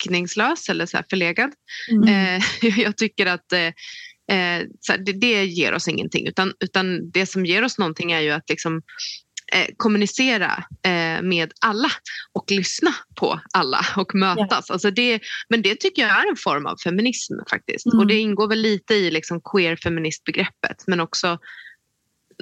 verkningslös 0.00 0.68
eller 0.68 0.86
så 0.86 1.02
förlegad. 1.10 1.52
Mm. 1.90 2.08
Eh, 2.08 2.42
jag 2.80 2.96
tycker 2.96 3.26
att 3.26 3.52
eh, 3.52 3.66
eh, 4.30 4.66
här, 4.88 4.98
det, 4.98 5.12
det 5.12 5.44
ger 5.44 5.72
oss 5.72 5.88
ingenting, 5.88 6.26
utan, 6.26 6.52
utan 6.60 7.10
det 7.10 7.26
som 7.26 7.46
ger 7.46 7.64
oss 7.64 7.78
någonting 7.78 8.12
är 8.12 8.20
ju 8.20 8.30
att 8.30 8.48
liksom, 8.48 8.82
eh, 9.52 9.66
kommunicera 9.76 10.64
eh, 10.82 11.22
med 11.22 11.52
alla 11.60 11.90
och 12.32 12.50
lyssna 12.50 12.94
på 13.14 13.40
alla 13.52 13.86
och 13.96 14.14
mötas. 14.14 14.70
Alltså 14.70 14.90
det, 14.90 15.20
men 15.48 15.62
det 15.62 15.80
tycker 15.80 16.02
jag 16.02 16.10
är 16.10 16.30
en 16.30 16.36
form 16.36 16.66
av 16.66 16.76
feminism 16.84 17.34
faktiskt. 17.50 17.86
Mm. 17.86 17.98
Och 17.98 18.06
det 18.06 18.18
ingår 18.18 18.48
väl 18.48 18.60
lite 18.60 18.94
i 18.94 19.10
liksom 19.10 19.40
queer 19.40 19.76
feministbegreppet 19.76 20.84
men 20.86 21.00
också 21.00 21.38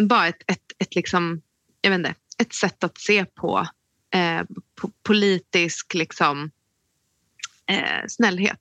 bara 0.09 0.27
ett, 0.27 0.43
ett, 0.47 0.63
ett, 0.79 0.95
liksom, 0.95 1.43
jag 1.81 1.91
vet 1.91 1.99
inte, 1.99 2.15
ett 2.39 2.55
sätt 2.55 2.85
att 2.85 2.99
se 2.99 3.25
på, 3.25 3.67
eh, 4.15 4.43
på 4.81 4.91
politisk 5.03 5.95
liksom, 5.95 6.51
eh, 7.71 8.05
snällhet 8.09 8.59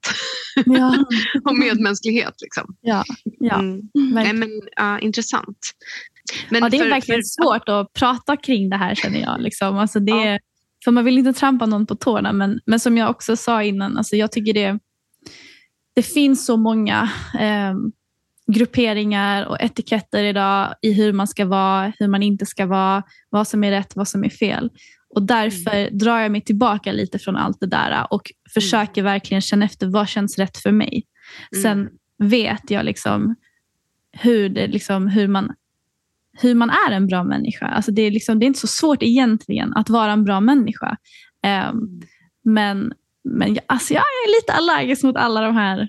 Ja, 0.66 1.04
och 1.44 1.56
medmänsklighet. 1.58 2.34
Liksom. 2.42 2.76
ja, 2.80 3.04
ja. 3.40 3.58
Mm. 3.58 3.80
Nej, 3.94 4.32
men, 4.32 4.48
ja, 4.76 4.98
intressant. 4.98 5.58
Men 6.50 6.62
ja, 6.62 6.68
det 6.68 6.76
är 6.76 6.82
för- 6.82 6.90
verkligen 6.90 7.18
för- 7.20 7.42
svårt 7.42 7.68
att 7.68 7.92
prata 7.92 8.36
kring 8.36 8.70
det 8.70 8.76
här 8.76 8.94
känner 8.94 9.20
jag. 9.20 9.40
Liksom. 9.40 9.78
Alltså 9.78 10.00
det 10.00 10.12
är, 10.12 10.40
För 10.84 10.90
man 10.90 11.04
vill 11.04 11.18
inte 11.18 11.32
trampa 11.32 11.66
någon 11.66 11.86
på 11.86 11.94
tårna, 11.94 12.32
men, 12.32 12.60
men 12.66 12.80
som 12.80 12.96
jag 12.98 13.10
också 13.10 13.36
sa 13.36 13.62
innan, 13.62 13.96
alltså 13.98 14.16
jag 14.16 14.32
tycker 14.32 14.52
det, 14.54 14.78
det 15.94 16.02
finns 16.02 16.46
så 16.46 16.56
många 16.56 17.10
eh, 17.40 17.74
grupperingar 18.52 19.46
och 19.46 19.60
etiketter 19.60 20.24
idag 20.24 20.74
i 20.82 20.92
hur 20.92 21.12
man 21.12 21.28
ska 21.28 21.44
vara, 21.46 21.92
hur 21.98 22.08
man 22.08 22.22
inte 22.22 22.46
ska 22.46 22.66
vara, 22.66 23.02
vad 23.30 23.48
som 23.48 23.64
är 23.64 23.70
rätt, 23.70 23.96
vad 23.96 24.08
som 24.08 24.24
är 24.24 24.30
fel. 24.30 24.70
Och 25.14 25.22
därför 25.22 25.90
drar 25.90 26.18
jag 26.18 26.32
mig 26.32 26.40
tillbaka 26.40 26.92
lite 26.92 27.18
från 27.18 27.36
allt 27.36 27.60
det 27.60 27.66
där 27.66 28.06
och 28.10 28.32
försöker 28.54 29.02
verkligen 29.02 29.40
känna 29.40 29.64
efter 29.64 29.86
vad 29.86 30.08
känns 30.08 30.38
rätt 30.38 30.56
för 30.56 30.72
mig. 30.72 31.04
Mm. 31.52 31.62
Sen 31.62 31.88
vet 32.28 32.70
jag 32.70 32.84
liksom 32.84 33.34
hur, 34.12 34.48
det, 34.48 34.66
liksom, 34.66 35.08
hur, 35.08 35.28
man, 35.28 35.52
hur 36.40 36.54
man 36.54 36.70
är 36.70 36.90
en 36.90 37.06
bra 37.06 37.24
människa. 37.24 37.66
Alltså 37.66 37.90
det, 37.90 38.02
är 38.02 38.10
liksom, 38.10 38.38
det 38.38 38.44
är 38.44 38.48
inte 38.48 38.60
så 38.60 38.66
svårt 38.66 39.02
egentligen 39.02 39.72
att 39.74 39.90
vara 39.90 40.12
en 40.12 40.24
bra 40.24 40.40
människa. 40.40 40.96
Ehm, 41.42 42.00
men 42.44 42.92
men 43.24 43.54
jag, 43.54 43.64
alltså 43.66 43.94
jag 43.94 44.00
är 44.02 44.40
lite 44.40 44.52
allergisk 44.52 45.02
mot 45.02 45.16
alla 45.16 45.40
de 45.40 45.54
här 45.54 45.88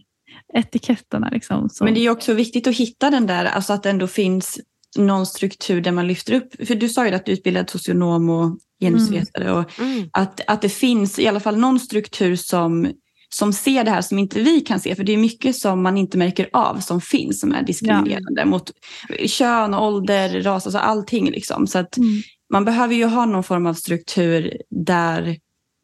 etiketterna. 0.54 1.30
Liksom, 1.30 1.70
så. 1.70 1.84
Men 1.84 1.94
det 1.94 2.00
är 2.00 2.10
också 2.10 2.34
viktigt 2.34 2.68
att 2.68 2.76
hitta 2.76 3.10
den 3.10 3.28
där, 3.28 3.46
alltså 3.46 3.74
att 3.74 3.84
det 3.84 3.90
ändå 3.90 4.08
finns 4.08 4.60
någon 4.98 5.26
struktur 5.26 5.82
där 5.82 5.92
man 5.92 6.08
lyfter 6.08 6.34
upp. 6.34 6.68
För 6.68 6.76
du 6.76 6.90
sa 6.90 7.08
ju 7.08 7.14
att 7.14 7.26
du 7.26 7.32
är 7.32 7.38
utbildad 7.38 7.70
socionom 7.70 8.30
och 8.30 8.60
genusvetare. 8.80 9.52
Och 9.52 9.80
Mm. 9.80 10.10
att, 10.14 10.42
att 10.48 10.62
det 10.62 10.70
finns 10.70 11.20
i 11.20 11.28
alla 11.28 11.40
fall 11.40 11.58
någon 11.58 11.80
struktur 11.80 12.36
som, 12.36 12.92
som 13.30 13.54
ser 13.54 13.84
det 13.84 13.92
här 13.92 14.02
som 14.02 14.20
inte 14.20 14.40
vi 14.42 14.62
kan 14.62 14.80
se. 14.80 14.96
För 14.96 15.04
det 15.04 15.14
är 15.14 15.18
mycket 15.18 15.56
som 15.56 15.84
man 15.84 15.98
inte 15.98 16.18
märker 16.18 16.50
av 16.54 16.80
som 16.80 17.02
finns 17.02 17.40
som 17.40 17.52
är 17.52 17.64
diskriminerande 17.64 18.46
mot 18.46 18.72
kön, 19.26 19.74
ålder, 19.74 20.42
ras, 20.42 20.66
alltså 20.66 20.80
allting. 20.80 21.32
Liksom. 21.32 21.68
Så 21.68 21.80
att 21.80 21.98
Mm. 21.98 22.22
man 22.54 22.66
behöver 22.66 22.96
ju 22.96 23.06
ha 23.06 23.26
någon 23.26 23.44
form 23.44 23.66
av 23.66 23.74
struktur 23.74 24.58
där 24.70 25.38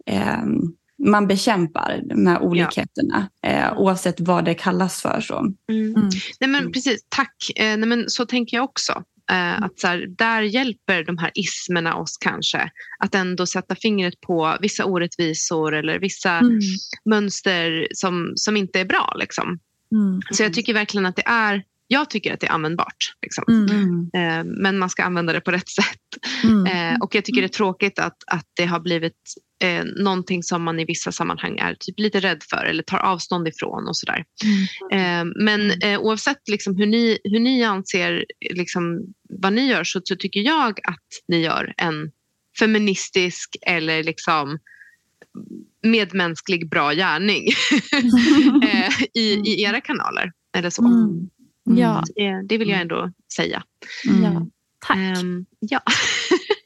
ehm, 0.06 0.60
man 1.08 1.28
bekämpar 1.28 2.02
de 2.10 2.28
här 2.28 2.42
olikheterna 2.44 3.30
eh, 3.44 3.78
oavsett 3.78 4.20
vad 4.20 4.46
det 4.46 4.54
kallas 4.54 5.02
för. 5.02 5.22
Så. 5.22 5.40
Mm. 5.40 5.96
Mm. 5.96 6.10
Nej, 6.40 6.50
men 6.50 6.72
precis, 6.72 7.06
tack. 7.10 7.36
Eh, 7.56 7.78
nej, 7.78 7.90
men 7.90 8.04
så 8.10 8.26
tänker 8.26 8.58
jag 8.58 8.64
också. 8.64 9.04
Eh, 9.32 9.64
att 9.64 9.80
så 9.80 9.88
här, 9.88 10.06
där 10.18 10.42
hjälper 10.42 11.04
de 11.04 11.18
här 11.18 11.32
ismerna 11.36 11.96
oss 11.96 12.18
kanske 12.18 12.72
att 13.00 13.16
ändå 13.16 13.46
sätta 13.46 13.76
fingret 13.76 14.22
på 14.22 14.58
vissa 14.62 14.86
orättvisor 14.86 15.76
eller 15.76 16.00
vissa 16.00 16.32
Mm. 16.38 16.60
mönster 17.06 17.88
som, 17.94 18.34
som 18.36 18.58
inte 18.58 18.80
är 18.80 18.86
bra. 18.86 19.14
Liksom. 19.20 19.60
Mm. 19.92 20.22
Så 20.32 20.44
jag 20.44 20.54
tycker 20.54 20.74
verkligen 20.74 21.06
att 21.06 21.16
det 21.16 21.28
är 21.28 21.64
jag 21.88 22.10
tycker 22.10 22.34
att 22.34 22.40
det 22.40 22.48
är 22.48 22.52
användbart. 22.52 23.14
Liksom. 23.22 23.44
Mm. 23.48 24.10
Eh, 24.14 24.44
men 24.44 24.78
man 24.78 24.90
ska 24.90 25.04
använda 25.04 25.34
det 25.34 25.42
på 25.42 25.52
rätt 25.52 25.70
sätt. 25.70 26.00
Mm. 26.44 26.66
Eh, 26.66 27.00
och 27.02 27.16
jag 27.16 27.26
tycker 27.26 27.42
det 27.42 27.48
är 27.48 27.50
tråkigt 27.50 28.00
att, 28.00 28.18
att 28.28 28.46
det 28.54 28.66
har 28.66 28.80
blivit 28.80 29.34
eh, 29.64 29.84
någonting 29.84 30.44
som 30.44 30.64
man 30.64 30.80
i 30.80 30.86
vissa 30.86 31.12
sammanhang 31.12 31.58
är 31.58 31.76
typ 31.80 32.00
lite 32.00 32.20
rädd 32.20 32.44
för 32.50 32.66
eller 32.66 32.84
tar 32.84 32.98
avstånd 32.98 33.48
ifrån 33.48 33.88
och 33.88 33.98
sådär. 33.98 34.26
Eh, 34.92 35.26
men 35.44 35.72
oavsett 36.00 36.50
liksom 36.52 36.76
hur, 36.76 36.86
ni, 36.86 37.20
hur 37.24 37.40
ni 37.40 37.64
anser 37.64 38.26
liksom, 38.54 39.02
vad 39.30 39.54
ni 39.54 39.68
gör 39.68 39.84
så, 39.84 40.02
så 40.04 40.16
tycker 40.16 40.40
jag 40.40 40.80
att 40.84 41.08
ni 41.28 41.42
gör 41.42 41.74
en 41.78 42.12
feministisk 42.60 43.56
eller 43.62 44.04
liksom 44.04 44.60
medmänsklig 45.84 46.70
bra 46.70 46.92
gärning 46.92 47.44
i, 49.14 49.22
i 49.22 49.62
era 49.64 49.82
kanaler. 49.82 50.32
Eller 50.58 50.70
så. 50.70 50.86
Mm. 50.86 51.30
Ja. 51.66 52.04
Så 52.06 52.14
Det, 52.16 52.42
det 52.48 52.58
vill 52.58 52.70
jag 52.70 52.82
ändå 52.82 53.12
säga. 53.36 53.64
ja. 54.24 54.48
Tack. 54.88 54.98
Ehm, 54.98 55.46
ja. 55.60 55.82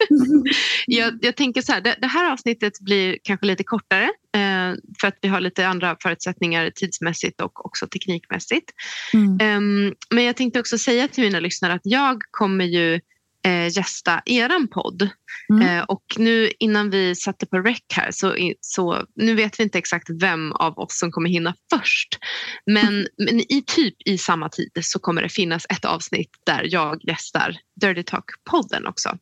jag, 0.87 1.19
jag 1.21 1.35
tänker 1.35 1.61
så 1.61 1.71
här, 1.71 1.81
det, 1.81 1.95
det 2.01 2.07
här 2.07 2.31
avsnittet 2.31 2.79
blir 2.79 3.17
kanske 3.23 3.45
lite 3.45 3.63
kortare 3.63 4.03
eh, 4.35 4.75
för 5.01 5.07
att 5.07 5.17
vi 5.21 5.27
har 5.27 5.41
lite 5.41 5.67
andra 5.67 5.97
förutsättningar 6.03 6.71
tidsmässigt 6.75 7.41
och 7.41 7.65
också 7.65 7.87
teknikmässigt. 7.87 8.71
Mm. 9.13 9.37
Ehm, 9.41 9.93
men 10.09 10.23
jag 10.23 10.37
tänkte 10.37 10.59
också 10.59 10.77
säga 10.77 11.07
till 11.07 11.23
mina 11.23 11.39
lyssnare 11.39 11.73
att 11.73 11.81
jag 11.83 12.21
kommer 12.31 12.65
ju 12.65 12.99
eh, 13.45 13.77
gästa 13.77 14.21
eran 14.25 14.67
podd. 14.67 15.09
Mm. 15.53 15.67
Eh, 15.67 15.83
och 15.83 16.03
nu 16.17 16.51
innan 16.59 16.89
vi 16.89 17.15
satte 17.15 17.45
på 17.45 17.57
rec 17.57 17.81
här 17.93 18.11
så, 18.11 18.35
så 18.61 19.05
nu 19.15 19.35
vet 19.35 19.59
vi 19.59 19.63
inte 19.63 19.77
exakt 19.77 20.09
vem 20.21 20.51
av 20.51 20.79
oss 20.79 20.99
som 20.99 21.11
kommer 21.11 21.29
hinna 21.29 21.55
först. 21.73 22.17
Men, 22.65 23.07
men 23.17 23.39
i 23.39 23.63
typ 23.67 23.95
i 24.05 24.17
samma 24.17 24.49
tid 24.49 24.71
så 24.81 24.99
kommer 24.99 25.21
det 25.21 25.29
finnas 25.29 25.65
ett 25.69 25.85
avsnitt 25.85 26.29
där 26.45 26.67
jag 26.71 27.03
gästar 27.03 27.57
Dirty 27.81 28.03
Talk-podden 28.03 28.87
också. 28.87 29.17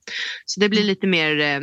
Så 0.45 0.59
det 0.59 0.69
blir 0.69 0.83
lite 0.83 1.07
mer 1.07 1.39
eh, 1.39 1.59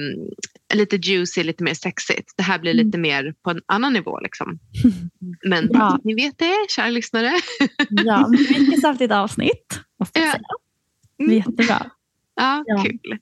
lite 0.74 0.96
juicy, 0.96 1.42
lite 1.42 1.64
mer 1.64 1.74
sexigt. 1.74 2.32
Det 2.36 2.42
här 2.42 2.58
blir 2.58 2.74
lite 2.74 2.98
mer 2.98 3.34
på 3.44 3.50
en 3.50 3.60
annan 3.66 3.92
nivå. 3.92 4.20
Liksom. 4.20 4.58
Men 5.48 5.70
Ja. 5.72 6.00
ni 6.04 6.14
vet 6.14 6.38
det, 6.38 6.54
kära 6.68 6.88
lyssnare. 6.88 7.32
Ja, 7.90 8.28
mycket 8.28 8.80
saftigt 8.80 9.12
avsnitt. 9.12 9.80
Måste 10.00 10.20
jag 10.20 10.30
säga. 10.30 10.42
Mm. 11.18 11.36
Jättebra. 11.36 11.90
Ja, 12.36 12.64
Ja. 12.66 12.82
kul. 12.84 13.18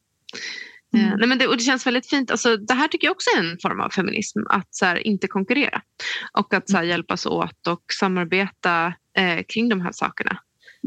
Mm. 0.94 1.06
Eh, 1.12 1.16
nej 1.18 1.28
men 1.28 1.38
det, 1.38 1.46
och 1.46 1.56
det 1.56 1.62
känns 1.62 1.86
väldigt 1.86 2.06
fint. 2.10 2.30
Alltså, 2.30 2.56
det 2.56 2.74
här 2.74 2.88
tycker 2.88 3.06
jag 3.06 3.12
också 3.12 3.30
är 3.36 3.40
en 3.40 3.58
form 3.62 3.80
av 3.80 3.88
feminism. 3.90 4.38
Att 4.50 4.68
så 4.74 4.86
här, 4.86 5.06
inte 5.06 5.26
konkurrera. 5.28 5.82
Och 6.38 6.54
att 6.54 6.70
så 6.70 6.76
Mm. 6.76 6.84
här, 6.86 6.92
hjälpas 6.92 7.26
åt 7.26 7.66
och 7.68 7.82
samarbeta 8.00 8.86
eh, 9.18 9.42
kring 9.48 9.68
de 9.68 9.80
här 9.80 9.92
sakerna. 9.92 10.38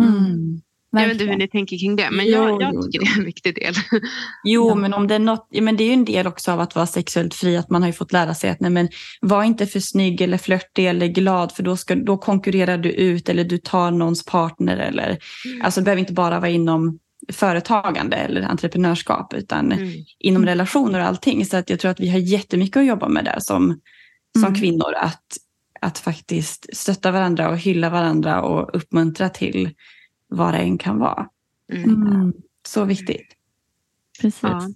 Mm. 0.02 0.62
Jag 0.92 1.02
vet 1.08 1.12
inte 1.12 1.26
hur 1.26 1.38
ni 1.38 1.48
tänker 1.48 1.78
kring 1.80 1.96
det. 1.96 2.10
Men 2.12 2.26
Jo, 2.26 2.32
jag, 2.32 2.62
jag 2.62 2.72
jo, 2.74 2.82
tycker 2.84 3.00
jo. 3.00 3.04
det 3.06 3.12
är 3.12 3.20
en 3.20 3.26
viktig 3.26 3.56
del. 3.56 3.74
Jo, 4.44 4.70
Ja. 4.70 4.76
men 4.76 4.94
om 4.94 5.08
det 5.08 5.16
är 5.16 5.20
något, 5.20 5.48
ja, 5.50 5.62
men 5.62 5.78
det 5.78 5.84
är 5.84 5.88
ju 5.88 5.94
en 5.94 6.06
del 6.06 6.28
också 6.28 6.52
av 6.52 6.60
att 6.60 6.76
vara 6.76 6.88
sexuellt 6.88 7.34
fri, 7.34 7.58
att 7.58 7.70
man 7.70 7.82
har 7.82 7.90
ju 7.90 7.94
fått 7.94 8.12
lära 8.12 8.34
sig 8.34 8.50
att 8.50 8.60
nej, 8.60 8.72
men 8.72 8.90
var 9.22 9.44
inte 9.44 9.68
för 9.68 9.80
snygg 9.80 10.22
eller 10.22 10.38
flörtig 10.38 10.86
eller 10.88 11.08
glad, 11.08 11.52
för 11.52 11.64
då, 11.64 11.78
ska, 11.78 11.96
då 11.96 12.18
konkurrerar 12.18 12.78
du 12.78 12.90
ut 12.92 13.30
eller 13.30 13.44
du 13.44 13.58
tar 13.58 13.92
någons 13.92 14.26
partner 14.26 14.78
eller, 14.78 15.18
alltså 15.64 15.80
det 15.82 15.86
behöver 15.86 16.00
inte 16.00 16.14
bara 16.14 16.40
vara 16.40 16.50
inom 16.52 17.00
företagande 17.34 18.16
eller 18.16 18.42
entreprenörskap, 18.42 19.34
utan 19.34 19.72
Mm. 19.72 19.94
inom 20.20 20.46
relationer 20.46 21.00
och 21.00 21.06
allting. 21.06 21.46
Så 21.46 21.58
att 21.58 21.70
jag 21.70 21.80
tror 21.80 21.92
att 21.92 22.00
vi 22.00 22.10
har 22.10 22.20
jättemycket 22.20 22.78
att 22.78 22.86
jobba 22.86 23.08
med 23.08 23.26
där 23.26 23.40
som, 23.40 23.80
som 24.38 24.44
Mm. 24.48 24.56
kvinnor, 24.56 24.94
att, 24.96 25.38
att 25.82 26.00
faktiskt 26.00 26.78
stötta 26.78 27.12
varandra 27.12 27.50
och 27.50 27.58
hylla 27.58 27.90
varandra 27.90 28.42
och 28.42 28.76
uppmuntra 28.76 29.30
till 29.30 29.74
vad 30.28 30.54
det 30.54 30.58
än 30.58 30.78
kan 30.78 31.00
vara. 31.00 31.28
Mm. 31.74 31.92
Mm. 31.94 32.34
Så 32.68 32.84
viktigt. 32.86 33.28
Precis. 34.22 34.42
Ja. 34.42 34.70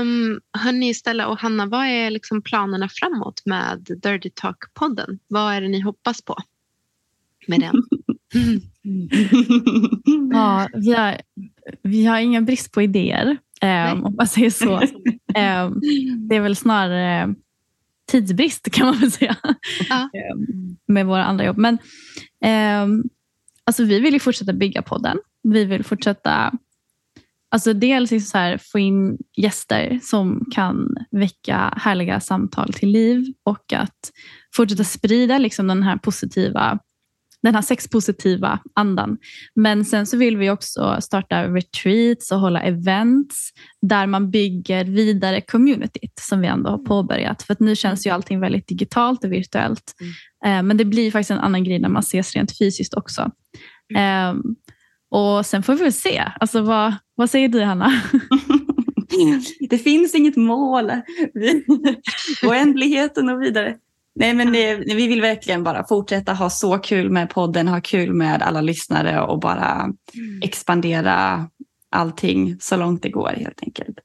Um, 0.00 0.40
hörni, 0.58 0.94
Stella 0.94 1.26
och 1.26 1.38
Hanna, 1.38 1.66
vad 1.66 1.86
är 1.86 2.10
liksom 2.10 2.42
planerna 2.42 2.88
framåt 2.88 3.42
med 3.44 3.78
Dirty 4.02 4.30
Talk-podden? 4.30 5.18
Vad 5.28 5.54
är 5.54 5.60
det 5.60 5.68
ni 5.68 5.80
hoppas 5.80 6.22
på 6.22 6.36
med 7.46 7.60
den? 7.60 7.82
Ja, 10.32 10.68
vi, 10.72 10.92
har, 10.92 11.20
vi 11.82 12.04
har 12.06 12.18
ingen 12.18 12.44
brist 12.44 12.72
på 12.72 12.82
idéer, 12.82 13.36
eh, 13.60 13.92
om 13.92 14.14
man 14.16 14.26
säger 14.26 14.50
så. 14.50 14.80
Eh, 15.34 15.70
det 16.28 16.36
är 16.36 16.40
väl 16.40 16.56
snarare 16.56 17.34
tidsbrist 18.10 18.70
kan 18.72 18.86
man 18.86 18.98
väl 18.98 19.12
säga 19.12 19.36
Ja. 19.88 20.02
eh, 20.02 20.36
med 20.88 21.06
våra 21.06 21.24
andra 21.24 21.44
jobb. 21.44 21.58
Men 21.58 21.78
alltså, 23.64 23.84
vi 23.84 24.00
vill 24.00 24.14
ju 24.14 24.20
fortsätta 24.20 24.52
bygga 24.52 24.82
podden. 24.82 25.18
Vi 25.42 25.64
vill 25.64 25.84
fortsätta 25.84 26.52
Alltså 27.50 27.72
dels 27.72 28.10
liksom 28.10 28.30
så 28.30 28.38
här, 28.38 28.58
få 28.72 28.78
in 28.78 29.18
gäster 29.36 30.00
som 30.02 30.44
kan 30.50 30.88
väcka 31.10 31.74
härliga 31.76 32.20
samtal 32.20 32.72
till 32.72 32.88
liv 32.88 33.26
och 33.44 33.72
att 33.72 34.10
fortsätta 34.56 34.84
sprida 34.84 35.38
liksom 35.38 35.66
den 35.66 35.82
här 35.82 35.96
positiva 35.96 36.78
den 37.42 37.54
här 37.54 37.62
sexpositiva 37.62 38.58
andan. 38.74 39.18
Men 39.54 39.84
sen 39.84 40.06
så 40.06 40.16
vill 40.16 40.36
vi 40.36 40.50
också 40.50 40.98
starta 41.00 41.44
retreats 41.44 42.32
och 42.32 42.40
hålla 42.40 42.62
events 42.62 43.50
där 43.82 44.06
man 44.06 44.30
bygger 44.30 44.84
vidare 44.84 45.40
communityt 45.40 46.12
som 46.20 46.40
vi 46.40 46.46
ändå 46.46 46.70
har 46.70 46.78
påbörjat. 46.78 47.42
För 47.42 47.52
att 47.52 47.60
nu 47.60 47.76
känns 47.76 48.06
ju 48.06 48.10
allting 48.10 48.40
väldigt 48.40 48.68
digitalt 48.68 49.24
och 49.24 49.32
virtuellt. 49.32 49.92
Eh, 50.44 50.62
men 50.62 50.76
det 50.76 50.84
blir 50.84 51.10
faktiskt 51.10 51.30
en 51.30 51.38
annan 51.38 51.64
grej 51.64 51.78
när 51.78 51.88
man 51.88 52.00
ses 52.00 52.34
rent 52.34 52.58
fysiskt 52.58 52.94
också. 52.94 53.30
Eh, 53.96 54.34
och 55.10 55.46
sen 55.46 55.62
får 55.62 55.74
vi 55.74 55.82
väl 55.82 55.92
se. 55.92 56.24
Alltså, 56.40 56.62
vad, 56.62 56.94
vad 57.14 57.30
säger 57.30 57.48
du 57.48 57.62
Hanna? 57.62 58.02
Det 59.70 59.78
finns 59.78 60.14
inget 60.14 60.36
mål. 60.36 60.90
Oändligheten 62.46 63.28
och 63.28 63.42
vidare. 63.42 63.76
Nej, 64.14 64.34
men 64.34 64.52
det, 64.52 64.76
vi 64.76 65.06
vill 65.06 65.20
verkligen 65.20 65.64
bara 65.64 65.86
fortsätta 65.88 66.32
ha 66.32 66.50
så 66.50 66.78
kul 66.78 67.10
med 67.10 67.30
podden, 67.30 67.68
ha 67.68 67.80
kul 67.80 68.12
med 68.12 68.42
alla 68.42 68.60
lyssnare 68.60 69.20
och 69.20 69.40
bara 69.40 69.92
expandera 70.42 71.48
allting 71.90 72.56
så 72.60 72.76
långt 72.76 73.02
det 73.02 73.08
går 73.08 73.28
helt 73.28 73.62
enkelt. 73.62 73.98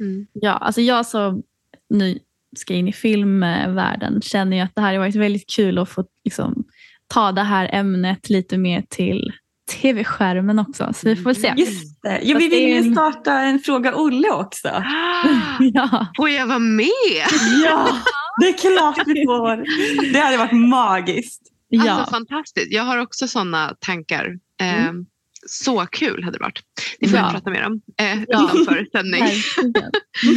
Mm. 0.00 0.26
Ja, 0.32 0.50
alltså 0.50 0.80
jag 0.80 1.06
som 1.06 1.42
nu 1.90 2.18
ska 2.56 2.74
in 2.74 2.88
i 2.88 2.92
filmvärlden 2.92 4.20
känner 4.20 4.56
ju 4.56 4.62
att 4.62 4.74
det 4.74 4.80
här 4.80 4.92
har 4.92 4.98
varit 4.98 5.14
väldigt 5.14 5.50
kul 5.50 5.78
att 5.78 5.88
få 5.88 6.04
liksom, 6.24 6.64
ta 7.06 7.32
det 7.32 7.42
här 7.42 7.70
ämnet 7.72 8.30
lite 8.30 8.58
mer 8.58 8.84
till 8.88 9.32
tv-skärmen 9.72 10.58
också. 10.58 10.92
Så 10.94 11.08
vi 11.08 11.16
får 11.16 11.24
väl 11.24 11.36
se. 11.36 11.54
Just 11.56 12.02
det. 12.02 12.20
Jo, 12.22 12.38
vi 12.38 12.48
vill 12.48 12.68
ju 12.84 12.92
starta 12.92 13.32
en 13.40 13.58
Fråga 13.58 13.94
Olle 13.96 14.30
också. 14.30 14.68
Ah, 14.68 15.24
Ja, 15.60 16.06
får 16.16 16.30
jag 16.30 16.46
vara 16.46 16.58
med? 16.58 16.88
Ja, 17.64 17.88
det 18.40 18.48
är 18.48 18.52
klart 18.58 18.98
vi 19.06 19.24
får. 19.26 19.64
Det 20.12 20.18
hade 20.20 20.36
varit 20.36 20.52
magiskt. 20.68 21.42
Alltså 21.74 21.88
ja. 21.88 22.06
fantastiskt. 22.10 22.72
Jag 22.72 22.82
har 22.82 22.98
också 22.98 23.28
sådana 23.28 23.74
tankar. 23.80 24.26
Eh, 24.60 24.92
Så 25.46 25.86
kul 25.86 26.24
hade 26.24 26.38
det 26.38 26.42
varit. 26.42 26.60
Det 27.00 27.08
får 27.08 27.18
Ja. 27.18 27.26
vi 27.26 27.32
prata 27.32 27.50
mer 27.50 27.66
om 27.66 27.80
eh, 28.00 28.22
Ja. 28.28 28.50
utanför 28.52 28.86
sändning. 28.92 29.22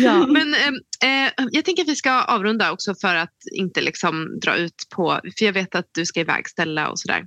ja. 0.04 0.28
Men 0.28 0.54
eh, 0.54 1.26
eh, 1.26 1.32
jag 1.52 1.66
tänker 1.66 1.84
att 1.84 1.90
vi 1.90 1.96
ska 1.96 2.22
avrunda 2.22 2.72
också 2.72 2.96
för 3.02 3.16
att 3.16 3.34
inte 3.56 3.82
liksom 3.82 4.40
dra 4.40 4.56
ut 4.56 4.74
på, 4.96 5.20
för 5.38 5.46
jag 5.46 5.54
vet 5.54 5.76
att 5.76 5.86
du 5.92 6.06
ska 6.06 6.20
iväg 6.20 6.50
ställa 6.50 6.90
och 6.90 7.00
sådär. 7.00 7.24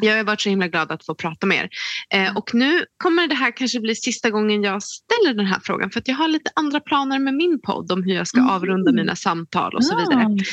Jag 0.00 0.16
har 0.16 0.24
varit 0.24 0.40
så 0.40 0.48
himla 0.48 0.68
glad 0.68 0.92
att 0.92 1.06
få 1.06 1.14
prata 1.14 1.46
med 1.46 1.58
er. 1.58 1.68
Eh, 2.14 2.36
och 2.36 2.54
nu 2.54 2.84
kommer 2.96 3.26
det 3.26 3.34
här 3.34 3.56
kanske 3.56 3.80
bli 3.80 3.94
sista 3.94 4.30
gången 4.30 4.62
jag 4.62 4.82
ställer 4.82 5.34
den 5.34 5.46
här 5.46 5.60
frågan 5.64 5.90
för 5.90 6.00
att 6.00 6.08
jag 6.08 6.14
har 6.14 6.28
lite 6.28 6.50
andra 6.56 6.80
planer 6.80 7.18
med 7.18 7.34
min 7.34 7.60
podd 7.60 7.92
om 7.92 8.02
hur 8.02 8.14
jag 8.14 8.26
ska 8.26 8.42
avrunda 8.50 8.92
mina 8.92 9.16
samtal 9.16 9.74
och 9.74 9.84
så 9.84 9.96
vidare. 9.96 10.22
Ja. 10.22 10.44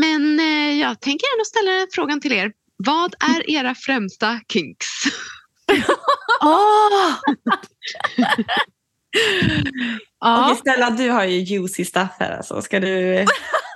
Men 0.00 0.40
eh, 0.40 0.80
jag 0.80 1.00
tänker 1.00 1.26
ändå 1.34 1.44
ställa 1.44 1.86
frågan 1.94 2.20
till 2.20 2.32
er. 2.32 2.52
Vad 2.76 3.14
är 3.20 3.50
era 3.50 3.74
främsta 3.74 4.40
kinks? 4.52 4.86
Åh! 6.42 7.16
Ja. 10.20 10.44
Okej, 10.44 10.56
Stella, 10.56 10.90
du 10.90 11.10
har 11.10 11.24
ju 11.24 11.38
juicy 11.38 11.84
stuff 11.84 12.10
här. 12.18 12.36
Alltså. 12.36 12.62
Ska 12.62 12.80
du, 12.80 13.26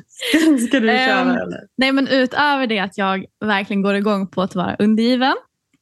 ska, 0.68 0.80
du 0.80 0.88
köra? 0.88 1.20
Ehm, 1.20 1.28
eller? 1.28 1.60
Nej, 1.76 1.92
men 1.92 2.08
utöver 2.08 2.66
det 2.66 2.78
att 2.78 2.98
jag 2.98 3.24
verkligen 3.44 3.82
går 3.82 3.94
igång 3.94 4.26
på 4.30 4.42
att 4.42 4.54
vara 4.54 4.76
undergiven 4.78 5.34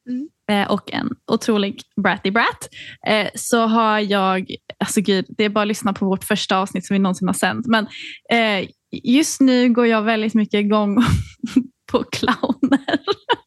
Mm. 0.09 0.27
eh, 0.51 0.71
och 0.71 0.93
en 0.93 1.09
otrolig 1.31 1.81
bratty 2.01 2.31
brat 2.31 2.69
eh, 3.07 3.27
så 3.35 3.65
har 3.65 3.99
jag, 3.99 4.55
alltså 4.79 5.01
gud, 5.01 5.25
det 5.29 5.43
är 5.45 5.49
bara 5.49 5.61
att 5.61 5.67
lyssna 5.67 5.93
på 5.93 6.05
vårt 6.05 6.23
första 6.23 6.57
avsnitt 6.57 6.85
som 6.85 6.93
vi 6.93 6.99
någonsin 6.99 7.27
har 7.27 7.33
sänt. 7.33 7.67
Men 7.67 7.87
eh, 8.31 8.69
just 9.03 9.41
nu 9.41 9.69
går 9.73 9.87
jag 9.87 10.01
väldigt 10.01 10.33
mycket 10.33 10.59
igång 10.59 10.97
på 11.91 12.03
clowner. 12.03 12.99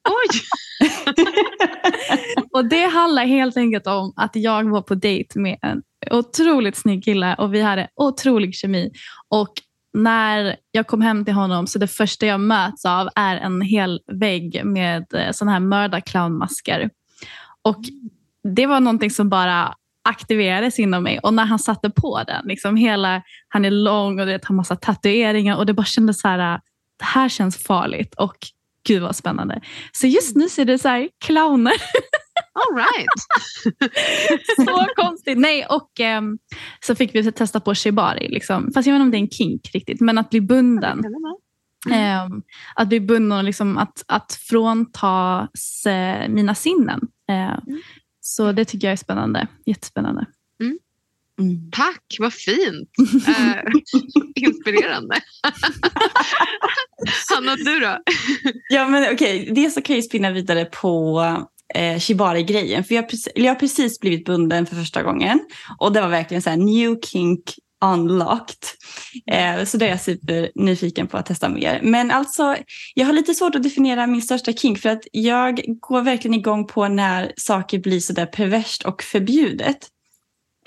Oj! 0.08 0.40
Och 2.52 2.64
det 2.64 2.84
handlar 2.84 3.24
helt 3.26 3.56
enkelt 3.56 3.86
om 3.86 4.12
att 4.16 4.30
jag 4.34 4.70
var 4.70 4.82
på 4.82 4.94
dejt 4.94 5.40
med 5.40 5.58
en 5.62 5.82
otroligt 6.10 6.76
snygg 6.76 7.04
kille 7.04 7.34
och 7.34 7.54
vi 7.54 7.60
hade 7.60 7.88
otrolig 7.96 8.54
kemi. 8.54 8.90
Och 9.28 9.52
när 9.92 10.56
jag 10.70 10.86
kom 10.86 11.00
hem 11.00 11.24
till 11.24 11.34
honom 11.34 11.66
så 11.66 11.78
det 11.78 11.88
första 11.88 12.26
jag 12.26 12.40
möts 12.40 12.84
av 12.84 13.08
är 13.14 13.36
en 13.36 13.60
hel 13.60 14.00
vägg 14.12 14.64
med 14.64 15.14
eh, 15.14 15.32
sådana 15.32 15.52
här 15.52 15.60
mördarclownmasker. 15.60 16.90
Och 17.62 17.80
det 18.54 18.66
var 18.66 18.80
någonting 18.80 19.10
som 19.10 19.28
bara 19.28 19.74
aktiverades 20.04 20.78
inom 20.78 21.02
mig. 21.02 21.18
Och 21.18 21.34
när 21.34 21.44
han 21.44 21.58
satte 21.58 21.90
på 21.90 22.22
den, 22.26 22.46
liksom 22.46 22.76
hela, 22.76 23.22
han 23.48 23.64
är 23.64 23.70
lång 23.70 24.20
och 24.20 24.26
det 24.26 24.44
har 24.44 24.54
massa 24.54 24.76
tatueringar 24.76 25.56
och 25.56 25.66
det 25.66 25.74
bara 25.74 25.86
kändes 25.86 26.20
så 26.20 26.28
här, 26.28 26.38
ah, 26.38 26.60
det 26.98 27.04
här 27.04 27.28
känns 27.28 27.56
farligt 27.56 28.14
och 28.14 28.36
gud 28.88 29.02
vad 29.02 29.16
spännande. 29.16 29.60
Så 29.92 30.06
just 30.06 30.36
nu 30.36 30.48
ser 30.48 30.64
det 30.64 30.78
så 30.78 30.88
här 30.88 31.08
clowner. 31.24 31.72
All 32.52 32.76
right. 32.76 33.08
så 34.56 34.86
konstigt. 34.96 35.38
Nej, 35.38 35.66
och 35.66 35.90
um, 36.18 36.38
så 36.86 36.94
fick 36.94 37.14
vi 37.14 37.32
testa 37.32 37.60
på 37.60 37.74
shibari. 37.74 38.28
Liksom. 38.28 38.70
Fast 38.74 38.86
jag 38.86 38.94
vet 38.94 39.00
inte 39.00 39.04
om 39.04 39.10
det 39.10 39.16
är 39.16 39.20
en 39.20 39.30
kink 39.30 39.70
riktigt, 39.74 40.00
men 40.00 40.18
att 40.18 40.30
bli 40.30 40.40
bunden. 40.40 41.04
Mm. 41.90 42.32
Um, 42.32 42.42
att 42.74 42.88
bli 42.88 43.00
bunden 43.00 43.38
och 43.38 43.44
liksom 43.44 43.78
att, 43.78 44.04
att 44.08 44.38
fråntas 44.40 45.86
uh, 45.86 46.28
mina 46.28 46.54
sinnen. 46.54 47.00
Uh, 47.30 47.36
mm. 47.36 47.80
Så 48.20 48.52
det 48.52 48.64
tycker 48.64 48.86
jag 48.86 48.92
är 48.92 48.96
spännande. 48.96 49.46
Jättespännande. 49.66 50.26
Mm. 51.40 51.70
Tack, 51.70 52.16
vad 52.18 52.32
fint. 52.32 52.90
Eh, 53.28 53.62
inspirerande. 54.34 55.14
Hanna, 57.34 57.56
du 57.56 57.80
då? 57.80 57.98
ja, 58.68 58.88
men 58.88 59.14
okej. 59.14 59.40
Okay. 59.42 59.54
Dels 59.54 59.74
så 59.74 59.82
kan 59.82 59.96
jag 59.96 60.04
spinna 60.04 60.30
vidare 60.30 60.64
på 60.64 61.20
eh, 61.74 61.98
Shibari-grejen. 61.98 62.84
För 62.84 62.94
jag, 62.94 63.04
jag 63.34 63.50
har 63.50 63.60
precis 63.60 64.00
blivit 64.00 64.24
bunden 64.24 64.66
för 64.66 64.76
första 64.76 65.02
gången. 65.02 65.40
Och 65.78 65.92
det 65.92 66.00
var 66.00 66.08
verkligen 66.08 66.42
så 66.42 66.50
här 66.50 66.56
new 66.56 67.00
kink 67.00 67.40
unlocked. 67.84 68.56
Eh, 69.32 69.64
så 69.64 69.76
det 69.76 69.86
är 69.86 69.90
jag 69.90 70.00
super 70.00 70.50
nyfiken 70.54 71.06
på 71.06 71.16
att 71.16 71.26
testa 71.26 71.48
mer. 71.48 71.80
Men 71.82 72.10
alltså, 72.10 72.56
jag 72.94 73.06
har 73.06 73.12
lite 73.12 73.34
svårt 73.34 73.54
att 73.54 73.62
definiera 73.62 74.06
min 74.06 74.22
största 74.22 74.52
kink 74.52 74.78
för 74.78 74.88
att 74.88 75.02
jag 75.12 75.60
går 75.80 76.02
verkligen 76.02 76.34
igång 76.34 76.66
på 76.66 76.88
när 76.88 77.32
saker 77.36 77.78
blir 77.78 78.00
så 78.00 78.12
där 78.12 78.26
perverst 78.26 78.82
och 78.82 79.02
förbjudet. 79.02 79.78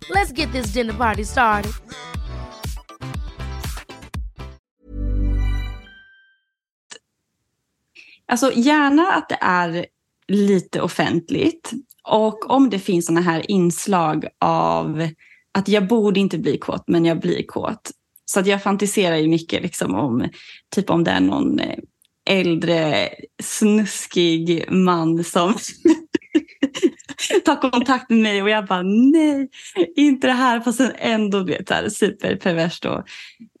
Let's 0.00 0.32
get 0.38 0.52
this 0.52 0.72
dinner 0.72 0.94
party 0.94 1.24
started. 1.24 1.72
Alltså 8.28 8.52
gärna 8.54 9.12
att 9.12 9.28
det 9.28 9.38
är 9.40 9.86
lite 10.28 10.80
offentligt. 10.80 11.72
Och 12.08 12.50
om 12.50 12.70
det 12.70 12.78
finns 12.78 13.06
sådana 13.06 13.20
här 13.20 13.50
inslag 13.50 14.26
av 14.40 15.08
att 15.52 15.68
jag 15.68 15.88
borde 15.88 16.20
inte 16.20 16.38
bli 16.38 16.58
kåt, 16.58 16.84
men 16.86 17.04
jag 17.04 17.20
blir 17.20 17.46
kåt. 17.46 17.90
Så 18.24 18.40
att 18.40 18.46
jag 18.46 18.62
fantiserar 18.62 19.16
ju 19.16 19.28
mycket 19.28 19.62
liksom 19.62 19.94
om, 19.94 20.28
typ 20.74 20.90
om 20.90 21.04
det 21.04 21.10
är 21.10 21.20
någon 21.20 21.58
eh, 21.58 21.78
äldre 22.30 23.08
snuskig 23.42 24.72
man 24.72 25.24
som 25.24 25.54
tar 27.44 27.70
kontakt 27.70 28.10
med 28.10 28.18
mig 28.18 28.42
och 28.42 28.50
jag 28.50 28.66
bara 28.66 28.82
nej, 28.82 29.48
inte 29.96 30.26
det 30.26 30.32
här. 30.32 30.60
Fast 30.60 30.78
sen 30.78 30.92
ändå 30.98 31.44
vet, 31.44 31.68
så 31.68 31.90
superperverst. 31.90 32.84
Och, 32.84 32.98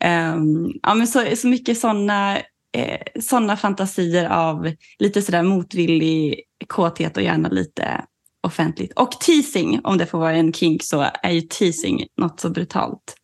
um, 0.04 0.72
ja, 0.82 0.94
men 0.94 1.06
så, 1.06 1.36
så 1.36 1.48
mycket 1.48 1.78
sådana 1.78 2.36
eh, 2.72 3.00
såna 3.20 3.56
fantasier 3.56 4.28
av 4.28 4.72
lite 4.98 5.22
sådär 5.22 5.42
motvillig 5.42 6.40
kåthet 6.66 7.16
och 7.16 7.22
gärna 7.22 7.48
lite 7.48 8.04
offentligt. 8.40 8.92
Och 8.96 9.10
teasing, 9.10 9.80
om 9.84 9.98
det 9.98 10.06
får 10.06 10.18
vara 10.18 10.36
en 10.36 10.52
kink, 10.52 10.82
så 10.82 11.06
är 11.22 11.30
ju 11.30 11.40
teasing 11.40 12.06
något 12.16 12.40
så 12.40 12.50
brutalt 12.50 13.16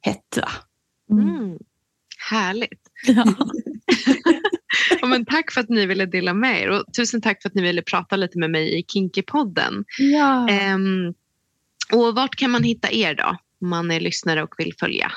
hett. 0.00 0.38
Mm. 1.10 1.28
Mm. 1.28 1.58
Härligt. 2.30 2.80
Ja. 3.06 3.24
ja, 5.00 5.06
men 5.06 5.24
tack 5.24 5.52
för 5.52 5.60
att 5.60 5.68
ni 5.68 5.86
ville 5.86 6.06
dela 6.06 6.34
med 6.34 6.62
er 6.62 6.70
och 6.70 6.84
tusen 6.96 7.20
tack 7.20 7.42
för 7.42 7.48
att 7.48 7.54
ni 7.54 7.62
ville 7.62 7.82
prata 7.82 8.16
lite 8.16 8.38
med 8.38 8.50
mig 8.50 8.78
i 8.78 8.82
Kinky-podden. 8.82 9.84
Ja. 9.98 10.48
Um, 10.74 11.14
och 11.92 12.14
vart 12.14 12.36
kan 12.36 12.50
man 12.50 12.62
hitta 12.62 12.92
er 12.92 13.14
då, 13.14 13.36
om 13.60 13.68
man 13.68 13.90
är 13.90 14.00
lyssnare 14.00 14.42
och 14.42 14.54
vill 14.58 14.72
följa? 14.80 15.12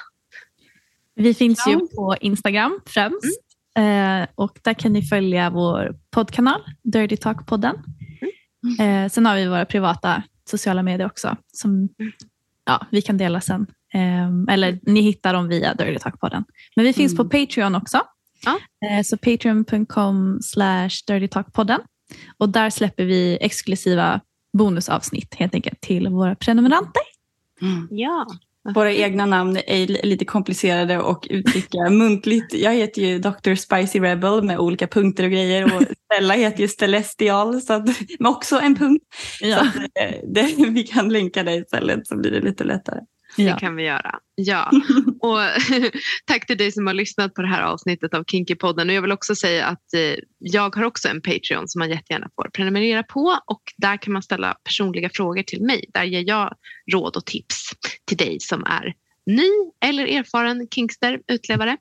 Vi 1.16 1.34
finns 1.34 1.68
ju 1.68 1.80
på 1.80 2.16
Instagram 2.22 2.80
främst. 2.86 3.42
Mm. 3.76 4.22
Eh, 4.22 4.28
och 4.36 4.60
där 4.64 4.74
kan 4.74 4.94
ni 4.94 5.02
följa 5.02 5.50
vår 5.50 5.96
poddkanal, 6.10 6.62
Dirty 6.84 7.16
Talk-podden. 7.16 7.76
Eh, 8.80 9.10
sen 9.10 9.26
har 9.26 9.36
vi 9.36 9.48
våra 9.48 9.66
privata 9.66 10.24
sociala 10.50 10.84
medier 10.84 11.08
också 11.08 11.38
som 11.54 11.90
ja, 12.66 12.88
vi 12.92 13.02
kan 13.02 13.18
dela 13.18 13.42
sen. 13.42 13.68
Eh, 13.94 14.54
eller 14.54 14.80
ni 14.82 15.02
hittar 15.02 15.34
dem 15.34 15.48
via 15.48 15.74
Dirty 15.74 15.98
Talk-podden. 15.98 16.44
Men 16.76 16.86
vi 16.86 16.94
finns 16.94 17.14
mm. 17.14 17.30
på 17.30 17.38
Patreon 17.38 17.76
också. 17.76 18.02
Ja. 18.42 18.60
Eh, 18.90 19.04
så 19.04 19.18
patreon.com 19.18 20.40
slash 20.42 20.90
dirtytalkpodden. 21.08 21.80
Och 22.38 22.50
där 22.50 22.70
släpper 22.70 23.06
vi 23.06 23.38
exklusiva 23.42 24.22
bonusavsnitt 24.54 25.36
helt 25.36 25.54
enkelt 25.54 25.82
till 25.82 26.08
våra 26.08 26.36
prenumeranter. 26.36 27.02
Mm. 27.62 27.88
Ja. 27.92 28.28
Våra 28.74 28.94
egna 28.94 29.26
namn 29.26 29.58
är 29.68 30.06
lite 30.06 30.26
komplicerade 30.26 31.00
och 31.00 31.28
uttrycka 31.30 31.78
muntligt. 31.90 32.54
Jag 32.54 32.74
heter 32.74 33.02
ju 33.02 33.20
Dr. 33.20 33.56
Spicy 33.56 34.00
Rebel 34.00 34.44
med 34.44 34.60
olika 34.60 34.88
punkter 34.88 35.24
och 35.24 35.32
grejer 35.32 35.66
och 35.66 35.84
Stella 36.14 36.34
heter 36.34 36.62
ju 36.62 36.68
Celestial 36.68 37.62
så 37.62 37.74
att, 37.74 37.86
med 38.20 38.30
också 38.30 38.60
en 38.60 38.76
punkt. 38.76 39.04
Ja. 39.42 39.58
Så 39.58 39.66
att, 39.66 39.76
eh, 39.76 40.16
det, 40.28 40.56
vi 40.70 40.84
kan 40.84 41.10
länka 41.10 41.44
det 41.44 41.56
istället 41.56 42.08
så 42.08 42.18
blir 42.18 42.32
det 42.32 42.40
lite 42.40 42.64
lättare. 42.64 43.00
Det 43.38 43.60
kan 43.60 43.76
vi 43.76 43.84
göra. 43.84 44.20
Ja. 44.36 44.72
Och 45.22 45.40
tack 46.26 46.48
till 46.48 46.58
dig 46.58 46.72
som 46.72 46.88
har 46.88 46.94
lyssnat 46.94 47.34
på 47.34 47.42
det 47.42 47.48
här 47.48 47.62
avsnittet 47.62 48.14
av 48.14 48.24
Kinky-podden. 48.24 48.88
Och 48.88 48.94
jag 48.94 49.02
vill 49.02 49.12
också 49.12 49.36
säga 49.36 49.66
att 49.66 49.94
eh, 49.94 50.16
jag 50.38 50.76
har 50.76 50.84
också 50.84 51.08
en 51.08 51.22
Patreon 51.22 51.68
som 51.68 51.80
man 51.80 51.90
jättegärna 51.90 52.30
får 52.36 52.50
prenumerera 52.50 53.04
på. 53.04 53.40
Och 53.46 53.62
där 53.78 53.98
kan 53.98 54.14
man 54.14 54.24
ställa 54.24 54.58
personliga 54.64 55.10
frågor 55.14 55.44
till 55.44 55.62
mig. 55.62 55.86
Där 55.94 56.04
ger 56.04 56.24
jag 56.28 56.56
råd 56.92 57.16
och 57.16 57.26
tips 57.26 57.72
till 58.06 58.18
dig 58.18 58.40
som 58.40 58.64
är 58.64 58.94
ny 59.26 59.50
eller 59.86 60.06
erfaren 60.08 60.68
kinkster, 60.76 61.20
utlevare. 61.28 61.78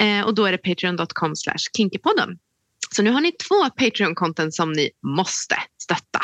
Eh, 0.00 0.26
och 0.26 0.34
då 0.34 0.44
är 0.44 0.52
det 0.52 0.58
patreon.com 0.58 1.34
kinkypodden. 1.76 2.38
Så 2.96 3.02
nu 3.02 3.10
har 3.10 3.20
ni 3.20 3.32
två 3.32 3.70
Patreon-konton 3.78 4.52
som 4.52 4.72
ni 4.72 4.90
måste 5.16 5.56
stötta. 5.82 6.20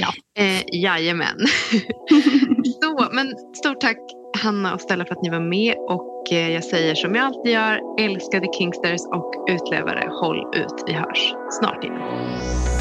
Ja. 0.00 0.12
Eh, 0.42 0.62
jajamän. 0.72 1.36
Så, 2.82 3.08
men 3.12 3.34
stort 3.56 3.80
tack 3.80 3.98
Hanna 4.38 4.74
och 4.74 4.80
Stella 4.80 5.04
för 5.04 5.14
att 5.14 5.22
ni 5.22 5.30
var 5.30 5.40
med 5.40 5.74
och 5.76 6.32
eh, 6.32 6.50
jag 6.50 6.64
säger 6.64 6.94
som 6.94 7.14
jag 7.14 7.24
alltid 7.24 7.52
gör, 7.52 7.80
älskade 8.00 8.46
Kingsters 8.58 9.00
och 9.14 9.34
utlevare, 9.50 10.08
håll 10.10 10.56
ut. 10.56 10.84
Vi 10.86 10.92
hörs 10.92 11.34
snart 11.60 11.84
igen. 11.84 12.71